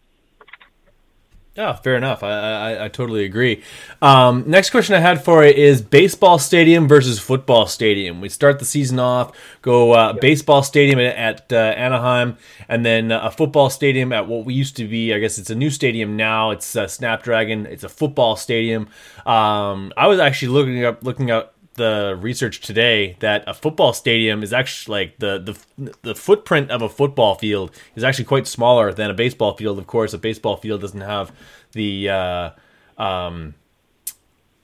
Yeah, 1.55 1.71
fair 1.71 1.95
enough. 1.95 2.21
I, 2.21 2.31
I, 2.31 2.85
I 2.85 2.87
totally 2.89 3.23
agree. 3.23 3.63
Um, 4.01 4.43
next 4.45 4.71
question 4.71 4.93
I 4.93 4.99
had 4.99 5.23
for 5.23 5.45
you 5.45 5.51
is 5.51 5.81
baseball 5.81 6.37
stadium 6.37 6.85
versus 6.85 7.17
football 7.17 7.65
stadium. 7.65 8.19
We 8.19 8.27
start 8.27 8.59
the 8.59 8.65
season 8.65 8.99
off, 8.99 9.31
go 9.61 9.93
uh, 9.93 10.11
yep. 10.11 10.21
baseball 10.21 10.63
stadium 10.63 10.99
at, 10.99 11.15
at 11.15 11.53
uh, 11.53 11.55
Anaheim, 11.55 12.37
and 12.67 12.85
then 12.85 13.09
uh, 13.09 13.21
a 13.23 13.31
football 13.31 13.69
stadium 13.69 14.11
at 14.11 14.27
what 14.27 14.43
we 14.43 14.53
used 14.53 14.75
to 14.75 14.85
be. 14.85 15.13
I 15.13 15.19
guess 15.19 15.37
it's 15.37 15.49
a 15.49 15.55
new 15.55 15.69
stadium 15.69 16.17
now. 16.17 16.51
It's 16.51 16.75
uh, 16.75 16.89
Snapdragon. 16.89 17.67
It's 17.67 17.85
a 17.85 17.89
football 17.89 18.35
stadium. 18.35 18.89
Um, 19.25 19.93
I 19.95 20.07
was 20.07 20.19
actually 20.19 20.49
looking 20.49 20.83
up 20.83 21.05
looking 21.05 21.31
up 21.31 21.54
the 21.75 22.17
research 22.19 22.61
today 22.61 23.15
that 23.19 23.43
a 23.47 23.53
football 23.53 23.93
stadium 23.93 24.43
is 24.43 24.51
actually 24.53 24.99
like 24.99 25.19
the 25.19 25.55
the 25.77 25.93
the 26.01 26.15
footprint 26.15 26.71
of 26.71 26.81
a 26.81 26.89
football 26.89 27.35
field 27.35 27.71
is 27.95 28.03
actually 28.03 28.25
quite 28.25 28.47
smaller 28.47 28.93
than 28.93 29.11
a 29.11 29.13
baseball 29.13 29.55
field. 29.55 29.77
Of 29.77 29.87
course, 29.87 30.13
a 30.13 30.17
baseball 30.17 30.57
field 30.57 30.81
doesn't 30.81 31.01
have 31.01 31.31
the 31.73 32.09
uh, 32.09 32.49
um, 32.97 33.55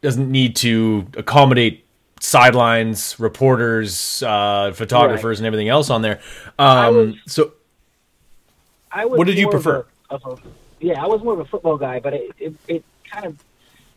doesn't 0.02 0.32
need 0.32 0.56
to 0.58 1.08
accommodate 1.16 1.86
sidelines, 2.20 3.20
reporters, 3.20 4.24
uh, 4.24 4.72
photographers, 4.74 5.38
right. 5.38 5.40
and 5.40 5.48
everything 5.48 5.70
else 5.70 5.90
on 5.90 6.02
there. 6.02 6.20
Um, 6.58 6.96
was, 6.96 7.16
so, 7.28 7.54
what 8.94 9.26
did 9.28 9.38
you 9.38 9.50
prefer? 9.50 9.86
A, 10.10 10.16
a, 10.16 10.38
yeah, 10.80 11.04
I 11.04 11.08
was 11.08 11.22
more 11.24 11.34
of 11.34 11.40
a 11.40 11.46
football 11.46 11.78
guy, 11.78 12.00
but 12.00 12.14
it, 12.14 12.32
it, 12.40 12.54
it 12.68 12.86
kind 13.10 13.26
of 13.26 13.44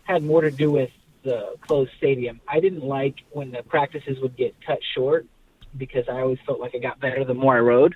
had 0.05 0.23
more 0.23 0.43
to 0.43 0.51
do 0.51 0.71
with 0.71 0.91
the 1.25 1.55
closed 1.67 1.91
stadium. 1.97 2.41
I 2.47 2.61
didn't 2.61 2.85
like 2.85 3.17
when 3.31 3.51
the 3.51 3.63
practices 3.63 4.19
would 4.21 4.37
get 4.37 4.55
cut 4.65 4.79
short 4.95 5.27
because 5.77 6.05
I 6.09 6.21
always 6.21 6.39
felt 6.47 6.61
like 6.61 6.75
I 6.75 6.79
got 6.79 7.01
better 7.01 7.25
the 7.25 7.35
more 7.35 7.57
I 7.57 7.61
rode. 7.61 7.95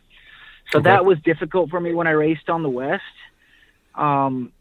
So 0.72 0.78
okay. 0.78 0.90
that 0.90 1.04
was 1.04 1.18
difficult 1.20 1.70
for 1.70 1.80
me 1.80 1.94
when 1.94 2.06
I 2.06 2.12
raced 2.12 2.48
on 2.48 2.62
the 2.62 2.68
West. 2.68 3.02
Um, 3.94 4.52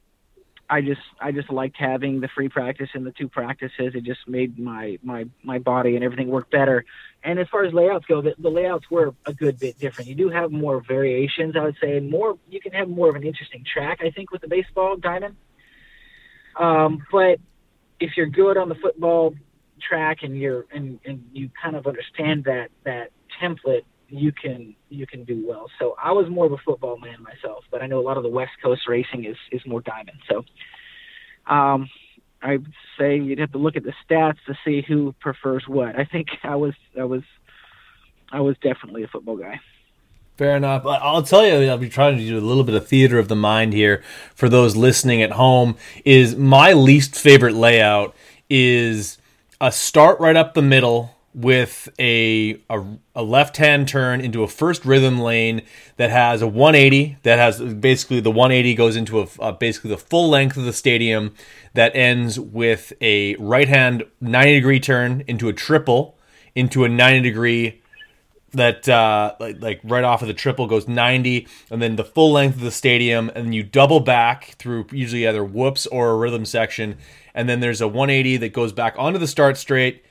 I 0.70 0.82
just 0.82 1.02
I 1.22 1.32
just 1.32 1.50
liked 1.50 1.78
having 1.78 2.20
the 2.20 2.28
free 2.28 2.50
practice 2.50 2.90
and 2.94 3.06
the 3.06 3.12
two 3.12 3.30
practices. 3.30 3.94
It 3.96 4.04
just 4.04 4.28
made 4.28 4.60
my 4.60 5.00
my 5.02 5.26
my 5.44 5.60
body 5.60 5.96
and 5.96 6.04
everything 6.04 6.28
work 6.28 6.50
better. 6.52 6.84
And 7.24 7.40
as 7.40 7.48
far 7.50 7.64
as 7.64 7.74
layouts 7.74 8.06
go, 8.06 8.22
the, 8.22 8.36
the 8.38 8.50
layouts 8.50 8.90
were 8.92 9.14
a 9.26 9.34
good 9.34 9.60
bit 9.60 9.80
different. 9.80 10.10
You 10.10 10.16
do 10.16 10.30
have 10.30 10.52
more 10.52 10.82
variations, 10.86 11.56
I 11.56 11.64
would 11.64 11.78
say. 11.82 11.98
and 11.98 12.10
More 12.10 12.38
you 12.50 12.60
can 12.60 12.74
have 12.74 12.90
more 12.90 13.10
of 13.10 13.16
an 13.16 13.24
interesting 13.24 13.64
track, 13.72 14.00
I 14.02 14.12
think, 14.12 14.32
with 14.32 14.42
the 14.42 14.48
baseball 14.48 14.98
diamond. 14.98 15.36
Um, 16.60 17.06
but 17.12 17.40
if 18.00 18.12
you're 18.16 18.28
good 18.28 18.58
on 18.58 18.70
the 18.70 18.76
football 18.76 19.34
track 19.82 20.20
and 20.24 20.38
you're 20.38 20.66
and, 20.74 21.00
and 21.06 21.24
you 21.34 21.50
kind 21.62 21.76
of 21.76 21.86
understand 21.86 22.44
that 22.46 22.70
that 22.84 23.12
template 23.42 23.84
you 24.10 24.32
can 24.32 24.76
you 24.90 25.06
can 25.06 25.24
do 25.24 25.46
well. 25.48 25.70
So 25.80 25.96
i 26.02 26.12
was 26.12 26.30
more 26.30 26.46
of 26.46 26.52
a 26.52 26.58
football 26.66 26.98
man 26.98 27.22
myself 27.22 27.64
but 27.72 27.82
i 27.82 27.88
know 27.88 28.00
a 28.00 28.02
lot 28.02 28.18
of 28.18 28.24
the 28.24 28.30
west 28.30 28.52
coast 28.64 28.82
racing 28.88 29.26
is 29.26 29.38
is 29.52 29.62
more 29.66 29.82
diamond. 29.82 30.20
So 30.30 30.44
um 31.52 31.90
i'd 32.42 32.66
say 32.98 33.18
you'd 33.18 33.40
have 33.40 33.52
to 33.52 33.58
look 33.58 33.76
at 33.76 33.84
the 33.84 33.94
stats 34.08 34.38
to 34.48 34.56
see 34.66 34.84
who 34.88 35.14
prefers 35.20 35.64
what. 35.68 35.98
I 36.00 36.06
think 36.06 36.28
i 36.44 36.56
was 36.56 36.74
i 37.00 37.04
was 37.04 37.24
i 38.32 38.42
was 38.42 38.56
definitely 38.62 39.04
a 39.04 39.08
football 39.08 39.38
guy 39.38 39.60
Fair 40.38 40.56
enough. 40.56 40.86
I'll 40.86 41.24
tell 41.24 41.44
you, 41.44 41.68
I'll 41.68 41.80
be 41.80 41.90
trying 41.90 42.16
to 42.16 42.24
do 42.24 42.38
a 42.38 42.40
little 42.40 42.64
bit 42.64 42.76
of 42.76 42.88
theater 42.88 43.18
of 43.18 43.28
the 43.28 43.36
mind 43.36 43.74
here 43.74 44.04
for 44.36 44.48
those 44.48 44.76
listening 44.76 45.24
at 45.24 45.32
home. 45.32 45.76
Is 46.06 46.36
my 46.36 46.74
least 46.74 47.16
favorite 47.16 47.56
layout 47.56 48.16
is 48.48 49.18
a 49.60 49.72
start 49.72 50.20
right 50.20 50.36
up 50.36 50.54
the 50.54 50.62
middle 50.62 51.16
with 51.34 51.90
a 51.98 52.62
a, 52.70 52.84
a 53.16 53.24
left 53.24 53.58
hand 53.58 53.88
turn 53.88 54.22
into 54.22 54.44
a 54.44 54.48
first 54.48 54.86
rhythm 54.86 55.20
lane 55.20 55.64
that 55.96 56.12
has 56.12 56.44
a 56.44 56.48
180 56.48 57.18
that 57.24 57.40
has 57.40 57.60
basically 57.74 58.20
the 58.20 58.30
180 58.30 58.76
goes 58.76 58.96
into 58.96 59.22
a, 59.22 59.28
a 59.40 59.54
basically 59.54 59.90
the 59.90 59.98
full 59.98 60.30
length 60.30 60.56
of 60.56 60.66
the 60.66 60.74
stadium 60.74 61.34
that 61.74 61.96
ends 61.96 62.40
with 62.40 62.94
a 63.02 63.36
right 63.38 63.70
hand 63.70 64.04
90 64.22 64.54
degree 64.54 64.80
turn 64.80 65.24
into 65.28 65.50
a 65.50 65.54
triple 65.54 66.16
into 66.56 66.84
a 66.84 66.90
90 66.90 67.22
degree 67.22 67.82
that 68.54 68.88
uh, 68.88 69.36
like 69.40 69.62
like 69.62 69.82
right 69.84 70.04
off 70.04 70.22
of 70.22 70.28
the 70.28 70.34
triple 70.34 70.68
goes 70.68 70.88
90 70.88 71.48
and 71.70 71.82
then 71.82 71.96
the 71.96 72.04
full 72.04 72.32
length 72.32 72.56
of 72.56 72.62
the 72.62 72.72
stadium 72.72 73.30
and 73.36 73.46
then 73.46 73.54
you 73.54 73.64
double 73.64 74.00
back 74.00 74.56
through 74.58 74.86
usually 74.92 75.28
either 75.28 75.44
whoops 75.44 75.86
or 75.88 76.12
a 76.12 76.16
rhythm 76.16 76.46
section 76.46 76.98
and 77.34 77.48
then 77.50 77.60
there's 77.60 77.82
a 77.82 77.88
180 77.88 78.38
that 78.38 78.54
goes 78.54 78.72
back 78.72 78.96
onto 78.98 79.20
the 79.20 79.28
start 79.28 79.58
straight 79.58 80.04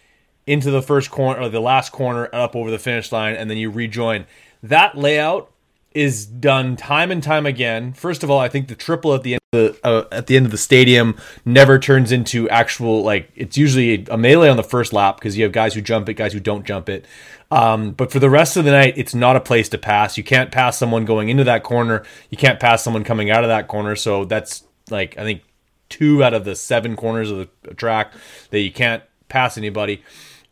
into 0.47 0.71
the 0.71 0.83
first 0.83 1.11
corner 1.11 1.41
or 1.41 1.49
the 1.49 1.61
last 1.61 1.91
corner 1.91 2.29
up 2.33 2.55
over 2.55 2.71
the 2.71 2.79
finish 2.79 3.11
line 3.11 3.35
and 3.35 3.51
then 3.51 3.57
you 3.57 3.71
rejoin. 3.71 4.27
That 4.63 4.97
layout 4.97 5.51
is 5.97 6.27
done 6.27 6.77
time 6.77 7.11
and 7.11 7.23
time 7.23 7.47
again. 7.47 7.95
First 7.95 8.23
of 8.23 8.31
all, 8.31 8.39
I 8.39 8.49
think 8.49 8.69
the 8.69 8.75
triple 8.75 9.15
at 9.15 9.23
the 9.23 9.35
end 9.35 9.41
of 9.55 9.81
the 9.83 9.87
uh, 9.87 10.05
at 10.13 10.27
the 10.27 10.37
end 10.37 10.45
of 10.45 10.53
the 10.53 10.59
stadium 10.59 11.17
never 11.47 11.79
turns 11.79 12.13
into 12.13 12.47
actual 12.51 13.03
like 13.03 13.31
it's 13.35 13.57
usually 13.57 14.05
a 14.11 14.19
melee 14.19 14.51
on 14.51 14.59
the 14.59 14.63
first 14.63 14.93
lap 14.93 15.17
because 15.17 15.39
you 15.39 15.45
have 15.45 15.53
guys 15.53 15.73
who 15.73 15.81
jump 15.81 16.09
it, 16.11 16.15
guys 16.15 16.35
who 16.35 16.41
don't 16.41 16.67
jump 16.67 16.91
it. 16.91 17.07
Um, 17.51 17.93
but 17.93 18.13
for 18.13 18.19
the 18.19 18.29
rest 18.29 18.59
of 18.59 18.67
the 18.67 18.73
night, 18.73 18.95
it's 18.99 19.15
not 19.15 19.37
a 19.37 19.41
place 19.41 19.71
to 19.71 19.79
pass. 19.79 20.19
You 20.19 20.25
can't 20.25 20.53
pass 20.53 20.77
someone 20.77 21.07
going 21.07 21.31
into 21.31 21.45
that 21.45 21.63
corner. 21.63 22.05
You 22.29 22.37
can't 22.37 22.61
pass 22.61 22.83
someone 22.83 23.03
coming 23.03 23.31
out 23.31 23.43
of 23.43 23.49
that 23.49 23.67
corner. 23.67 23.97
So 23.97 24.27
that's 24.27 24.65
like 24.91 25.17
I 25.17 25.23
think 25.23 25.45
two 25.89 26.23
out 26.23 26.35
of 26.35 26.45
the 26.45 26.55
seven 26.55 26.95
corners 26.95 27.31
of 27.31 27.49
the 27.63 27.75
track 27.75 28.13
that 28.51 28.61
you 28.61 28.71
can't 28.71 29.03
pass 29.29 29.57
anybody. 29.57 30.03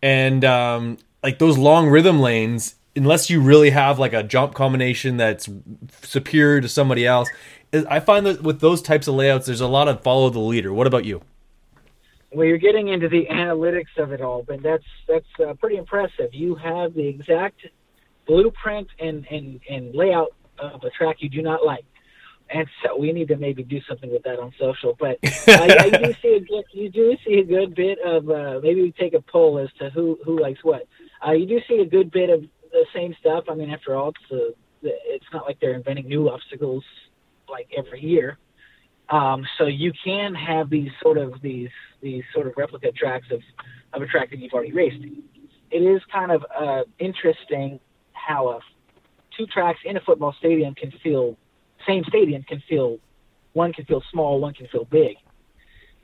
And 0.01 0.43
um, 0.45 0.97
like 1.23 1.39
those 1.39 1.59
long 1.59 1.91
rhythm 1.91 2.21
lanes, 2.21 2.77
unless 2.97 3.31
you 3.31 3.41
really 3.41 3.71
have 3.71 3.99
like 3.99 4.13
a 4.13 4.23
jump 4.23 4.55
combination 4.55 5.17
that's 5.17 5.49
superior 6.03 6.61
to 6.61 6.69
somebody 6.69 7.07
else, 7.07 7.29
I 7.73 8.01
find 8.01 8.25
that 8.27 8.43
with 8.43 8.61
those 8.61 8.81
types 8.83 9.09
of 9.09 9.15
layouts, 9.15 9.47
there's 9.47 9.61
a 9.61 9.69
lot 9.69 9.89
of 9.89 10.03
follow 10.03 10.31
the 10.31 10.41
leader. 10.41 10.73
What 10.73 10.87
about 10.87 11.05
you? 11.05 11.23
well, 12.35 12.47
you're 12.47 12.59
getting 12.59 12.89
into 12.89 13.09
the 13.09 13.27
analytics 13.31 13.97
of 13.97 14.13
it 14.13 14.21
all, 14.21 14.43
but 14.43 14.63
that's 14.63 14.85
that's 15.09 15.27
uh, 15.45 15.55
pretty 15.55 15.77
impressive. 15.77 16.33
You 16.33 16.55
have 16.57 16.95
the 16.95 17.07
exact 17.07 17.61
blueprint 18.27 18.89
and, 18.99 19.27
and, 19.31 19.61
and 19.69 19.95
layout 19.95 20.35
of 20.59 20.83
a 20.83 20.91
track 20.91 21.17
you 21.21 21.29
do 21.29 21.43
not 21.43 21.65
like, 21.65 21.85
and 22.51 22.67
so 22.83 22.97
we 22.99 23.13
need 23.13 23.29
to 23.29 23.37
maybe 23.37 23.63
do 23.63 23.81
something 23.89 24.11
with 24.11 24.23
that 24.25 24.41
on 24.41 24.53
social. 24.59 24.97
But 24.99 25.19
uh, 25.23 25.77
I 25.81 25.91
do 26.03 26.15
see 26.21 26.35
a 26.35 26.41
good, 26.41 26.65
you 26.73 26.91
do 26.91 27.17
see 27.25 27.35
a 27.35 27.45
good 27.45 27.75
bit 27.75 27.99
of 28.05 28.29
uh, 28.29 28.61
maybe 28.63 28.83
we 28.83 28.93
take 28.93 29.15
a 29.15 29.21
poll 29.21 29.59
as 29.59 29.69
to 29.79 29.91
who 29.91 30.19
who 30.25 30.41
likes 30.41 30.63
what. 30.65 30.87
Uh, 31.27 31.33
you 31.33 31.47
do 31.47 31.61
see 31.69 31.79
a 31.81 31.87
good 31.87 32.11
bit 32.11 32.31
of 32.31 32.45
the 32.75 32.85
same 32.95 33.15
stuff. 33.21 33.45
I 33.49 33.55
mean, 33.55 33.71
after 33.71 33.95
all, 33.95 34.11
it's 34.11 34.33
uh, 34.33 34.53
it's 34.83 35.25
not 35.33 35.47
like 35.47 35.59
they're 35.61 35.75
inventing 35.75 36.09
new 36.09 36.29
obstacles 36.29 36.85
like 37.49 37.69
every 37.77 38.03
year. 38.03 38.39
Um, 39.09 39.47
so 39.59 39.67
you 39.67 39.93
can 40.05 40.35
have 40.35 40.71
these 40.71 40.91
sort 41.03 41.19
of 41.19 41.35
these 41.43 41.71
these 42.03 42.25
sort 42.35 42.47
of 42.47 42.55
replica 42.57 42.91
tracks 42.93 43.27
of, 43.31 43.41
of 43.93 44.03
a 44.03 44.07
track 44.07 44.31
that 44.31 44.39
you've 44.39 44.53
already 44.53 44.73
raced. 44.73 45.03
It 45.71 45.79
is 45.79 46.03
kind 46.13 46.33
of 46.33 46.45
uh, 46.59 46.83
interesting 46.99 47.81
how 48.13 48.49
a, 48.49 48.61
two 49.37 49.47
tracks 49.47 49.81
in 49.85 49.97
a 49.97 50.01
football 50.01 50.35
stadium 50.39 50.75
can 50.75 50.93
feel 51.03 51.37
same 51.87 52.03
stadium 52.09 52.43
can 52.43 52.63
feel 52.69 52.99
one 53.53 53.73
can 53.73 53.85
feel 53.85 54.03
small, 54.11 54.41
one 54.41 54.53
can 54.53 54.67
feel 54.69 54.85
big, 54.85 55.17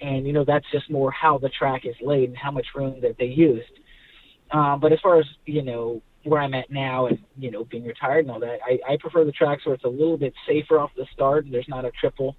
and 0.01 0.27
you 0.27 0.33
know 0.33 0.45
that's 0.45 0.67
just 0.73 0.91
more 0.91 1.11
how 1.11 1.39
the 1.39 1.49
track 1.49 1.83
is 1.85 1.97
laid 2.01 2.29
and 2.29 2.39
how 2.39 2.51
much 2.51 2.67
room 2.75 3.01
that 3.03 3.17
they 3.19 3.27
used. 3.27 3.73
Um, 4.53 4.81
but 4.81 4.93
as 4.93 5.01
far 5.01 5.19
as 5.19 5.27
you 5.47 5.63
know 5.63 6.03
where 6.25 6.41
I'm 6.41 6.55
at 6.55 6.71
now 6.71 7.07
and 7.07 7.19
you 7.39 7.51
know 7.51 7.65
being 7.65 7.85
retired 7.85 8.25
and 8.25 8.31
all 8.31 8.41
that, 8.41 8.59
I, 8.65 8.79
I 8.93 8.97
prefer 8.99 9.25
the 9.25 9.33
tracks 9.33 9.65
where 9.65 9.75
it's 9.75 9.85
a 9.85 9.89
little 9.89 10.19
bit 10.19 10.35
safer 10.47 10.79
off 10.79 10.91
the 10.97 11.07
start. 11.13 11.45
And 11.45 11.55
there's 11.55 11.69
not 11.69 11.85
a 11.85 11.91
triple. 11.91 12.37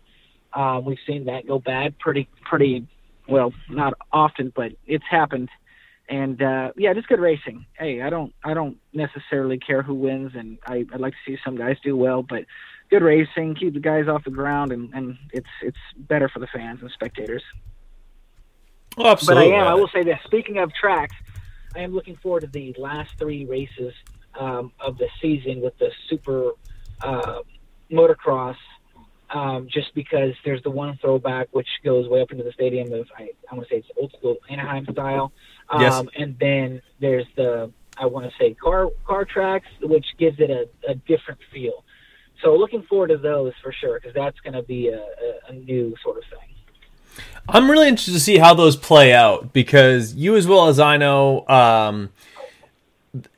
Um, 0.53 0.85
we've 0.85 0.99
seen 1.07 1.25
that 1.25 1.47
go 1.47 1.59
bad 1.59 1.97
pretty 1.99 2.27
pretty 2.43 2.87
well, 3.27 3.53
not 3.69 3.93
often, 4.11 4.51
but 4.55 4.73
it's 4.85 5.05
happened. 5.09 5.49
And 6.09 6.41
uh, 6.41 6.73
yeah, 6.75 6.93
just 6.93 7.07
good 7.07 7.21
racing. 7.21 7.65
Hey, 7.73 8.01
I 8.01 8.09
don't 8.09 8.33
I 8.43 8.53
don't 8.53 8.77
necessarily 8.93 9.57
care 9.57 9.81
who 9.81 9.93
wins, 9.95 10.33
and 10.35 10.57
I, 10.67 10.85
I'd 10.93 10.99
like 10.99 11.13
to 11.13 11.19
see 11.25 11.37
some 11.43 11.55
guys 11.55 11.77
do 11.83 11.95
well, 11.95 12.21
but 12.21 12.45
good 12.89 13.01
racing, 13.01 13.55
keep 13.55 13.73
the 13.73 13.79
guys 13.79 14.07
off 14.07 14.25
the 14.25 14.31
ground, 14.31 14.73
and, 14.73 14.93
and 14.93 15.17
it's 15.31 15.47
it's 15.61 15.77
better 15.97 16.27
for 16.27 16.39
the 16.39 16.47
fans 16.47 16.81
and 16.81 16.91
spectators. 16.91 17.43
Oh, 18.97 19.07
absolutely. 19.07 19.51
But 19.51 19.55
I 19.55 19.61
am. 19.61 19.67
I 19.67 19.73
will 19.73 19.87
say 19.87 20.03
this. 20.03 20.19
Speaking 20.25 20.57
of 20.57 20.73
tracks, 20.73 21.15
I 21.75 21.79
am 21.79 21.93
looking 21.93 22.17
forward 22.17 22.41
to 22.41 22.47
the 22.47 22.75
last 22.77 23.11
three 23.17 23.45
races 23.45 23.93
um, 24.39 24.71
of 24.79 24.97
the 24.97 25.07
season 25.21 25.61
with 25.61 25.77
the 25.77 25.91
Super 26.09 26.51
uh, 27.01 27.41
Motocross 27.91 28.57
um, 29.33 29.67
just 29.71 29.93
because 29.95 30.33
there's 30.43 30.61
the 30.63 30.69
one 30.69 30.97
throwback 30.97 31.47
which 31.51 31.67
goes 31.83 32.07
way 32.07 32.21
up 32.21 32.31
into 32.31 32.43
the 32.43 32.51
stadium 32.51 32.91
of 32.93 33.07
I, 33.17 33.29
I 33.49 33.55
want 33.55 33.67
to 33.67 33.73
say 33.73 33.79
it's 33.79 33.87
old 33.97 34.11
school 34.17 34.37
Anaheim 34.49 34.85
style, 34.91 35.31
um, 35.69 35.81
yes. 35.81 36.05
and 36.17 36.37
then 36.39 36.81
there's 36.99 37.25
the 37.35 37.71
I 37.97 38.05
want 38.05 38.29
to 38.29 38.31
say 38.37 38.53
car 38.53 38.89
car 39.05 39.25
tracks 39.25 39.67
which 39.81 40.05
gives 40.17 40.39
it 40.39 40.49
a, 40.49 40.67
a 40.89 40.95
different 40.95 41.39
feel. 41.53 41.83
So 42.43 42.55
looking 42.55 42.83
forward 42.83 43.09
to 43.09 43.17
those 43.17 43.53
for 43.61 43.71
sure 43.71 43.99
because 43.99 44.13
that's 44.13 44.39
going 44.39 44.53
to 44.53 44.63
be 44.63 44.89
a, 44.89 44.97
a, 44.99 45.49
a 45.49 45.53
new 45.53 45.95
sort 46.03 46.17
of 46.17 46.23
thing. 46.25 46.55
I'm 47.49 47.69
really 47.69 47.87
interested 47.87 48.13
to 48.13 48.19
see 48.19 48.37
how 48.37 48.53
those 48.53 48.75
play 48.75 49.13
out 49.13 49.53
because 49.53 50.13
you, 50.13 50.35
as 50.35 50.47
well 50.47 50.67
as 50.67 50.79
I 50.79 50.97
know, 50.97 51.47
um, 51.47 52.09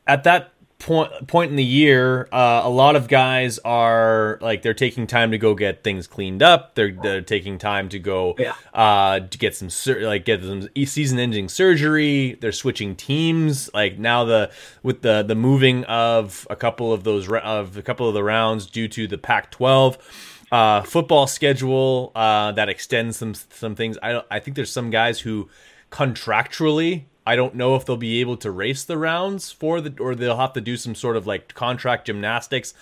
at 0.06 0.24
that 0.26 0.54
point 0.84 1.28
point 1.28 1.50
in 1.50 1.56
the 1.56 1.64
year, 1.64 2.28
uh, 2.32 2.62
a 2.64 2.70
lot 2.70 2.96
of 2.96 3.08
guys 3.08 3.58
are 3.60 4.38
like 4.42 4.62
they're 4.62 4.74
taking 4.74 5.08
time 5.08 5.32
to 5.32 5.38
go 5.38 5.56
get 5.56 5.84
things 5.84 6.08
cleaned 6.08 6.44
up. 6.44 6.76
They're 6.76 6.92
they're 6.92 7.22
taking 7.22 7.58
time 7.58 7.90
to 7.90 8.00
go 8.00 8.36
yeah. 8.38 8.54
uh, 8.74 9.22
to 9.22 9.38
get 9.38 9.56
some 9.56 9.70
sur- 9.70 10.02
like 10.02 10.26
get 10.26 10.44
some 10.44 10.70
season 10.86 11.20
ending 11.20 11.48
surgery. 11.48 12.38
They're 12.40 12.52
switching 12.52 12.96
teams. 12.96 13.74
Like 13.74 13.98
now 13.98 14.26
the 14.26 14.52
with 14.84 15.02
the 15.02 15.24
the 15.24 15.36
moving 15.36 15.86
of 15.86 16.46
a 16.50 16.56
couple 16.56 16.92
of 16.92 17.04
those 17.04 17.32
of 17.32 17.78
a 17.78 17.82
couple 17.82 18.08
of 18.08 18.14
the 18.14 18.24
rounds 18.24 18.66
due 18.66 18.88
to 18.90 19.08
the 19.08 19.18
Pac-12 19.18 19.98
uh, 20.54 20.84
football 20.84 21.26
schedule 21.28 22.12
uh, 22.16 22.52
that 22.54 22.70
extends 22.70 23.18
some 23.18 23.34
some 23.34 23.76
things. 23.76 23.98
I 24.04 24.22
I 24.30 24.40
think 24.40 24.56
there's 24.56 24.72
some 24.72 24.90
guys 24.92 25.20
who 25.22 25.50
contractually 25.92 27.04
I 27.26 27.36
don't 27.36 27.56
know 27.56 27.76
if 27.76 27.86
they'll 27.86 27.98
be 27.98 28.20
able 28.22 28.38
to 28.38 28.52
race 28.52 28.84
the 28.84 28.98
rounds 28.98 29.52
for 29.52 29.82
the, 29.82 29.94
or 30.00 30.14
they'll 30.16 30.38
have 30.38 30.54
to 30.54 30.62
do 30.62 30.76
some 30.78 30.94
sort 30.96 31.16
of 31.18 31.26
like 31.26 31.54
contract 31.54 32.06
gymnastics 32.08 32.74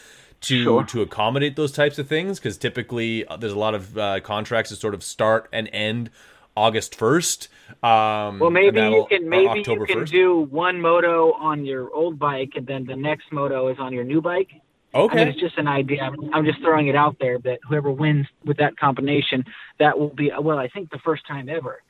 to 0.41 0.63
Sure. 0.63 0.83
to 0.85 1.01
accommodate 1.01 1.55
those 1.55 1.71
types 1.71 1.97
of 1.99 2.07
things 2.07 2.39
because 2.39 2.57
typically 2.57 3.25
uh, 3.27 3.37
there's 3.37 3.53
a 3.53 3.59
lot 3.59 3.75
of 3.75 3.97
uh, 3.97 4.19
contracts 4.21 4.71
that 4.71 4.77
sort 4.77 4.93
of 4.93 5.03
start 5.03 5.47
and 5.53 5.69
end 5.71 6.09
August 6.57 6.95
first. 6.95 7.47
Um, 7.83 8.39
Well, 8.39 8.49
maybe 8.49 8.81
you 8.81 9.05
can 9.09 9.29
maybe 9.29 9.47
October 9.59 9.81
you 9.81 9.87
can 9.87 9.99
1st. 10.05 10.11
do 10.11 10.39
one 10.49 10.81
moto 10.81 11.33
on 11.33 11.63
your 11.65 11.93
old 11.93 12.17
bike 12.19 12.53
and 12.55 12.65
then 12.67 12.85
the 12.85 12.95
next 12.95 13.31
moto 13.31 13.67
is 13.69 13.77
on 13.79 13.93
your 13.93 14.03
new 14.03 14.21
bike. 14.21 14.49
I 14.93 14.97
mean, 14.97 15.09
Okay, 15.09 15.29
it's 15.29 15.39
just 15.39 15.57
an 15.57 15.67
idea. 15.67 16.01
I'm, 16.01 16.33
I'm 16.33 16.45
just 16.45 16.59
throwing 16.59 16.87
it 16.87 16.95
out 16.95 17.17
there 17.19 17.39
that 17.39 17.59
whoever 17.67 17.91
wins 17.91 18.27
with 18.43 18.57
that 18.57 18.77
combination, 18.77 19.45
that 19.79 19.97
will 19.97 20.09
be 20.09 20.31
well. 20.39 20.57
I 20.57 20.67
think 20.67 20.91
the 20.91 20.99
first 20.99 21.25
time 21.25 21.47
ever. 21.49 21.81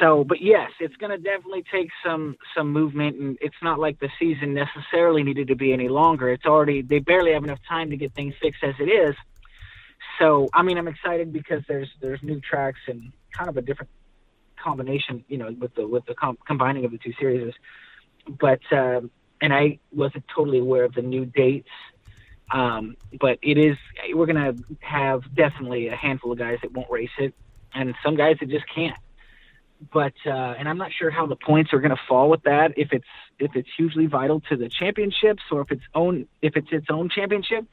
So, 0.00 0.24
but 0.24 0.42
yes, 0.42 0.70
it's 0.80 0.96
going 0.96 1.10
to 1.10 1.18
definitely 1.18 1.64
take 1.72 1.88
some 2.04 2.36
some 2.56 2.72
movement, 2.72 3.16
and 3.16 3.38
it's 3.40 3.56
not 3.62 3.78
like 3.78 3.98
the 4.00 4.10
season 4.18 4.54
necessarily 4.54 5.22
needed 5.22 5.48
to 5.48 5.54
be 5.54 5.72
any 5.72 5.88
longer. 5.88 6.28
It's 6.30 6.44
already 6.44 6.82
they 6.82 6.98
barely 6.98 7.32
have 7.32 7.44
enough 7.44 7.60
time 7.68 7.90
to 7.90 7.96
get 7.96 8.12
things 8.14 8.34
fixed 8.40 8.62
as 8.62 8.74
it 8.80 8.90
is. 8.90 9.14
So, 10.18 10.48
I 10.52 10.62
mean, 10.62 10.78
I'm 10.78 10.88
excited 10.88 11.32
because 11.32 11.62
there's 11.68 11.88
there's 12.00 12.22
new 12.22 12.40
tracks 12.40 12.80
and 12.88 13.12
kind 13.36 13.48
of 13.48 13.56
a 13.56 13.62
different 13.62 13.90
combination, 14.62 15.24
you 15.28 15.38
know, 15.38 15.54
with 15.58 15.74
the 15.74 15.86
with 15.86 16.04
the 16.06 16.14
com- 16.14 16.38
combining 16.46 16.84
of 16.84 16.90
the 16.90 16.98
two 16.98 17.12
series. 17.18 17.54
But 18.28 18.60
um, 18.72 19.10
and 19.40 19.54
I 19.54 19.78
wasn't 19.92 20.24
totally 20.34 20.58
aware 20.58 20.84
of 20.84 20.94
the 20.94 21.02
new 21.02 21.24
dates. 21.24 21.68
Um, 22.50 22.96
but 23.20 23.38
it 23.42 23.58
is 23.58 23.76
we're 24.12 24.26
gonna 24.26 24.54
have 24.80 25.22
definitely 25.34 25.88
a 25.88 25.96
handful 25.96 26.32
of 26.32 26.38
guys 26.38 26.58
that 26.62 26.72
won't 26.72 26.90
race 26.90 27.10
it, 27.18 27.34
and 27.74 27.94
some 28.04 28.16
guys 28.16 28.36
that 28.40 28.48
just 28.48 28.66
can't. 28.72 28.96
But 29.92 30.14
uh, 30.24 30.54
and 30.58 30.68
I'm 30.68 30.78
not 30.78 30.92
sure 30.92 31.10
how 31.10 31.26
the 31.26 31.36
points 31.36 31.72
are 31.72 31.80
gonna 31.80 32.00
fall 32.08 32.30
with 32.30 32.42
that. 32.44 32.72
If 32.76 32.92
it's 32.92 33.06
if 33.38 33.56
it's 33.56 33.68
hugely 33.76 34.06
vital 34.06 34.40
to 34.48 34.56
the 34.56 34.68
championships 34.68 35.42
or 35.50 35.60
if 35.62 35.72
it's 35.72 35.82
own 35.94 36.28
if 36.40 36.56
it's 36.56 36.68
its 36.70 36.86
own 36.90 37.08
championship. 37.08 37.66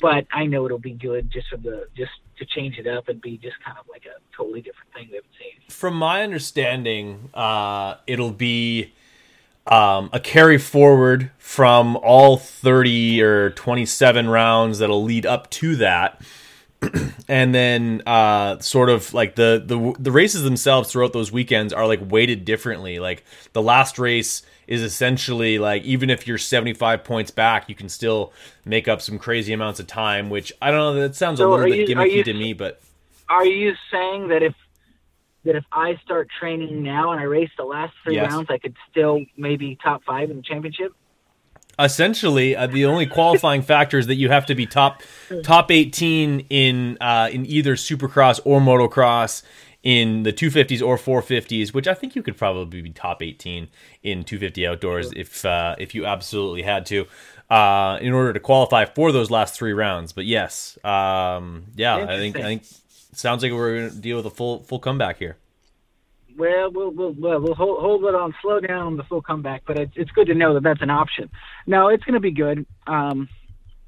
But 0.00 0.26
I 0.32 0.46
know 0.46 0.66
it'll 0.66 0.78
be 0.78 0.92
good 0.92 1.30
just 1.32 1.48
for 1.48 1.56
the 1.56 1.86
just 1.96 2.12
to 2.38 2.44
change 2.44 2.78
it 2.78 2.86
up 2.86 3.08
and 3.08 3.20
be 3.20 3.38
just 3.38 3.56
kind 3.64 3.76
of 3.78 3.86
like 3.88 4.04
a 4.06 4.36
totally 4.36 4.60
different 4.60 4.92
thing 4.92 5.08
we 5.10 5.16
haven't 5.16 5.30
seen. 5.38 5.68
from 5.68 5.94
my 5.94 6.22
understanding, 6.22 7.30
uh, 7.32 7.96
it'll 8.06 8.32
be 8.32 8.92
um, 9.66 10.10
a 10.12 10.20
carry 10.20 10.58
forward 10.58 11.30
from 11.38 11.96
all 11.98 12.36
30 12.36 13.22
or 13.22 13.50
27 13.50 14.28
rounds 14.28 14.78
that'll 14.78 15.02
lead 15.02 15.24
up 15.26 15.48
to 15.50 15.76
that. 15.76 16.20
and 17.28 17.54
then 17.54 18.02
uh, 18.06 18.58
sort 18.58 18.90
of 18.90 19.14
like 19.14 19.36
the, 19.36 19.62
the 19.64 19.94
the 19.98 20.10
races 20.12 20.42
themselves 20.42 20.92
throughout 20.92 21.14
those 21.14 21.32
weekends 21.32 21.72
are 21.72 21.86
like 21.86 22.00
weighted 22.10 22.44
differently. 22.44 22.98
Like 22.98 23.24
the 23.54 23.62
last 23.62 23.98
race 23.98 24.42
is 24.66 24.82
essentially 24.82 25.58
like 25.58 25.82
even 25.84 26.10
if 26.10 26.26
you're 26.26 26.36
75 26.36 27.02
points 27.02 27.30
back, 27.30 27.70
you 27.70 27.74
can 27.74 27.88
still 27.88 28.34
make 28.66 28.86
up 28.86 29.00
some 29.00 29.18
crazy 29.18 29.54
amounts 29.54 29.80
of 29.80 29.86
time. 29.86 30.28
Which 30.28 30.52
I 30.60 30.70
don't 30.70 30.94
know. 30.96 31.00
That 31.00 31.16
sounds 31.16 31.40
a 31.40 31.48
little 31.48 31.64
bit 31.64 31.88
you- 31.88 31.96
gimmicky 31.96 32.16
you- 32.16 32.24
to 32.24 32.34
me, 32.34 32.52
but 32.52 32.82
Are 33.30 33.46
you 33.46 33.74
saying 33.90 34.28
that 34.28 34.42
if 34.42 34.54
that 35.44 35.56
if 35.56 35.64
I 35.72 35.96
start 36.04 36.28
training 36.40 36.82
now 36.82 37.12
and 37.12 37.20
I 37.20 37.24
race 37.24 37.50
the 37.56 37.64
last 37.64 37.92
three 38.02 38.14
Yes. 38.16 38.30
rounds, 38.30 38.48
I 38.50 38.58
could 38.58 38.74
still 38.90 39.20
maybe 39.36 39.76
top 39.82 40.02
five 40.04 40.30
in 40.30 40.36
the 40.36 40.42
championship? 40.42 40.92
essentially 41.78 42.54
uh, 42.54 42.66
the 42.66 42.84
only 42.86 43.06
qualifying 43.06 43.62
factor 43.72 43.98
is 43.98 44.06
that 44.06 44.14
you 44.14 44.28
have 44.30 44.46
to 44.46 44.54
be 44.54 44.64
top 44.66 45.02
top 45.42 45.70
18 45.70 46.46
in 46.50 46.96
uh, 47.00 47.28
in 47.32 47.44
either 47.46 47.74
supercross 47.74 48.40
or 48.44 48.60
motocross 48.60 49.42
in 49.82 50.22
the 50.22 50.32
250s 50.32 50.80
or 50.86 50.96
450s 50.96 51.74
which 51.74 51.88
i 51.88 51.94
think 51.94 52.14
you 52.14 52.22
could 52.22 52.36
probably 52.36 52.80
be 52.80 52.90
top 52.90 53.20
18 53.22 53.68
in 54.02 54.24
250 54.24 54.66
outdoors 54.66 55.12
if 55.16 55.44
uh, 55.44 55.74
if 55.78 55.94
you 55.94 56.06
absolutely 56.06 56.62
had 56.62 56.86
to 56.86 57.06
uh, 57.50 57.98
in 58.00 58.12
order 58.12 58.32
to 58.32 58.40
qualify 58.40 58.84
for 58.84 59.12
those 59.12 59.30
last 59.30 59.54
three 59.56 59.72
rounds 59.72 60.12
but 60.12 60.24
yes 60.24 60.78
um, 60.84 61.64
yeah 61.74 61.96
i 61.96 62.16
think 62.16 62.36
i 62.36 62.42
think 62.42 62.62
sounds 63.18 63.42
like 63.42 63.52
we're 63.52 63.78
going 63.78 63.90
to 63.90 63.96
deal 63.96 64.16
with 64.16 64.26
a 64.26 64.30
full 64.30 64.60
full 64.60 64.78
comeback 64.78 65.18
here 65.18 65.36
Well, 66.36 66.70
we'll 66.72 66.90
we'll 66.90 67.12
we'll, 67.12 67.54
hold, 67.54 67.80
hold 67.80 68.04
it 68.04 68.14
on, 68.14 68.34
slow 68.42 68.60
down 68.60 68.86
on 68.86 68.96
the 68.96 69.04
full 69.04 69.22
comeback. 69.22 69.62
But 69.66 69.78
it's 69.78 69.92
it's 69.96 70.10
good 70.10 70.26
to 70.28 70.34
know 70.34 70.54
that 70.54 70.62
that's 70.62 70.82
an 70.82 70.90
option. 70.90 71.30
No, 71.66 71.88
it's 71.88 72.04
going 72.04 72.14
to 72.14 72.20
be 72.20 72.32
good. 72.32 72.66
Um, 72.86 73.28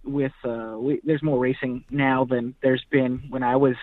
with 0.04 0.32
uh, 0.44 0.76
we, 0.78 1.00
there's 1.04 1.22
more 1.22 1.38
racing 1.38 1.84
now 1.90 2.24
than 2.24 2.54
there's 2.62 2.84
been 2.90 3.24
when 3.28 3.42
I 3.42 3.56
was 3.56 3.76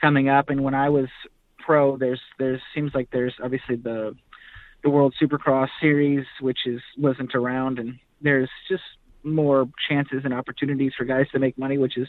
coming 0.00 0.28
up, 0.28 0.48
and 0.48 0.64
when 0.64 0.74
I 0.74 0.88
was 0.88 1.08
pro, 1.58 1.96
there's 1.96 2.20
there 2.38 2.60
seems 2.74 2.92
like 2.94 3.10
there's 3.10 3.34
obviously 3.42 3.76
the 3.76 4.16
the 4.82 4.90
World 4.90 5.14
Supercross 5.20 5.68
Series, 5.80 6.26
which 6.40 6.60
is 6.66 6.80
wasn't 6.98 7.34
around, 7.34 7.78
and 7.78 7.98
there's 8.20 8.50
just 8.68 8.82
more 9.22 9.68
chances 9.88 10.22
and 10.24 10.34
opportunities 10.34 10.92
for 10.96 11.04
guys 11.04 11.26
to 11.32 11.38
make 11.38 11.56
money, 11.56 11.78
which 11.78 11.96
is 11.96 12.08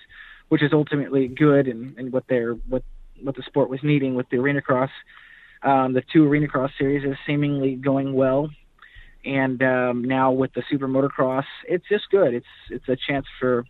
which 0.50 0.62
is 0.62 0.72
ultimately 0.74 1.28
good 1.28 1.68
and, 1.68 1.98
and 1.98 2.12
what 2.12 2.26
what 2.68 2.84
what 3.22 3.36
the 3.36 3.44
sport 3.44 3.70
was 3.70 3.80
needing 3.84 4.16
with 4.16 4.30
the 4.30 4.38
arena 4.38 4.62
cross. 4.62 4.90
Um, 5.64 5.94
the 5.94 6.04
two 6.14 6.28
arena 6.28 6.48
cross 6.48 6.72
series 6.78 7.04
is 7.04 7.18
seemingly 7.26 7.76
going 7.76 8.14
well, 8.14 8.50
and 9.24 9.62
um, 9.64 10.04
now 10.04 10.32
with 10.32 10.54
the 10.54 10.64
super 10.70 10.88
motocross, 10.88 11.46
it's 11.68 11.88
just 11.90 12.10
good. 12.12 12.34
It's 12.34 12.46
it's 12.70 12.88
a 12.88 12.96
chance 12.96 13.26
for, 13.40 13.66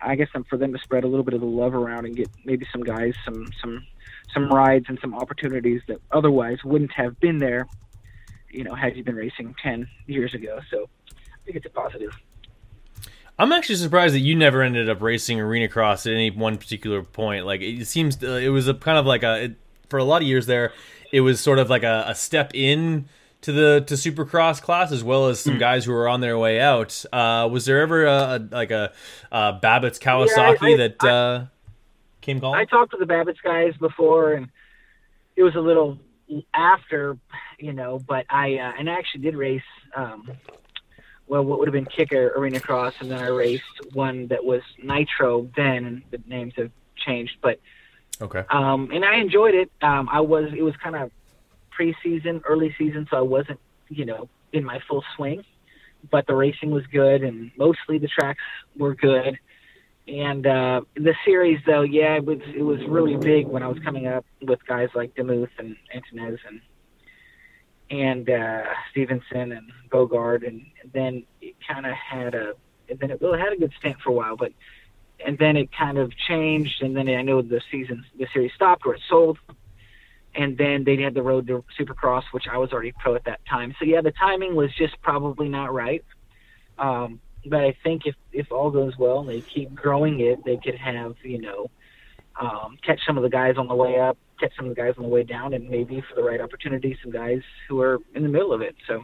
I 0.00 0.14
guess, 0.14 0.28
for 0.48 0.56
them 0.56 0.72
to 0.72 0.78
spread 0.78 1.02
a 1.02 1.08
little 1.08 1.24
bit 1.24 1.34
of 1.34 1.40
the 1.40 1.46
love 1.46 1.74
around 1.74 2.06
and 2.06 2.14
get 2.14 2.28
maybe 2.44 2.66
some 2.70 2.82
guys 2.82 3.14
some 3.24 3.50
some 3.60 3.84
some 4.32 4.48
rides 4.48 4.86
and 4.88 4.98
some 5.00 5.14
opportunities 5.14 5.82
that 5.88 5.98
otherwise 6.12 6.58
wouldn't 6.64 6.92
have 6.92 7.18
been 7.20 7.38
there, 7.38 7.66
you 8.50 8.62
know, 8.62 8.74
had 8.74 8.96
you 8.96 9.02
been 9.02 9.16
racing 9.16 9.54
ten 9.60 9.88
years 10.06 10.34
ago. 10.34 10.60
So 10.70 10.88
I 11.10 11.44
think 11.44 11.56
it's 11.56 11.66
a 11.66 11.70
positive. 11.70 12.12
I'm 13.38 13.52
actually 13.52 13.76
surprised 13.76 14.14
that 14.14 14.20
you 14.20 14.36
never 14.36 14.62
ended 14.62 14.88
up 14.88 15.02
racing 15.02 15.40
arena 15.40 15.68
cross 15.68 16.06
at 16.06 16.12
any 16.12 16.30
one 16.30 16.56
particular 16.56 17.02
point. 17.02 17.46
Like 17.46 17.60
it 17.60 17.86
seems 17.86 18.22
uh, 18.22 18.32
it 18.32 18.50
was 18.50 18.68
a 18.68 18.74
kind 18.74 18.98
of 18.98 19.06
like 19.06 19.22
a 19.22 19.44
it, 19.44 19.56
for 19.88 19.98
a 19.98 20.04
lot 20.04 20.22
of 20.22 20.28
years 20.28 20.46
there, 20.46 20.72
it 21.12 21.20
was 21.20 21.40
sort 21.40 21.58
of 21.58 21.68
like 21.68 21.82
a, 21.82 22.04
a 22.08 22.14
step 22.14 22.52
in 22.54 23.06
to 23.40 23.52
the 23.52 23.84
to 23.86 23.94
supercross 23.94 24.62
class 24.62 24.92
as 24.92 25.02
well 25.02 25.26
as 25.26 25.40
some 25.40 25.56
mm. 25.56 25.58
guys 25.58 25.84
who 25.84 25.92
were 25.92 26.08
on 26.08 26.20
their 26.20 26.38
way 26.38 26.60
out. 26.60 27.04
Uh, 27.12 27.48
was 27.50 27.64
there 27.66 27.80
ever 27.80 28.06
a, 28.06 28.10
a 28.10 28.48
like 28.50 28.70
a, 28.70 28.92
a 29.32 29.58
Babbitt's 29.60 29.98
Kawasaki 29.98 30.36
yeah, 30.36 30.66
I, 30.68 30.72
I, 30.72 30.76
that 30.76 31.04
uh, 31.04 31.44
came 32.20 32.40
calling? 32.40 32.60
I 32.60 32.64
talked 32.64 32.92
to 32.92 32.98
the 32.98 33.06
Babbitt's 33.06 33.40
guys 33.42 33.74
before, 33.80 34.34
and 34.34 34.48
it 35.34 35.42
was 35.42 35.56
a 35.56 35.60
little 35.60 35.98
after, 36.54 37.18
you 37.58 37.72
know, 37.72 37.98
but 37.98 38.26
I 38.30 38.54
uh, 38.54 38.72
and 38.78 38.88
I 38.88 38.94
actually 38.94 39.22
did 39.22 39.34
race. 39.34 39.60
Um, 39.96 40.30
well, 41.26 41.44
what 41.44 41.58
would 41.58 41.68
have 41.68 41.72
been 41.72 41.86
Kicker 41.86 42.32
Arena 42.36 42.60
Cross, 42.60 42.94
and 43.00 43.10
then 43.10 43.18
I 43.18 43.28
raced 43.28 43.64
one 43.92 44.28
that 44.28 44.44
was 44.44 44.62
Nitro 44.82 45.48
then, 45.56 45.84
and 45.86 46.02
the 46.10 46.20
names 46.26 46.54
have 46.56 46.70
changed, 46.96 47.38
but 47.42 47.58
okay. 48.20 48.44
Um, 48.50 48.90
and 48.92 49.04
I 49.04 49.16
enjoyed 49.16 49.54
it. 49.54 49.70
Um, 49.82 50.08
I 50.10 50.20
was 50.20 50.52
it 50.56 50.62
was 50.62 50.76
kind 50.76 50.96
of 50.96 51.10
preseason, 51.78 52.42
early 52.44 52.74
season, 52.78 53.06
so 53.10 53.16
I 53.16 53.22
wasn't, 53.22 53.60
you 53.88 54.04
know, 54.04 54.28
in 54.52 54.64
my 54.64 54.80
full 54.88 55.02
swing, 55.16 55.44
but 56.10 56.26
the 56.26 56.34
racing 56.34 56.70
was 56.70 56.86
good, 56.86 57.22
and 57.22 57.50
mostly 57.56 57.98
the 57.98 58.08
tracks 58.08 58.42
were 58.76 58.94
good. 58.94 59.38
And 60.06 60.46
uh, 60.46 60.82
the 60.94 61.14
series, 61.24 61.60
though, 61.64 61.80
yeah, 61.80 62.16
it 62.16 62.24
was 62.26 62.40
it 62.54 62.62
was 62.62 62.80
really 62.86 63.16
big 63.16 63.46
when 63.46 63.62
I 63.62 63.68
was 63.68 63.78
coming 63.78 64.06
up 64.06 64.26
with 64.42 64.64
guys 64.66 64.90
like 64.94 65.14
Demuth 65.14 65.48
and 65.58 65.76
Antunez 65.94 66.38
and 66.46 66.60
and 67.90 68.28
uh, 68.28 68.62
Stevenson 68.90 69.52
and 69.52 69.70
Bogard, 69.90 70.46
and, 70.46 70.64
then 70.92 71.24
it 71.40 71.56
kind 71.66 71.86
of 71.86 71.92
had 71.92 72.34
a, 72.34 72.52
and 72.88 72.98
then 72.98 73.10
it 73.10 73.20
really 73.20 73.38
had 73.38 73.52
a 73.52 73.56
good 73.56 73.72
stint 73.78 73.96
for 74.04 74.10
a 74.10 74.12
while, 74.12 74.36
but 74.36 74.52
and 75.24 75.38
then 75.38 75.56
it 75.56 75.70
kind 75.72 75.98
of 75.98 76.12
changed, 76.28 76.82
and 76.82 76.96
then 76.96 77.08
I 77.08 77.22
know 77.22 77.40
the 77.40 77.60
season, 77.70 78.04
the 78.18 78.26
series 78.32 78.52
stopped 78.54 78.84
or 78.84 78.94
it 78.94 79.00
sold, 79.08 79.38
and 80.34 80.58
then 80.58 80.84
they 80.84 81.00
had 81.00 81.14
the 81.14 81.22
road 81.22 81.46
to 81.46 81.64
Supercross, 81.78 82.24
which 82.32 82.44
I 82.50 82.58
was 82.58 82.72
already 82.72 82.92
pro 83.00 83.14
at 83.14 83.24
that 83.24 83.40
time. 83.46 83.74
So 83.78 83.84
yeah, 83.84 84.00
the 84.02 84.12
timing 84.12 84.54
was 84.54 84.74
just 84.74 85.00
probably 85.00 85.48
not 85.48 85.72
right. 85.72 86.04
Um, 86.78 87.20
but 87.46 87.60
I 87.60 87.76
think 87.82 88.06
if 88.06 88.14
if 88.32 88.50
all 88.50 88.70
goes 88.70 88.96
well 88.98 89.20
and 89.20 89.28
they 89.28 89.40
keep 89.40 89.74
growing 89.74 90.20
it, 90.20 90.44
they 90.44 90.56
could 90.56 90.76
have 90.76 91.14
you 91.22 91.40
know 91.40 91.70
um, 92.40 92.78
catch 92.84 93.00
some 93.06 93.16
of 93.16 93.22
the 93.22 93.28
guys 93.28 93.56
on 93.56 93.68
the 93.68 93.74
way 93.74 93.98
up, 93.98 94.18
catch 94.40 94.52
some 94.56 94.66
of 94.66 94.74
the 94.74 94.80
guys 94.80 94.94
on 94.96 95.04
the 95.04 95.08
way 95.08 95.22
down, 95.22 95.54
and 95.54 95.68
maybe 95.68 96.02
for 96.08 96.14
the 96.16 96.22
right 96.22 96.40
opportunity, 96.40 96.96
some 97.02 97.12
guys 97.12 97.40
who 97.68 97.80
are 97.80 97.98
in 98.14 98.22
the 98.22 98.28
middle 98.28 98.52
of 98.52 98.60
it. 98.60 98.74
So, 98.86 99.02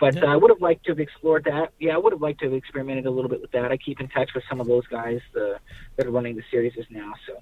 but 0.00 0.14
yeah. 0.14 0.24
uh, 0.24 0.26
I 0.32 0.36
would 0.36 0.50
have 0.50 0.60
liked 0.60 0.84
to 0.86 0.92
have 0.92 1.00
explored 1.00 1.44
that. 1.44 1.72
Yeah, 1.78 1.94
I 1.94 1.98
would 1.98 2.12
have 2.12 2.22
liked 2.22 2.40
to 2.40 2.46
have 2.46 2.54
experimented 2.54 3.06
a 3.06 3.10
little 3.10 3.30
bit 3.30 3.40
with 3.40 3.52
that. 3.52 3.72
I 3.72 3.76
keep 3.76 4.00
in 4.00 4.08
touch 4.08 4.30
with 4.34 4.44
some 4.48 4.60
of 4.60 4.66
those 4.66 4.86
guys 4.86 5.20
the, 5.34 5.58
that 5.96 6.06
are 6.06 6.10
running 6.10 6.36
the 6.36 6.44
series 6.50 6.72
now. 6.90 7.12
So. 7.26 7.34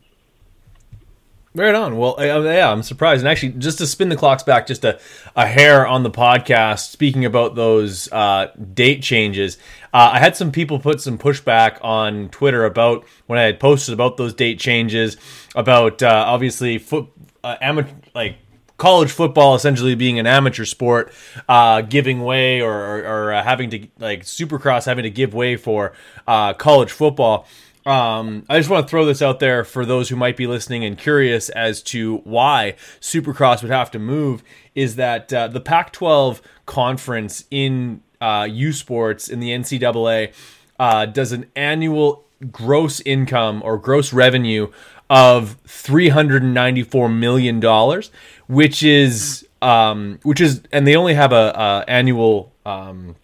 Right 1.56 1.74
on. 1.74 1.96
Well, 1.96 2.16
yeah, 2.18 2.70
I'm 2.70 2.82
surprised. 2.82 3.22
And 3.22 3.28
actually, 3.28 3.52
just 3.52 3.78
to 3.78 3.86
spin 3.86 4.10
the 4.10 4.16
clocks 4.16 4.42
back 4.42 4.66
just 4.66 4.84
a, 4.84 5.00
a 5.34 5.46
hair 5.46 5.86
on 5.86 6.02
the 6.02 6.10
podcast, 6.10 6.90
speaking 6.90 7.24
about 7.24 7.54
those 7.54 8.12
uh, 8.12 8.48
date 8.74 9.02
changes, 9.02 9.56
uh, 9.94 10.10
I 10.12 10.18
had 10.18 10.36
some 10.36 10.52
people 10.52 10.78
put 10.78 11.00
some 11.00 11.16
pushback 11.16 11.82
on 11.82 12.28
Twitter 12.28 12.66
about 12.66 13.06
when 13.24 13.38
I 13.38 13.44
had 13.44 13.58
posted 13.58 13.94
about 13.94 14.18
those 14.18 14.34
date 14.34 14.60
changes, 14.60 15.16
about 15.54 16.02
uh, 16.02 16.24
obviously 16.26 16.76
foot, 16.76 17.06
uh, 17.42 17.56
amateur, 17.62 17.94
like 18.14 18.36
college 18.76 19.10
football 19.10 19.54
essentially 19.54 19.94
being 19.94 20.18
an 20.18 20.26
amateur 20.26 20.66
sport, 20.66 21.10
uh, 21.48 21.80
giving 21.80 22.22
way 22.22 22.60
or, 22.60 22.70
or, 22.70 22.98
or 22.98 23.32
uh, 23.32 23.42
having 23.42 23.70
to, 23.70 23.88
like, 23.98 24.24
supercross 24.24 24.84
having 24.84 25.04
to 25.04 25.10
give 25.10 25.32
way 25.32 25.56
for 25.56 25.94
college 26.26 26.92
football. 26.92 27.48
Um, 27.86 28.44
I 28.48 28.58
just 28.58 28.68
want 28.68 28.86
to 28.86 28.90
throw 28.90 29.04
this 29.04 29.22
out 29.22 29.38
there 29.38 29.62
for 29.62 29.86
those 29.86 30.08
who 30.08 30.16
might 30.16 30.36
be 30.36 30.48
listening 30.48 30.84
and 30.84 30.98
curious 30.98 31.48
as 31.50 31.82
to 31.84 32.18
why 32.18 32.74
Supercross 33.00 33.62
would 33.62 33.70
have 33.70 33.92
to 33.92 34.00
move. 34.00 34.42
Is 34.74 34.96
that 34.96 35.32
uh, 35.32 35.46
the 35.48 35.60
Pac-12 35.60 36.40
conference 36.66 37.44
in 37.50 38.02
uh, 38.20 38.48
U 38.50 38.72
Sports 38.72 39.28
in 39.28 39.38
the 39.38 39.50
NCAA 39.50 40.32
uh, 40.80 41.06
does 41.06 41.30
an 41.30 41.46
annual 41.54 42.24
gross 42.50 43.00
income 43.00 43.62
or 43.64 43.78
gross 43.78 44.12
revenue 44.12 44.70
of 45.08 45.56
three 45.66 46.08
hundred 46.08 46.42
and 46.42 46.52
ninety-four 46.52 47.08
million 47.08 47.60
dollars, 47.60 48.10
which 48.48 48.82
is 48.82 49.46
um, 49.62 50.18
which 50.22 50.40
is, 50.40 50.62
and 50.72 50.86
they 50.86 50.96
only 50.96 51.14
have 51.14 51.32
a, 51.32 51.52
a 51.54 51.84
annual 51.88 52.52
um, 52.66 53.14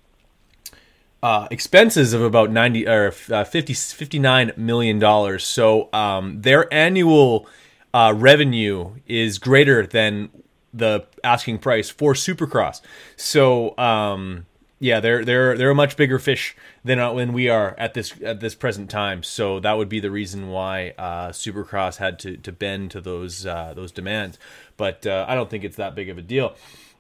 uh, 1.23 1.47
expenses 1.51 2.13
of 2.13 2.23
about 2.23 2.51
90 2.51 2.89
or 2.89 3.15
uh, 3.31 3.45
50 3.45 3.75
59 3.75 4.53
million 4.57 4.99
dollars. 4.99 5.45
So 5.45 5.89
um, 5.93 6.43
their 6.43 6.73
annual 6.73 7.47
uh, 7.95 8.13
revenue 8.17 8.95
is 9.07 9.39
greater 9.39 9.87
than 9.87 10.31
the 10.75 11.07
asking 11.23 11.59
price 11.59 11.91
for 11.91 12.15
supercross. 12.15 12.81
So 13.17 13.77
um, 13.79 14.47
yeah 14.81 14.99
they're 14.99 15.25
they're 15.25 15.57
they're 15.57 15.71
a 15.71 15.75
much 15.77 15.97
bigger 15.97 16.19
fish 16.19 16.57
than 16.83 16.99
uh, 16.99 17.13
when 17.13 17.33
we 17.33 17.49
are 17.49 17.77
at 17.79 17.95
this 17.95 18.15
at 18.25 18.41
this 18.41 18.57
present 18.57 18.91
time. 18.91 19.23
So 19.23 19.61
that 19.61 19.75
would 19.75 19.89
be 19.89 20.01
the 20.01 20.11
reason 20.11 20.49
why 20.49 20.95
uh, 20.99 21.29
supercross 21.29 21.99
had 21.99 22.19
to 22.21 22.37
to 22.39 22.51
bend 22.51 22.91
to 22.93 23.01
those 23.01 23.47
uh, 23.47 23.75
those 23.77 23.93
demands. 23.93 24.39
But 24.77 25.07
I 25.07 25.37
don't 25.37 25.49
think 25.49 25.63
it's 25.63 25.77
that 25.77 25.95
big 25.95 26.09
of 26.09 26.19
a 26.19 26.23
deal. 26.23 26.57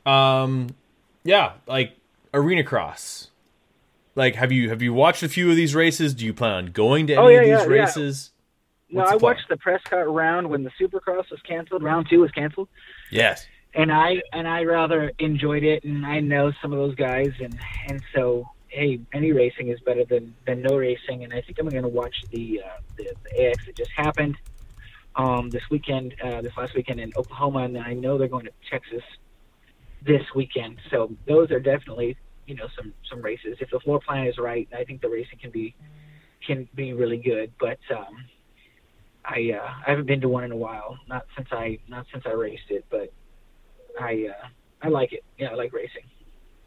Um, 0.06 0.76
yeah 1.24 1.52
like 1.66 1.96
arena 2.34 2.64
cross 2.64 3.28
like, 4.14 4.34
have 4.34 4.52
you 4.52 4.68
have 4.68 4.82
you 4.82 4.92
watched 4.92 5.22
a 5.22 5.28
few 5.28 5.50
of 5.50 5.56
these 5.56 5.74
races? 5.74 6.14
Do 6.14 6.24
you 6.24 6.34
plan 6.34 6.52
on 6.52 6.66
going 6.66 7.06
to 7.08 7.14
any 7.14 7.22
oh, 7.22 7.28
yeah, 7.28 7.38
of 7.38 7.44
these 7.44 7.68
yeah, 7.68 7.82
races? 7.82 8.30
Yeah. 8.88 9.02
No, 9.02 9.08
I 9.08 9.16
watched 9.16 9.48
the 9.48 9.56
Prescott 9.56 10.12
round 10.12 10.50
when 10.50 10.64
the 10.64 10.70
Supercross 10.78 11.30
was 11.30 11.40
canceled. 11.48 11.82
Round 11.82 12.06
two 12.10 12.20
was 12.20 12.30
canceled. 12.32 12.68
Yes. 13.10 13.46
And 13.74 13.90
I 13.90 14.20
and 14.34 14.46
I 14.46 14.64
rather 14.64 15.12
enjoyed 15.18 15.64
it, 15.64 15.84
and 15.84 16.04
I 16.04 16.20
know 16.20 16.52
some 16.60 16.72
of 16.72 16.78
those 16.78 16.94
guys, 16.94 17.32
and 17.40 17.58
and 17.88 18.02
so 18.14 18.50
hey, 18.68 19.00
any 19.12 19.32
racing 19.32 19.68
is 19.68 19.80
better 19.80 20.04
than 20.04 20.34
than 20.46 20.60
no 20.60 20.76
racing. 20.76 21.24
And 21.24 21.32
I 21.32 21.40
think 21.40 21.58
I'm 21.58 21.68
going 21.68 21.82
to 21.82 21.88
watch 21.88 22.14
the, 22.30 22.62
uh, 22.62 22.80
the 22.96 23.14
the 23.24 23.46
AX 23.48 23.64
that 23.64 23.76
just 23.76 23.92
happened 23.96 24.36
um, 25.16 25.50
this 25.50 25.62
weekend, 25.70 26.14
uh, 26.22 26.42
this 26.42 26.52
last 26.56 26.74
weekend 26.74 27.00
in 27.00 27.12
Oklahoma, 27.16 27.60
and 27.60 27.78
I 27.78 27.94
know 27.94 28.18
they're 28.18 28.28
going 28.28 28.46
to 28.46 28.52
Texas 28.70 29.02
this 30.04 30.22
weekend. 30.34 30.78
So 30.90 31.14
those 31.26 31.50
are 31.50 31.60
definitely 31.60 32.16
you 32.46 32.54
know 32.54 32.66
some 32.76 32.92
some 33.08 33.22
races. 33.22 33.58
If 33.60 33.70
the 33.70 33.80
floor 33.80 34.00
plan 34.00 34.26
is 34.26 34.38
right, 34.38 34.68
I 34.76 34.84
think 34.84 35.00
the 35.00 35.08
racing 35.08 35.38
can 35.40 35.50
be 35.50 35.74
can 36.46 36.68
be 36.74 36.92
really 36.92 37.18
good. 37.18 37.52
But 37.60 37.78
um, 37.94 38.24
I 39.24 39.52
uh, 39.58 39.70
I 39.86 39.90
haven't 39.90 40.06
been 40.06 40.20
to 40.20 40.28
one 40.28 40.44
in 40.44 40.52
a 40.52 40.56
while. 40.56 40.98
Not 41.08 41.26
since 41.36 41.48
I 41.52 41.78
not 41.88 42.06
since 42.12 42.24
I 42.26 42.32
raced 42.32 42.70
it, 42.70 42.84
but 42.90 43.12
I 44.00 44.28
uh, 44.30 44.46
I 44.82 44.88
like 44.88 45.12
it. 45.12 45.24
Yeah, 45.38 45.48
I 45.48 45.54
like 45.54 45.72
racing. 45.72 46.04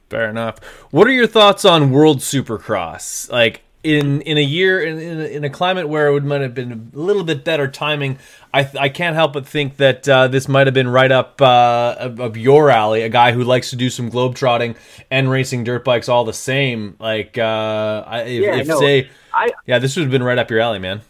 Fair 0.09 0.30
enough. 0.30 0.63
What 0.91 1.07
are 1.07 1.11
your 1.11 1.28
thoughts 1.28 1.65
on 1.65 1.91
World 1.91 2.19
Supercross? 2.19 3.30
Like 3.32 3.61
in 3.86 4.21
in 4.21 4.38
a 4.38 4.43
year 4.43 4.81
in 4.83 4.99
in 4.99 5.21
a, 5.21 5.25
in 5.25 5.43
a 5.43 5.49
climate 5.49 5.88
where 5.88 6.07
it 6.07 6.13
would 6.13 6.25
might 6.25 6.41
have 6.41 6.55
been 6.55 6.91
a 6.93 6.97
little 6.97 7.23
bit 7.23 7.43
better 7.43 7.67
timing, 7.67 8.17
I 8.51 8.69
I 8.79 8.89
can't 8.89 9.15
help 9.15 9.33
but 9.33 9.47
think 9.47 9.77
that 9.77 10.09
uh, 10.09 10.27
this 10.27 10.47
might 10.47 10.65
have 10.65 10.73
been 10.73 10.88
right 10.88 11.11
up 11.11 11.39
uh, 11.39 11.95
of, 11.99 12.19
of, 12.19 12.36
your 12.36 12.71
alley. 12.71 13.03
A 13.03 13.09
guy 13.09 13.31
who 13.31 13.43
likes 13.43 13.69
to 13.69 13.75
do 13.75 13.91
some 13.91 14.09
globe 14.09 14.36
trotting 14.36 14.75
and 15.11 15.29
racing 15.29 15.63
dirt 15.63 15.86
bikes 15.86 16.09
all 16.09 16.25
the 16.25 16.33
same. 16.33 16.95
Like 16.99 17.38
uh, 17.38 18.23
if, 18.25 18.43
yeah, 18.43 18.55
if 18.55 18.67
no, 18.67 18.79
say, 18.79 19.09
I, 19.31 19.51
yeah, 19.67 19.77
this 19.77 19.95
would 19.95 20.03
have 20.03 20.11
been 20.11 20.23
right 20.23 20.39
up 20.39 20.49
your 20.49 20.59
alley, 20.59 20.79
man. 20.79 21.01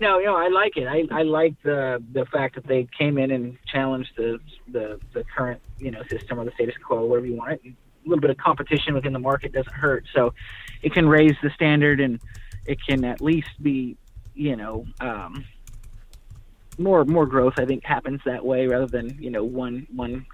No, 0.00 0.20
no, 0.20 0.36
I 0.36 0.46
like 0.46 0.76
it. 0.76 0.86
I, 0.86 1.02
I 1.10 1.22
like 1.22 1.60
the 1.64 2.00
the 2.12 2.26
fact 2.26 2.54
that 2.54 2.66
they 2.68 2.86
came 2.96 3.18
in 3.18 3.32
and 3.32 3.58
challenged 3.66 4.12
the 4.16 4.38
the 4.68 5.00
the 5.14 5.24
current 5.36 5.60
you 5.78 5.90
know 5.90 6.04
system 6.04 6.38
or 6.38 6.44
the 6.44 6.52
status 6.52 6.76
quo, 6.80 7.04
whatever 7.04 7.26
you 7.26 7.34
want 7.34 7.60
it 7.64 7.72
little 8.08 8.20
bit 8.20 8.30
of 8.30 8.36
competition 8.36 8.94
within 8.94 9.12
the 9.12 9.18
market 9.18 9.52
doesn't 9.52 9.72
hurt. 9.72 10.04
So 10.14 10.34
it 10.82 10.92
can 10.92 11.08
raise 11.08 11.34
the 11.42 11.50
standard 11.50 12.00
and 12.00 12.20
it 12.66 12.78
can 12.86 13.04
at 13.04 13.20
least 13.20 13.50
be, 13.62 13.96
you 14.34 14.56
know, 14.56 14.86
um, 15.00 15.44
more 16.78 17.04
more 17.04 17.26
growth. 17.26 17.54
I 17.58 17.64
think 17.64 17.84
happens 17.84 18.20
that 18.24 18.44
way 18.44 18.66
rather 18.66 18.86
than 18.86 19.16
you 19.20 19.30
know 19.30 19.44
one 19.44 19.86
one 19.94 20.26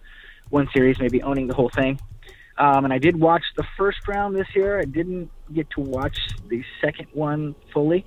one 0.50 0.68
series 0.74 0.98
maybe 0.98 1.22
owning 1.22 1.46
the 1.46 1.54
whole 1.54 1.70
thing. 1.70 1.98
Um, 2.56 2.84
and 2.84 2.92
I 2.92 2.98
did 2.98 3.18
watch 3.18 3.42
the 3.56 3.64
first 3.76 4.06
round 4.06 4.36
this 4.36 4.46
year. 4.54 4.78
I 4.78 4.84
didn't 4.84 5.30
get 5.52 5.68
to 5.70 5.80
watch 5.80 6.16
the 6.48 6.62
second 6.80 7.08
one 7.12 7.54
fully. 7.72 8.06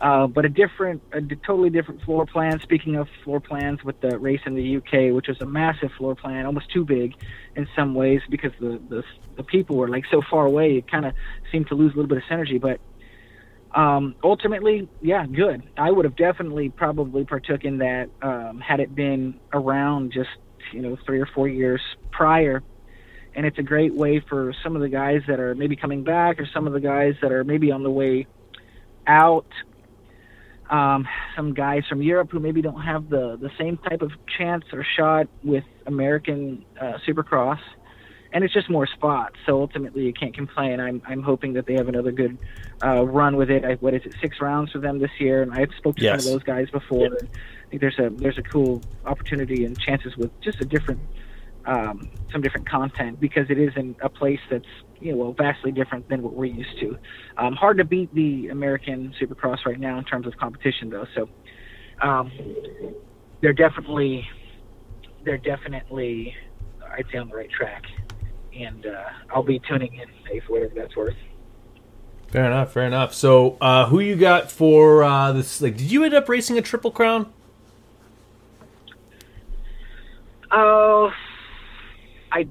Uh, 0.00 0.26
but 0.26 0.46
a 0.46 0.48
different, 0.48 1.02
a 1.12 1.20
totally 1.20 1.68
different 1.68 2.00
floor 2.02 2.24
plan. 2.24 2.58
Speaking 2.60 2.96
of 2.96 3.06
floor 3.22 3.38
plans, 3.38 3.84
with 3.84 4.00
the 4.00 4.18
race 4.18 4.40
in 4.46 4.54
the 4.54 4.76
UK, 4.76 5.14
which 5.14 5.28
was 5.28 5.38
a 5.42 5.46
massive 5.46 5.90
floor 5.98 6.14
plan, 6.14 6.46
almost 6.46 6.70
too 6.70 6.86
big 6.86 7.14
in 7.54 7.68
some 7.76 7.94
ways 7.94 8.22
because 8.30 8.52
the 8.60 8.80
the, 8.88 9.04
the 9.36 9.42
people 9.42 9.76
were 9.76 9.88
like 9.88 10.04
so 10.10 10.22
far 10.30 10.46
away, 10.46 10.78
it 10.78 10.90
kind 10.90 11.04
of 11.04 11.12
seemed 11.52 11.68
to 11.68 11.74
lose 11.74 11.92
a 11.92 11.96
little 11.96 12.08
bit 12.08 12.16
of 12.16 12.24
synergy. 12.24 12.58
But 12.58 12.80
um, 13.78 14.14
ultimately, 14.24 14.88
yeah, 15.02 15.26
good. 15.26 15.62
I 15.76 15.90
would 15.90 16.06
have 16.06 16.16
definitely 16.16 16.70
probably 16.70 17.26
partook 17.26 17.64
in 17.64 17.78
that 17.78 18.08
um, 18.22 18.58
had 18.58 18.80
it 18.80 18.94
been 18.94 19.38
around 19.52 20.12
just 20.12 20.30
you 20.72 20.80
know 20.80 20.96
three 21.04 21.20
or 21.20 21.26
four 21.26 21.46
years 21.46 21.82
prior. 22.10 22.62
And 23.34 23.46
it's 23.46 23.58
a 23.58 23.62
great 23.62 23.94
way 23.94 24.18
for 24.18 24.52
some 24.62 24.74
of 24.74 24.82
the 24.82 24.88
guys 24.88 25.22
that 25.28 25.38
are 25.38 25.54
maybe 25.54 25.76
coming 25.76 26.04
back, 26.04 26.40
or 26.40 26.46
some 26.46 26.66
of 26.66 26.72
the 26.72 26.80
guys 26.80 27.14
that 27.20 27.32
are 27.32 27.44
maybe 27.44 27.70
on 27.70 27.82
the 27.82 27.90
way 27.90 28.26
out 29.06 29.46
um, 30.70 31.06
some 31.34 31.52
guys 31.52 31.82
from 31.88 32.00
Europe 32.00 32.30
who 32.30 32.38
maybe 32.38 32.62
don't 32.62 32.80
have 32.80 33.10
the, 33.10 33.36
the 33.36 33.50
same 33.58 33.76
type 33.76 34.02
of 34.02 34.12
chance 34.38 34.64
or 34.72 34.84
shot 34.84 35.26
with 35.42 35.64
American 35.86 36.64
uh, 36.80 36.94
Supercross, 37.06 37.60
and 38.32 38.44
it's 38.44 38.54
just 38.54 38.70
more 38.70 38.86
spots. 38.86 39.34
So 39.46 39.60
ultimately, 39.60 40.04
you 40.04 40.12
can't 40.12 40.34
complain. 40.34 40.78
I'm 40.78 41.02
I'm 41.04 41.22
hoping 41.22 41.54
that 41.54 41.66
they 41.66 41.74
have 41.74 41.88
another 41.88 42.12
good 42.12 42.38
uh, 42.84 43.04
run 43.04 43.36
with 43.36 43.50
it. 43.50 43.64
I, 43.64 43.74
what 43.74 43.94
is 43.94 44.02
it, 44.04 44.14
six 44.20 44.40
rounds 44.40 44.70
for 44.70 44.78
them 44.78 45.00
this 45.00 45.10
year? 45.18 45.42
And 45.42 45.52
I've 45.52 45.72
spoken 45.76 46.00
to 46.00 46.04
yes. 46.04 46.22
some 46.22 46.32
of 46.32 46.38
those 46.38 46.46
guys 46.46 46.70
before. 46.70 47.08
Yep. 47.08 47.22
I 47.22 47.68
think 47.70 47.80
there's 47.80 47.98
a 47.98 48.10
there's 48.10 48.38
a 48.38 48.42
cool 48.42 48.82
opportunity 49.04 49.64
and 49.64 49.78
chances 49.78 50.16
with 50.16 50.30
just 50.40 50.60
a 50.60 50.64
different 50.64 51.00
um, 51.66 52.08
some 52.32 52.40
different 52.40 52.68
content 52.68 53.18
because 53.18 53.50
it 53.50 53.58
is 53.58 53.72
in 53.76 53.96
a 54.00 54.08
place 54.08 54.40
that's 54.48 54.68
you 55.00 55.12
know 55.12 55.18
well 55.18 55.32
vastly 55.32 55.72
different 55.72 56.08
than 56.08 56.22
what 56.22 56.34
we're 56.34 56.46
used 56.46 56.78
to. 56.80 56.98
Um, 57.36 57.54
hard 57.54 57.78
to 57.78 57.84
beat 57.84 58.14
the 58.14 58.48
American 58.48 59.14
Supercross 59.20 59.64
right 59.66 59.80
now 59.80 59.98
in 59.98 60.04
terms 60.04 60.26
of 60.26 60.36
competition 60.36 60.90
though. 60.90 61.06
So 61.14 61.28
um, 62.02 62.30
they're 63.40 63.52
definitely 63.52 64.28
they're 65.24 65.38
definitely 65.38 66.34
I'd 66.90 67.06
say 67.12 67.18
on 67.18 67.28
the 67.28 67.36
right 67.36 67.50
track, 67.50 67.84
and 68.54 68.86
uh, 68.86 69.04
I'll 69.34 69.42
be 69.42 69.60
tuning 69.60 69.94
in 69.94 70.08
hey, 70.30 70.40
for 70.40 70.54
whatever 70.54 70.74
that's 70.74 70.96
worth. 70.96 71.16
Fair 72.28 72.46
enough. 72.46 72.72
Fair 72.72 72.84
enough. 72.84 73.12
So, 73.12 73.56
uh, 73.60 73.86
who 73.86 73.98
you 73.98 74.14
got 74.14 74.52
for 74.52 75.02
uh, 75.02 75.32
this? 75.32 75.60
Like, 75.60 75.76
did 75.76 75.90
you 75.90 76.04
end 76.04 76.14
up 76.14 76.28
racing 76.28 76.58
a 76.58 76.62
triple 76.62 76.92
crown? 76.92 77.32
Oh, 80.52 81.10
I 82.30 82.48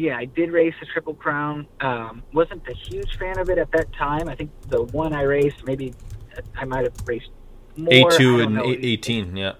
yeah, 0.00 0.16
I 0.16 0.24
did 0.24 0.50
race 0.50 0.74
the 0.80 0.86
Triple 0.86 1.14
Crown. 1.14 1.66
Um, 1.80 2.22
wasn't 2.32 2.66
a 2.66 2.72
huge 2.72 3.18
fan 3.18 3.38
of 3.38 3.50
it 3.50 3.58
at 3.58 3.70
that 3.72 3.92
time. 3.92 4.28
I 4.28 4.34
think 4.34 4.50
the 4.68 4.82
one 4.82 5.12
I 5.12 5.22
raced, 5.22 5.66
maybe 5.66 5.92
I 6.56 6.64
might 6.64 6.84
have 6.84 6.94
raced 7.06 7.28
more. 7.76 8.12
A 8.12 8.16
two 8.16 8.40
and 8.40 8.58
eighteen, 8.58 9.36
yeah. 9.36 9.52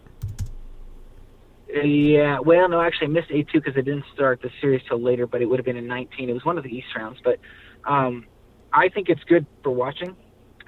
Yeah, 1.69 2.41
well, 2.41 2.69
no, 2.71 2.81
actually, 2.81 3.09
I 3.09 3.11
missed 3.11 3.31
A 3.31 3.43
two 3.43 3.61
because 3.61 3.75
I 3.77 3.83
didn't 3.83 4.07
start 4.15 4.41
the 4.41 4.51
series 4.63 4.81
till 4.89 5.01
later, 5.01 5.27
but 5.27 5.43
it 5.43 5.45
would 5.45 5.59
have 5.59 5.67
been 5.67 5.77
in 5.77 5.87
nineteen. 5.87 6.31
It 6.31 6.33
was 6.33 6.45
one 6.45 6.57
of 6.57 6.65
the 6.65 6.75
East 6.75 6.89
rounds, 6.97 7.21
but 7.23 7.39
um, 7.85 8.27
I 8.73 8.89
think 8.89 9.11
it's 9.11 9.23
good 9.25 9.45
for 9.63 9.71
watching. 9.71 10.17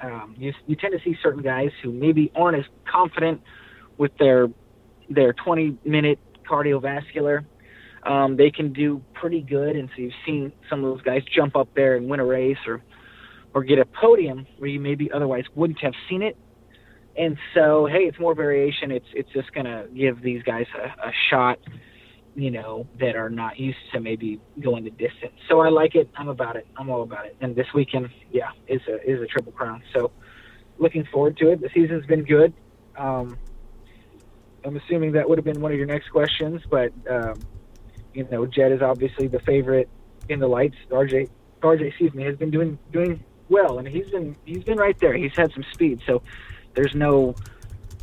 Um, 0.03 0.35
you 0.37 0.53
you 0.67 0.77
tend 0.77 0.93
to 0.93 1.03
see 1.03 1.17
certain 1.23 1.43
guys 1.43 1.71
who 1.83 1.93
maybe 1.93 2.31
aren't 2.35 2.59
as 2.59 2.67
confident 2.85 3.41
with 3.97 4.15
their 4.19 4.49
their 5.09 5.33
twenty 5.33 5.79
minute 5.83 6.19
cardiovascular 6.47 7.47
um, 8.05 8.37
they 8.37 8.51
can 8.51 8.73
do 8.73 9.03
pretty 9.15 9.41
good. 9.41 9.77
And 9.77 9.89
so 9.95 10.03
you've 10.03 10.13
seen 10.27 10.53
some 10.69 10.85
of 10.85 10.95
those 10.95 11.03
guys 11.03 11.23
jump 11.35 11.57
up 11.57 11.69
there 11.75 11.97
and 11.97 12.09
win 12.09 12.21
a 12.21 12.25
race 12.25 12.59
or 12.67 12.83
or 13.55 13.63
get 13.63 13.79
a 13.79 13.85
podium 13.85 14.47
where 14.59 14.71
you 14.71 14.81
maybe 14.81 15.11
otherwise 15.13 15.45
wouldn't 15.55 15.81
have 15.81 15.93
seen 16.09 16.23
it. 16.23 16.37
And 17.17 17.37
so, 17.53 17.85
hey, 17.85 18.05
it's 18.05 18.19
more 18.19 18.35
variation. 18.35 18.91
It's 18.91 19.07
it's 19.13 19.31
just 19.33 19.53
gonna 19.53 19.87
give 19.95 20.23
these 20.23 20.43
guys 20.43 20.67
a, 20.75 21.09
a 21.09 21.13
shot, 21.31 21.59
you 22.35 22.51
know, 22.51 22.87
that 22.99 23.15
are 23.17 23.29
not 23.29 23.59
used 23.59 23.79
to 23.93 24.01
maybe 24.01 24.41
going 24.61 24.85
the 24.85 24.91
distance. 24.91 25.35
So 25.49 25.61
I 25.61 25.69
like 25.69 25.95
it. 25.95 26.09
I'm 26.17 26.29
about 26.29 26.57
it. 26.57 26.67
I'm 26.77 26.89
all 26.89 27.03
about 27.03 27.27
it. 27.27 27.37
And 27.41 27.55
this 27.55 27.67
weekend, 27.75 28.09
yeah, 28.31 28.51
is 28.67 28.81
a 28.89 28.95
is 29.09 29.21
a 29.21 29.27
triple 29.27 29.53
crown. 29.53 29.83
So 29.93 30.11
looking 30.79 31.05
forward 31.13 31.37
to 31.39 31.51
it. 31.51 31.61
The 31.61 31.69
season's 31.75 32.07
been 32.07 32.25
good. 32.25 32.55
Um, 32.97 33.39
I'm 34.65 34.77
assuming 34.77 35.13
that 35.13 35.29
would 35.29 35.39
have 35.39 35.45
been 35.45 35.61
one 35.61 35.73
of 35.73 35.79
your 35.79 35.87
next 35.87 36.09
questions, 36.11 36.63
but 36.71 36.93
um, 37.11 37.35
you 38.15 38.27
know, 38.31 38.47
Jett 38.47 38.73
is 38.73 38.83
obviously 38.83 39.27
the 39.27 39.41
favorite 39.41 39.89
in 40.29 40.41
the 40.41 40.49
lights. 40.49 40.77
RJ, 40.91 41.29
RJ, 41.61 41.89
excuse 41.89 42.15
me, 42.15 42.25
has 42.25 42.37
been 42.37 42.51
doing 42.51 42.79
doing 42.93 43.23
well, 43.49 43.79
and 43.79 43.89
he's 43.89 44.09
been 44.11 44.37
he's 44.45 44.65
been 44.65 44.79
right 44.79 44.99
there. 44.99 45.15
He's 45.15 45.37
had 45.37 45.53
some 45.53 45.65
speed, 45.73 46.01
so 46.07 46.23
there's 46.75 46.95
no 46.95 47.35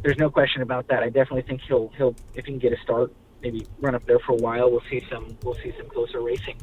there's 0.02 0.18
no 0.18 0.30
question 0.30 0.62
about 0.62 0.88
that. 0.88 1.04
I 1.04 1.10
definitely 1.10 1.44
think 1.44 1.62
he'll 1.62 1.90
he'll 1.98 2.16
if 2.34 2.46
he 2.46 2.52
can 2.52 2.60
get 2.60 2.74
a 2.74 2.78
start, 2.82 3.14
maybe 3.42 3.66
run 3.80 3.96
up 3.96 4.06
there 4.06 4.20
for 4.20 4.34
a 4.34 4.38
while. 4.38 4.72
We'll 4.72 4.84
see 4.90 5.06
some 5.10 5.38
we'll 5.44 5.56
see 5.56 5.74
some 5.78 5.90
closer 5.90 6.22
racing, 6.22 6.58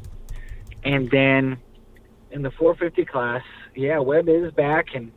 and 0.84 1.10
then 1.10 1.58
in 2.30 2.42
the 2.42 2.50
450 2.50 3.04
class, 3.04 3.42
yeah, 3.74 3.98
Webb 3.98 4.28
is 4.28 4.52
back, 4.52 4.94
and 4.94 5.12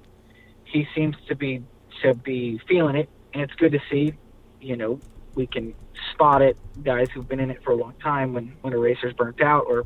he 0.63 0.87
seems 0.95 1.15
to 1.27 1.35
be 1.35 1.63
to 2.01 2.13
be 2.13 2.59
feeling 2.67 2.95
it, 2.95 3.09
and 3.33 3.43
it's 3.43 3.53
good 3.55 3.71
to 3.71 3.79
see. 3.89 4.13
You 4.61 4.75
know, 4.75 4.99
we 5.39 5.47
can 5.47 5.73
spot 6.11 6.41
it, 6.41 6.57
guys 6.83 7.07
who've 7.13 7.27
been 7.27 7.39
in 7.39 7.49
it 7.49 7.63
for 7.63 7.71
a 7.71 7.75
long 7.75 7.93
time 8.03 8.33
when 8.33 8.53
when 8.61 8.73
a 8.73 8.77
racer's 8.77 9.13
burnt 9.13 9.41
out 9.41 9.65
or 9.67 9.85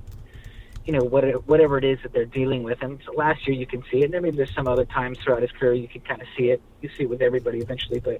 you 0.83 0.91
know 0.91 1.03
what 1.03 1.23
whatever 1.47 1.77
it 1.77 1.85
is 1.85 1.99
that 2.01 2.11
they're 2.11 2.25
dealing 2.25 2.63
with. 2.63 2.81
And 2.81 2.99
so 3.05 3.13
last 3.13 3.47
year 3.47 3.55
you 3.55 3.67
can 3.67 3.83
see 3.91 3.99
it, 3.99 4.11
and 4.11 4.21
maybe 4.23 4.35
there's 4.35 4.53
some 4.53 4.67
other 4.67 4.83
times 4.83 5.19
throughout 5.19 5.43
his 5.43 5.51
career 5.51 5.75
you 5.75 5.87
can 5.87 6.01
kind 6.01 6.21
of 6.21 6.27
see 6.35 6.49
it. 6.49 6.59
You 6.81 6.89
see 6.97 7.03
it 7.03 7.09
with 7.09 7.21
everybody 7.21 7.59
eventually, 7.59 7.99
but 7.99 8.19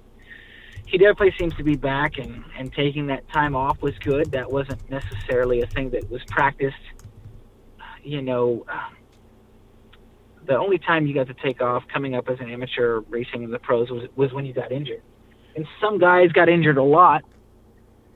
he 0.86 0.96
definitely 0.96 1.34
seems 1.36 1.54
to 1.56 1.64
be 1.64 1.74
back, 1.74 2.18
and 2.18 2.44
and 2.56 2.72
taking 2.72 3.08
that 3.08 3.28
time 3.30 3.56
off 3.56 3.82
was 3.82 3.98
good. 3.98 4.30
That 4.30 4.50
wasn't 4.50 4.88
necessarily 4.88 5.60
a 5.62 5.66
thing 5.66 5.90
that 5.90 6.08
was 6.08 6.22
practiced. 6.28 6.86
You 8.04 8.22
know. 8.22 8.64
the 10.46 10.56
only 10.56 10.78
time 10.78 11.06
you 11.06 11.14
got 11.14 11.26
to 11.26 11.34
take 11.34 11.60
off 11.62 11.82
coming 11.88 12.14
up 12.14 12.28
as 12.28 12.38
an 12.38 12.50
amateur 12.50 13.00
racing 13.08 13.42
in 13.42 13.50
the 13.50 13.58
pros 13.58 13.90
was 13.90 14.04
was 14.14 14.32
when 14.32 14.46
you 14.46 14.52
got 14.52 14.70
injured. 14.70 15.02
And 15.56 15.66
some 15.80 15.98
guys 15.98 16.32
got 16.32 16.48
injured 16.48 16.78
a 16.78 16.82
lot, 16.82 17.22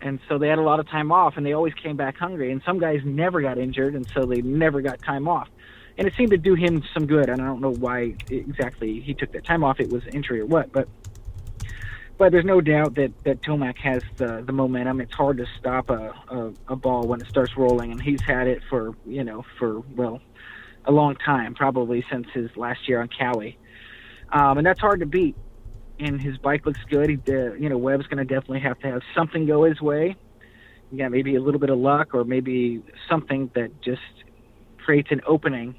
and 0.01 0.19
so 0.29 0.39
they 0.39 0.49
had 0.49 0.59
a 0.59 0.63
lot 0.63 0.81
of 0.81 0.89
time 0.89 1.13
off 1.13 1.37
and 1.37 1.45
they 1.45 1.53
always 1.53 1.75
came 1.75 1.97
back 1.97 2.17
hungry 2.17 2.53
and 2.53 2.63
some 2.65 2.79
guys 2.79 3.01
never 3.05 3.41
got 3.41 3.59
injured 3.59 3.95
and 3.95 4.07
so 4.15 4.25
they 4.25 4.41
never 4.43 4.81
got 4.81 5.03
time 5.03 5.29
off. 5.29 5.49
And 5.97 6.07
it 6.07 6.15
seemed 6.17 6.31
to 6.31 6.37
do 6.37 6.55
him 6.55 6.85
some 6.95 7.07
good 7.07 7.29
and 7.29 7.43
i 7.43 7.45
don't 7.45 7.61
know 7.61 7.75
why 7.75 8.15
exactly 8.31 9.01
he 9.01 9.15
took 9.15 9.33
that 9.33 9.45
time 9.45 9.65
off 9.65 9.81
it 9.81 9.91
was 9.91 10.07
injury 10.07 10.41
or 10.41 10.47
what 10.47 10.71
but 10.71 10.89
but 12.19 12.33
there's 12.33 12.45
no 12.45 12.61
doubt 12.61 12.95
that 12.97 13.13
that 13.25 13.43
tomac 13.43 13.79
has 13.79 14.03
the 14.17 14.43
the 14.45 14.53
momentum. 14.53 15.01
It's 15.01 15.15
hard 15.15 15.39
to 15.39 15.47
stop 15.59 15.89
a, 15.89 16.13
a 16.29 16.53
a 16.69 16.77
ball 16.77 17.07
when 17.07 17.21
it 17.21 17.29
starts 17.29 17.57
rolling 17.57 17.93
and 17.93 18.03
he's 18.03 18.21
had 18.21 18.49
it 18.49 18.61
for 18.69 18.95
you 19.07 19.25
know 19.25 19.45
for 19.59 19.81
well 19.97 20.21
a 20.85 20.93
long 20.93 21.15
time 21.17 21.55
probably 21.55 22.05
since 22.11 22.27
his 22.33 22.51
last 22.57 22.89
year 22.89 23.01
on 23.01 23.09
Kawi. 23.09 23.57
Um, 24.31 24.59
and 24.59 24.67
that's 24.67 24.81
hard 24.81 25.01
to 25.01 25.07
beat 25.07 25.37
and 26.01 26.21
his 26.21 26.39
bike 26.39 26.65
looks 26.67 26.81
good. 26.89 27.11
He, 27.11 27.17
uh, 27.29 27.53
you 27.55 27.69
know, 27.69 27.79
Webb's 27.79 28.07
going 28.07 28.19
to 28.19 28.25
definitely 28.25 28.61
have 28.61 28.79
to 28.81 28.87
have 28.89 29.03
something 29.15 29.47
go 29.47 29.65
his 29.65 29.81
way. 29.81 30.17
Yeah, 30.91 31.09
maybe 31.09 31.35
a 31.35 31.41
little 31.41 31.61
bit 31.61 31.71
of 31.71 31.79
luck, 31.79 32.15
or 32.15 32.25
maybe 32.25 32.83
something 33.09 33.51
that 33.55 33.81
just 33.83 34.01
creates 34.79 35.11
an 35.11 35.21
opening. 35.27 35.75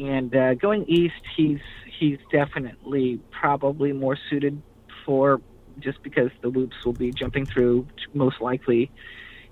And 0.00 0.34
uh, 0.34 0.54
going 0.54 0.84
east, 0.88 1.22
he's 1.36 1.60
he's 1.98 2.18
definitely 2.32 3.20
probably 3.30 3.92
more 3.92 4.18
suited 4.28 4.60
for 5.06 5.40
just 5.78 6.02
because 6.02 6.30
the 6.40 6.48
loops 6.48 6.84
will 6.84 6.94
be 6.94 7.12
jumping 7.12 7.46
through 7.46 7.86
most 8.12 8.40
likely, 8.40 8.90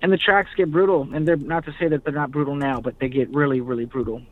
and 0.02 0.12
the 0.12 0.16
tracks 0.16 0.50
get 0.56 0.70
brutal. 0.70 1.08
And 1.14 1.28
they're 1.28 1.36
not 1.36 1.64
to 1.66 1.74
say 1.78 1.86
that 1.88 2.02
they're 2.02 2.12
not 2.12 2.32
brutal 2.32 2.56
now, 2.56 2.80
but 2.80 2.98
they 2.98 3.08
get 3.08 3.32
really 3.32 3.60
really 3.60 3.84
brutal. 3.84 4.22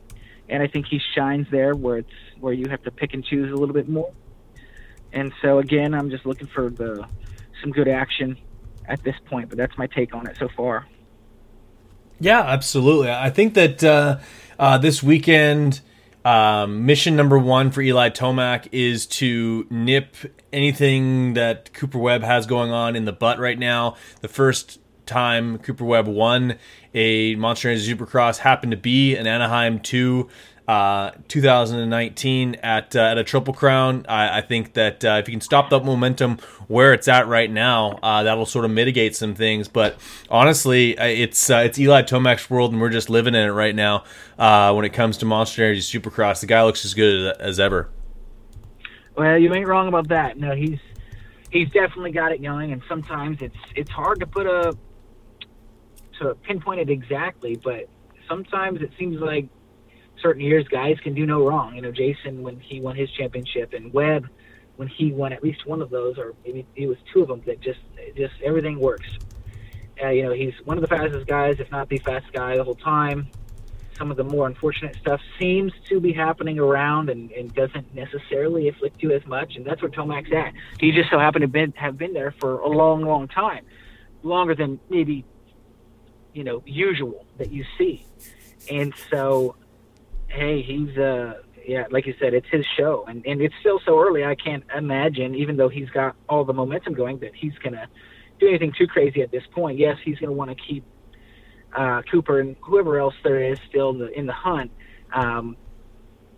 And 0.48 0.62
I 0.62 0.66
think 0.66 0.86
he 0.86 0.98
shines 1.14 1.46
there 1.50 1.74
where 1.74 1.98
it's 1.98 2.10
where 2.40 2.54
you 2.54 2.68
have 2.70 2.82
to 2.84 2.90
pick 2.90 3.14
and 3.14 3.24
choose 3.24 3.52
a 3.52 3.54
little 3.54 3.74
bit 3.74 3.88
more 3.88 4.10
and 5.12 5.32
so 5.42 5.58
again, 5.58 5.94
I'm 5.94 6.10
just 6.10 6.26
looking 6.26 6.46
for 6.46 6.70
the 6.70 7.06
some 7.60 7.72
good 7.72 7.88
action 7.88 8.36
at 8.86 9.02
this 9.02 9.16
point. 9.26 9.48
But 9.48 9.58
that's 9.58 9.76
my 9.78 9.86
take 9.86 10.14
on 10.14 10.26
it 10.26 10.36
so 10.38 10.48
far. 10.56 10.86
Yeah, 12.20 12.40
absolutely. 12.40 13.10
I 13.10 13.30
think 13.30 13.54
that 13.54 13.82
uh, 13.84 14.18
uh, 14.58 14.78
this 14.78 15.02
weekend. 15.02 15.80
Um, 16.24 16.84
mission 16.84 17.16
number 17.16 17.38
one 17.38 17.70
for 17.70 17.80
Eli 17.80 18.10
Tomac 18.10 18.68
is 18.70 19.06
to 19.06 19.66
nip 19.70 20.14
anything 20.52 21.34
that 21.34 21.72
Cooper 21.72 21.96
Webb 21.96 22.22
has 22.22 22.44
going 22.44 22.70
on 22.70 22.96
in 22.96 23.06
the 23.06 23.12
butt 23.12 23.38
right 23.38 23.58
now. 23.58 23.96
The 24.20 24.28
first 24.28 24.78
time 25.08 25.58
Cooper 25.58 25.84
Webb 25.84 26.06
won 26.06 26.58
a 26.94 27.34
Monster 27.36 27.70
Energy 27.70 27.94
Supercross 27.94 28.38
happened 28.38 28.70
to 28.70 28.76
be 28.76 29.16
an 29.16 29.26
Anaheim 29.26 29.80
2 29.80 30.28
uh, 30.68 31.12
2019 31.28 32.56
at 32.56 32.94
uh, 32.94 33.00
at 33.00 33.16
a 33.16 33.24
Triple 33.24 33.54
Crown. 33.54 34.04
I, 34.06 34.38
I 34.38 34.40
think 34.42 34.74
that 34.74 35.02
uh, 35.02 35.16
if 35.20 35.26
you 35.26 35.32
can 35.32 35.40
stop 35.40 35.70
that 35.70 35.82
momentum 35.82 36.38
where 36.68 36.92
it's 36.92 37.08
at 37.08 37.26
right 37.26 37.50
now, 37.50 37.98
uh, 38.02 38.22
that'll 38.22 38.44
sort 38.44 38.66
of 38.66 38.70
mitigate 38.70 39.16
some 39.16 39.34
things. 39.34 39.66
But 39.66 39.96
honestly, 40.28 40.90
it's 40.98 41.48
uh, 41.48 41.62
it's 41.64 41.78
Eli 41.78 42.02
Tomac's 42.02 42.50
world, 42.50 42.72
and 42.72 42.82
we're 42.82 42.90
just 42.90 43.08
living 43.08 43.34
in 43.34 43.48
it 43.48 43.52
right 43.52 43.74
now. 43.74 44.04
when 44.36 44.84
it 44.84 44.92
comes 44.92 45.16
to 45.18 45.24
Monster 45.24 45.64
Energy 45.64 45.80
Supercross, 45.80 46.40
the 46.40 46.46
guy 46.46 46.62
looks 46.62 46.84
as 46.84 46.92
good 46.92 47.34
as 47.40 47.58
ever. 47.58 47.88
Well, 49.16 49.38
you 49.38 49.52
ain't 49.54 49.66
wrong 49.66 49.88
about 49.88 50.08
that. 50.08 50.38
No, 50.38 50.54
he's 50.54 50.78
he's 51.50 51.70
definitely 51.70 52.12
got 52.12 52.30
it 52.30 52.42
going, 52.42 52.72
and 52.72 52.82
sometimes 52.86 53.38
it's 53.40 53.56
it's 53.74 53.90
hard 53.90 54.20
to 54.20 54.26
put 54.26 54.46
a 54.46 54.76
to 56.18 56.34
pinpoint 56.42 56.80
it 56.80 56.90
exactly, 56.90 57.56
but 57.56 57.88
sometimes 58.28 58.82
it 58.82 58.90
seems 58.98 59.18
like 59.18 59.48
certain 60.20 60.42
years 60.42 60.66
guys 60.68 60.96
can 61.02 61.14
do 61.14 61.26
no 61.26 61.46
wrong. 61.46 61.74
You 61.74 61.82
know, 61.82 61.92
Jason 61.92 62.42
when 62.42 62.60
he 62.60 62.80
won 62.80 62.96
his 62.96 63.10
championship, 63.10 63.72
and 63.72 63.92
Webb 63.92 64.28
when 64.76 64.88
he 64.88 65.10
won 65.12 65.32
at 65.32 65.42
least 65.42 65.66
one 65.66 65.82
of 65.82 65.90
those, 65.90 66.18
or 66.18 66.34
maybe 66.44 66.64
it 66.76 66.86
was 66.86 66.96
two 67.12 67.22
of 67.22 67.28
them 67.28 67.42
that 67.46 67.60
just 67.60 67.80
just 68.16 68.34
everything 68.44 68.78
works. 68.78 69.08
Uh, 70.02 70.10
you 70.10 70.22
know, 70.22 70.32
he's 70.32 70.54
one 70.64 70.78
of 70.78 70.82
the 70.82 70.88
fastest 70.88 71.26
guys, 71.26 71.56
if 71.58 71.68
not 71.72 71.88
the 71.88 71.98
fastest 71.98 72.32
guy 72.32 72.56
the 72.56 72.62
whole 72.62 72.76
time. 72.76 73.28
Some 73.96 74.12
of 74.12 74.16
the 74.16 74.22
more 74.22 74.46
unfortunate 74.46 74.94
stuff 74.94 75.20
seems 75.40 75.72
to 75.88 75.98
be 75.98 76.12
happening 76.12 76.60
around 76.60 77.10
and, 77.10 77.32
and 77.32 77.52
doesn't 77.52 77.92
necessarily 77.92 78.68
afflict 78.68 79.02
you 79.02 79.10
as 79.10 79.26
much, 79.26 79.56
and 79.56 79.66
that's 79.66 79.82
where 79.82 79.90
Tomac's 79.90 80.30
at. 80.32 80.52
He 80.78 80.92
just 80.92 81.10
so 81.10 81.18
happened 81.18 81.42
to 81.42 81.48
been, 81.48 81.72
have 81.72 81.98
been 81.98 82.12
there 82.12 82.32
for 82.38 82.60
a 82.60 82.68
long, 82.68 83.02
long 83.02 83.26
time, 83.26 83.64
longer 84.22 84.54
than 84.54 84.78
maybe 84.88 85.24
you 86.32 86.44
know 86.44 86.62
usual 86.64 87.26
that 87.38 87.50
you 87.50 87.64
see, 87.76 88.06
and 88.70 88.94
so 89.10 89.56
hey, 90.28 90.62
he's 90.62 90.96
uh 90.96 91.42
yeah, 91.66 91.84
like 91.90 92.06
you 92.06 92.14
said, 92.18 92.32
it's 92.32 92.46
his 92.50 92.64
show, 92.78 93.04
and 93.06 93.24
and 93.26 93.42
it's 93.42 93.54
still 93.60 93.80
so 93.84 94.00
early. 94.00 94.24
I 94.24 94.34
can't 94.34 94.64
imagine, 94.74 95.34
even 95.34 95.56
though 95.56 95.68
he's 95.68 95.90
got 95.90 96.16
all 96.28 96.44
the 96.44 96.54
momentum 96.54 96.94
going, 96.94 97.18
that 97.18 97.34
he's 97.34 97.52
gonna 97.62 97.88
do 98.40 98.48
anything 98.48 98.72
too 98.76 98.86
crazy 98.86 99.20
at 99.20 99.30
this 99.30 99.42
point. 99.52 99.78
Yes, 99.78 99.98
he's 100.02 100.18
gonna 100.18 100.32
want 100.32 100.50
to 100.50 100.56
keep 100.56 100.84
uh, 101.76 102.02
Cooper 102.10 102.40
and 102.40 102.56
whoever 102.62 102.98
else 102.98 103.14
there 103.22 103.42
is 103.42 103.58
still 103.68 103.90
in 103.90 103.98
the, 103.98 104.18
in 104.18 104.26
the 104.26 104.32
hunt, 104.32 104.70
um, 105.12 105.56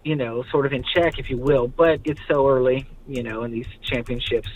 you 0.04 0.16
know, 0.16 0.42
sort 0.50 0.66
of 0.66 0.72
in 0.72 0.82
check, 0.82 1.18
if 1.18 1.30
you 1.30 1.38
will. 1.38 1.68
But 1.68 2.00
it's 2.04 2.20
so 2.28 2.48
early, 2.48 2.86
you 3.06 3.22
know, 3.22 3.44
in 3.44 3.52
these 3.52 3.68
championships, 3.82 4.48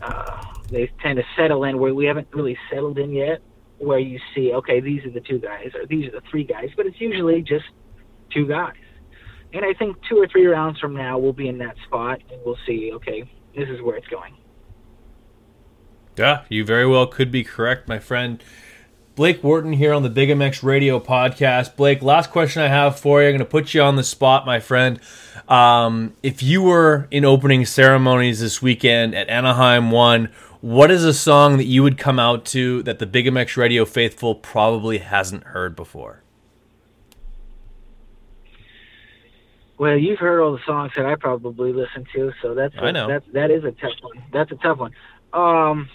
uh, 0.00 0.44
they 0.70 0.90
tend 1.02 1.16
to 1.16 1.24
settle 1.36 1.64
in 1.64 1.78
where 1.78 1.94
we 1.94 2.04
haven't 2.04 2.28
really 2.32 2.56
settled 2.70 2.98
in 2.98 3.12
yet, 3.12 3.40
where 3.78 3.98
you 3.98 4.20
see, 4.34 4.52
okay, 4.52 4.80
these 4.80 5.04
are 5.04 5.10
the 5.10 5.20
two 5.20 5.38
guys 5.38 5.72
or 5.74 5.86
these 5.86 6.06
are 6.06 6.12
the 6.12 6.22
three 6.30 6.44
guys, 6.44 6.70
but 6.76 6.86
it's 6.86 7.00
usually 7.00 7.42
just 7.42 7.64
two 8.32 8.46
guys. 8.46 8.74
And 9.52 9.64
I 9.64 9.72
think 9.74 9.96
two 10.08 10.16
or 10.16 10.26
three 10.28 10.46
rounds 10.46 10.78
from 10.78 10.94
now, 10.94 11.18
we'll 11.18 11.32
be 11.32 11.48
in 11.48 11.58
that 11.58 11.76
spot 11.86 12.20
and 12.30 12.40
we'll 12.44 12.58
see, 12.66 12.92
okay, 12.94 13.30
this 13.56 13.68
is 13.68 13.80
where 13.80 13.96
it's 13.96 14.06
going. 14.08 14.34
Yeah, 16.16 16.42
you 16.48 16.64
very 16.64 16.86
well 16.86 17.06
could 17.06 17.30
be 17.30 17.44
correct, 17.44 17.88
my 17.88 17.98
friend. 17.98 18.42
Blake 19.14 19.42
Wharton 19.42 19.72
here 19.72 19.92
on 19.92 20.02
the 20.02 20.10
Big 20.10 20.28
MX 20.28 20.62
Radio 20.62 21.00
podcast. 21.00 21.74
Blake, 21.76 22.02
last 22.02 22.30
question 22.30 22.62
I 22.62 22.68
have 22.68 22.98
for 22.98 23.20
you. 23.20 23.28
I'm 23.28 23.32
going 23.32 23.38
to 23.40 23.44
put 23.44 23.74
you 23.74 23.82
on 23.82 23.96
the 23.96 24.04
spot, 24.04 24.46
my 24.46 24.60
friend. 24.60 25.00
Um, 25.48 26.14
if 26.22 26.42
you 26.42 26.62
were 26.62 27.08
in 27.10 27.24
opening 27.24 27.64
ceremonies 27.66 28.40
this 28.40 28.62
weekend 28.62 29.14
at 29.14 29.28
Anaheim 29.28 29.90
1, 29.90 30.26
what 30.60 30.90
is 30.90 31.04
a 31.04 31.14
song 31.14 31.56
that 31.56 31.64
you 31.64 31.82
would 31.82 31.98
come 31.98 32.18
out 32.18 32.44
to 32.46 32.82
that 32.84 32.98
the 32.98 33.06
Big 33.06 33.26
MX 33.26 33.56
Radio 33.56 33.84
faithful 33.84 34.34
probably 34.34 34.98
hasn't 34.98 35.44
heard 35.44 35.74
before? 35.74 36.22
Well, 39.78 39.96
you've 39.96 40.18
heard 40.18 40.40
all 40.40 40.52
the 40.52 40.62
songs 40.66 40.92
that 40.96 41.06
I 41.06 41.14
probably 41.14 41.72
listen 41.72 42.04
to, 42.12 42.32
so 42.42 42.54
that's 42.54 42.74
a, 42.74 42.82
I 42.82 42.90
know. 42.90 43.06
that 43.06 43.22
that 43.32 43.50
is 43.52 43.62
a 43.62 43.70
tough 43.70 43.92
one. 44.02 44.22
That's 44.32 44.50
a 44.50 44.56
tough 44.56 44.78
one. 44.78 44.92
Um, 45.32 45.88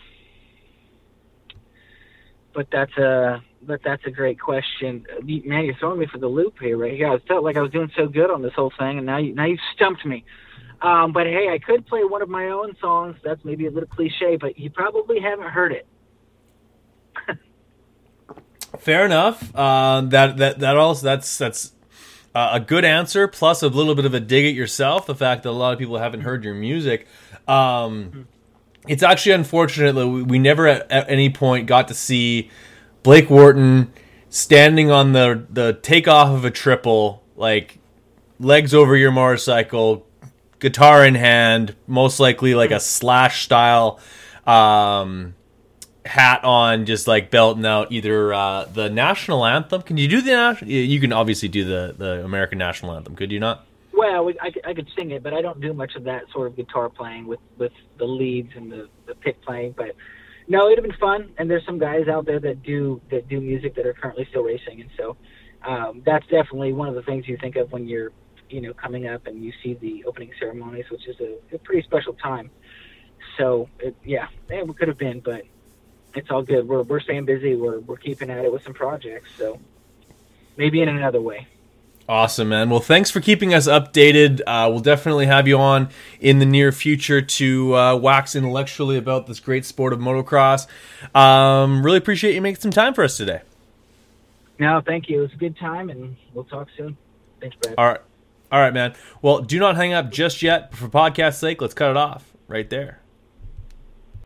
but 2.54 2.68
that's 2.72 2.98
a 2.98 3.44
but 3.62 3.82
that's 3.84 4.06
a 4.06 4.12
great 4.12 4.40
question. 4.40 5.06
Man, 5.22 5.66
you're 5.66 5.76
throwing 5.76 6.00
me 6.00 6.08
for 6.08 6.18
the 6.18 6.28
loop 6.28 6.60
here, 6.60 6.78
right 6.78 6.94
here. 6.94 7.12
I 7.12 7.20
felt 7.28 7.44
like 7.44 7.58
I 7.58 7.62
was 7.62 7.72
doing 7.72 7.92
so 7.96 8.08
good 8.08 8.32
on 8.32 8.42
this 8.42 8.54
whole 8.54 8.72
thing, 8.80 8.98
and 8.98 9.06
now 9.06 9.18
you 9.18 9.36
now 9.36 9.46
you 9.46 9.58
stumped 9.76 10.06
me. 10.06 10.24
Um, 10.82 11.12
but 11.12 11.26
hey, 11.26 11.50
I 11.50 11.60
could 11.60 11.86
play 11.86 12.06
one 12.06 12.22
of 12.22 12.30
my 12.30 12.48
own 12.48 12.78
songs. 12.80 13.18
That's 13.22 13.44
maybe 13.44 13.68
a 13.68 13.72
little 13.72 13.90
cliche, 13.90 14.38
but 14.38 14.58
you 14.58 14.70
probably 14.70 15.20
haven't 15.20 15.50
heard 15.50 15.74
it. 15.74 15.88
Fair 18.80 19.06
enough. 19.06 19.54
Uh, 19.54 20.02
that 20.02 20.38
that 20.38 20.60
that 20.60 20.78
also 20.78 21.06
that's 21.06 21.38
that's 21.38 21.73
uh, 22.36 22.52
a 22.54 22.60
good 22.60 22.86
answer, 22.86 23.28
plus 23.28 23.62
a 23.62 23.68
little 23.68 23.96
bit 23.96 24.06
of 24.06 24.14
a 24.14 24.20
dig 24.20 24.46
at 24.46 24.54
yourself. 24.54 25.06
The 25.06 25.16
fact 25.16 25.44
that 25.44 25.50
a 25.50 25.52
lot 25.52 25.74
of 25.74 25.80
people 25.80 25.98
haven't 25.98 26.22
heard 26.22 26.44
your 26.44 26.54
music. 26.54 27.08
Um, 27.48 28.28
it's 28.88 29.04
actually 29.04 29.34
unfortunate 29.34 29.94
that 29.94 30.08
we, 30.08 30.24
we 30.24 30.40
never 30.40 30.68
at, 30.68 30.92
at, 30.92 31.10
any 31.10 31.30
point 31.30 31.68
got 31.68 31.88
to 31.90 31.94
see 31.94 32.50
Blake 33.04 33.30
Wharton 33.30 33.94
standing 34.30 34.92
on 34.92 35.14
the 35.14 35.46
the 35.50 35.74
takeoff 35.74 36.30
of 36.30 36.46
a 36.46 36.52
triple, 36.52 37.24
like 37.36 37.78
legs 38.40 38.74
over 38.74 38.96
your 38.96 39.12
motorcycle, 39.12 40.06
guitar 40.60 41.06
in 41.06 41.16
hand, 41.16 41.76
most 41.88 42.20
likely 42.20 42.56
like 42.56 42.72
a 42.72 42.80
slash 42.80 43.44
style. 43.44 44.00
Um, 44.46 45.36
hat 46.06 46.44
on, 46.44 46.86
just 46.86 47.08
like 47.08 47.32
belting 47.32 47.66
out 47.66 47.92
either 47.92 48.34
uh, 48.34 48.66
the 48.66 48.90
national 48.90 49.46
anthem. 49.46 49.82
Can 49.82 49.98
you 49.98 50.08
do 50.08 50.22
the 50.22 50.32
national? 50.32 50.72
You 50.72 51.00
can 51.00 51.14
obviously 51.14 51.50
do 51.50 51.64
the 51.64 51.96
the 51.98 52.24
American 52.24 52.58
national 52.58 52.94
anthem. 52.94 53.16
Could 53.16 53.32
you 53.32 53.40
not? 53.40 53.66
Well, 53.94 54.32
I, 54.42 54.52
I 54.66 54.74
could 54.74 54.90
sing 54.98 55.12
it, 55.12 55.24
but 55.24 55.34
I 55.34 55.42
don't 55.42 55.62
do 55.62 55.74
much 55.74 55.96
of 55.96 56.04
that 56.06 56.24
sort 56.32 56.48
of 56.48 56.56
guitar 56.56 56.90
playing 56.90 57.28
with 57.28 57.40
with 57.58 57.72
the 57.98 58.06
leads 58.06 58.56
and 58.56 58.72
the 58.72 58.90
the 59.06 59.16
pick 59.16 59.42
playing. 59.42 59.74
But 59.78 59.96
no, 60.48 60.68
it'd 60.68 60.80
have 60.80 60.90
been 60.90 61.00
fun. 61.00 61.32
And 61.38 61.50
there's 61.50 61.66
some 61.66 61.80
guys 61.80 62.08
out 62.08 62.26
there 62.26 62.40
that 62.40 62.64
do 62.64 63.02
that 63.12 63.28
do 63.28 63.40
music 63.40 63.76
that 63.76 63.86
are 63.86 63.94
currently 63.94 64.26
still 64.30 64.44
racing, 64.44 64.82
and 64.82 64.90
so 64.98 65.16
um, 65.64 66.02
that's 66.06 66.26
definitely 66.28 66.74
one 66.74 66.90
of 66.90 66.96
the 66.96 67.04
things 67.04 67.28
you 67.28 67.38
think 67.38 67.56
of 67.56 67.72
when 67.72 67.88
you're 67.88 68.12
you 68.50 68.62
know 68.62 68.74
coming 68.74 69.08
up 69.08 69.28
and 69.28 69.44
you 69.44 69.54
see 69.64 69.76
the 69.76 70.04
opening 70.06 70.32
ceremonies, 70.40 70.86
which 70.92 71.08
is 71.08 71.16
a, 71.20 71.56
a 71.56 71.60
pretty 71.60 71.82
special 71.84 72.14
time. 72.14 72.50
So 73.38 73.70
it, 73.80 73.96
yeah, 74.04 74.28
it 74.50 74.78
could 74.78 74.88
have 74.88 74.98
been, 74.98 75.22
but 75.22 75.44
it's 76.16 76.30
all 76.32 76.44
good. 76.44 76.68
We're 76.68 76.84
we're 76.84 77.00
staying 77.00 77.26
busy. 77.26 77.56
We're 77.56 77.80
we're 77.80 77.98
keeping 77.98 78.30
at 78.30 78.46
it 78.46 78.52
with 78.52 78.64
some 78.64 78.74
projects. 78.74 79.30
So 79.38 79.60
maybe 80.58 80.82
in 80.82 80.90
another 80.90 81.22
way. 81.22 81.48
Awesome, 82.08 82.50
man. 82.50 82.70
Well, 82.70 82.82
thanks 82.82 83.10
for 83.10 83.22
keeping 83.22 83.54
us 83.54 83.66
updated. 83.66 84.42
Uh, 84.46 84.68
we'll 84.70 84.82
definitely 84.82 85.26
have 85.26 85.48
you 85.48 85.58
on 85.58 85.88
in 86.20 86.40
the 86.40 86.46
near 86.46 86.74
future 86.74 87.22
to 87.22 87.76
uh, 87.76 87.96
wax 87.96 88.36
intellectually 88.36 88.98
about 88.98 89.26
this 89.26 89.40
great 89.40 89.64
sport 89.64 89.94
of 89.94 90.00
motocross. 90.00 90.68
Um, 91.16 91.84
really 91.84 91.98
appreciate 91.98 92.36
you 92.36 92.42
making 92.42 92.60
some 92.60 92.72
time 92.72 92.94
for 92.94 93.06
us 93.06 93.16
today. 93.16 93.42
No, 94.60 94.82
thank 94.82 95.10
you. 95.10 95.20
It 95.20 95.22
was 95.22 95.34
a 95.34 95.38
good 95.38 95.58
time, 95.58 95.90
and 95.90 96.18
we'll 96.34 96.44
talk 96.44 96.68
soon. 96.76 96.98
Thanks, 97.40 97.56
Brad. 97.56 97.76
All 97.78 97.88
right. 97.88 98.02
All 98.52 98.60
right, 98.60 98.74
man. 98.74 98.94
Well, 99.22 99.40
do 99.40 99.58
not 99.58 99.78
hang 99.78 99.94
up 99.94 100.12
just 100.12 100.44
yet. 100.44 100.76
For 100.76 100.90
podcast 100.90 101.40
sake, 101.40 101.62
let's 101.62 101.74
cut 101.74 101.90
it 101.90 101.98
off 101.98 102.34
right 102.48 102.70
there. 102.70 103.00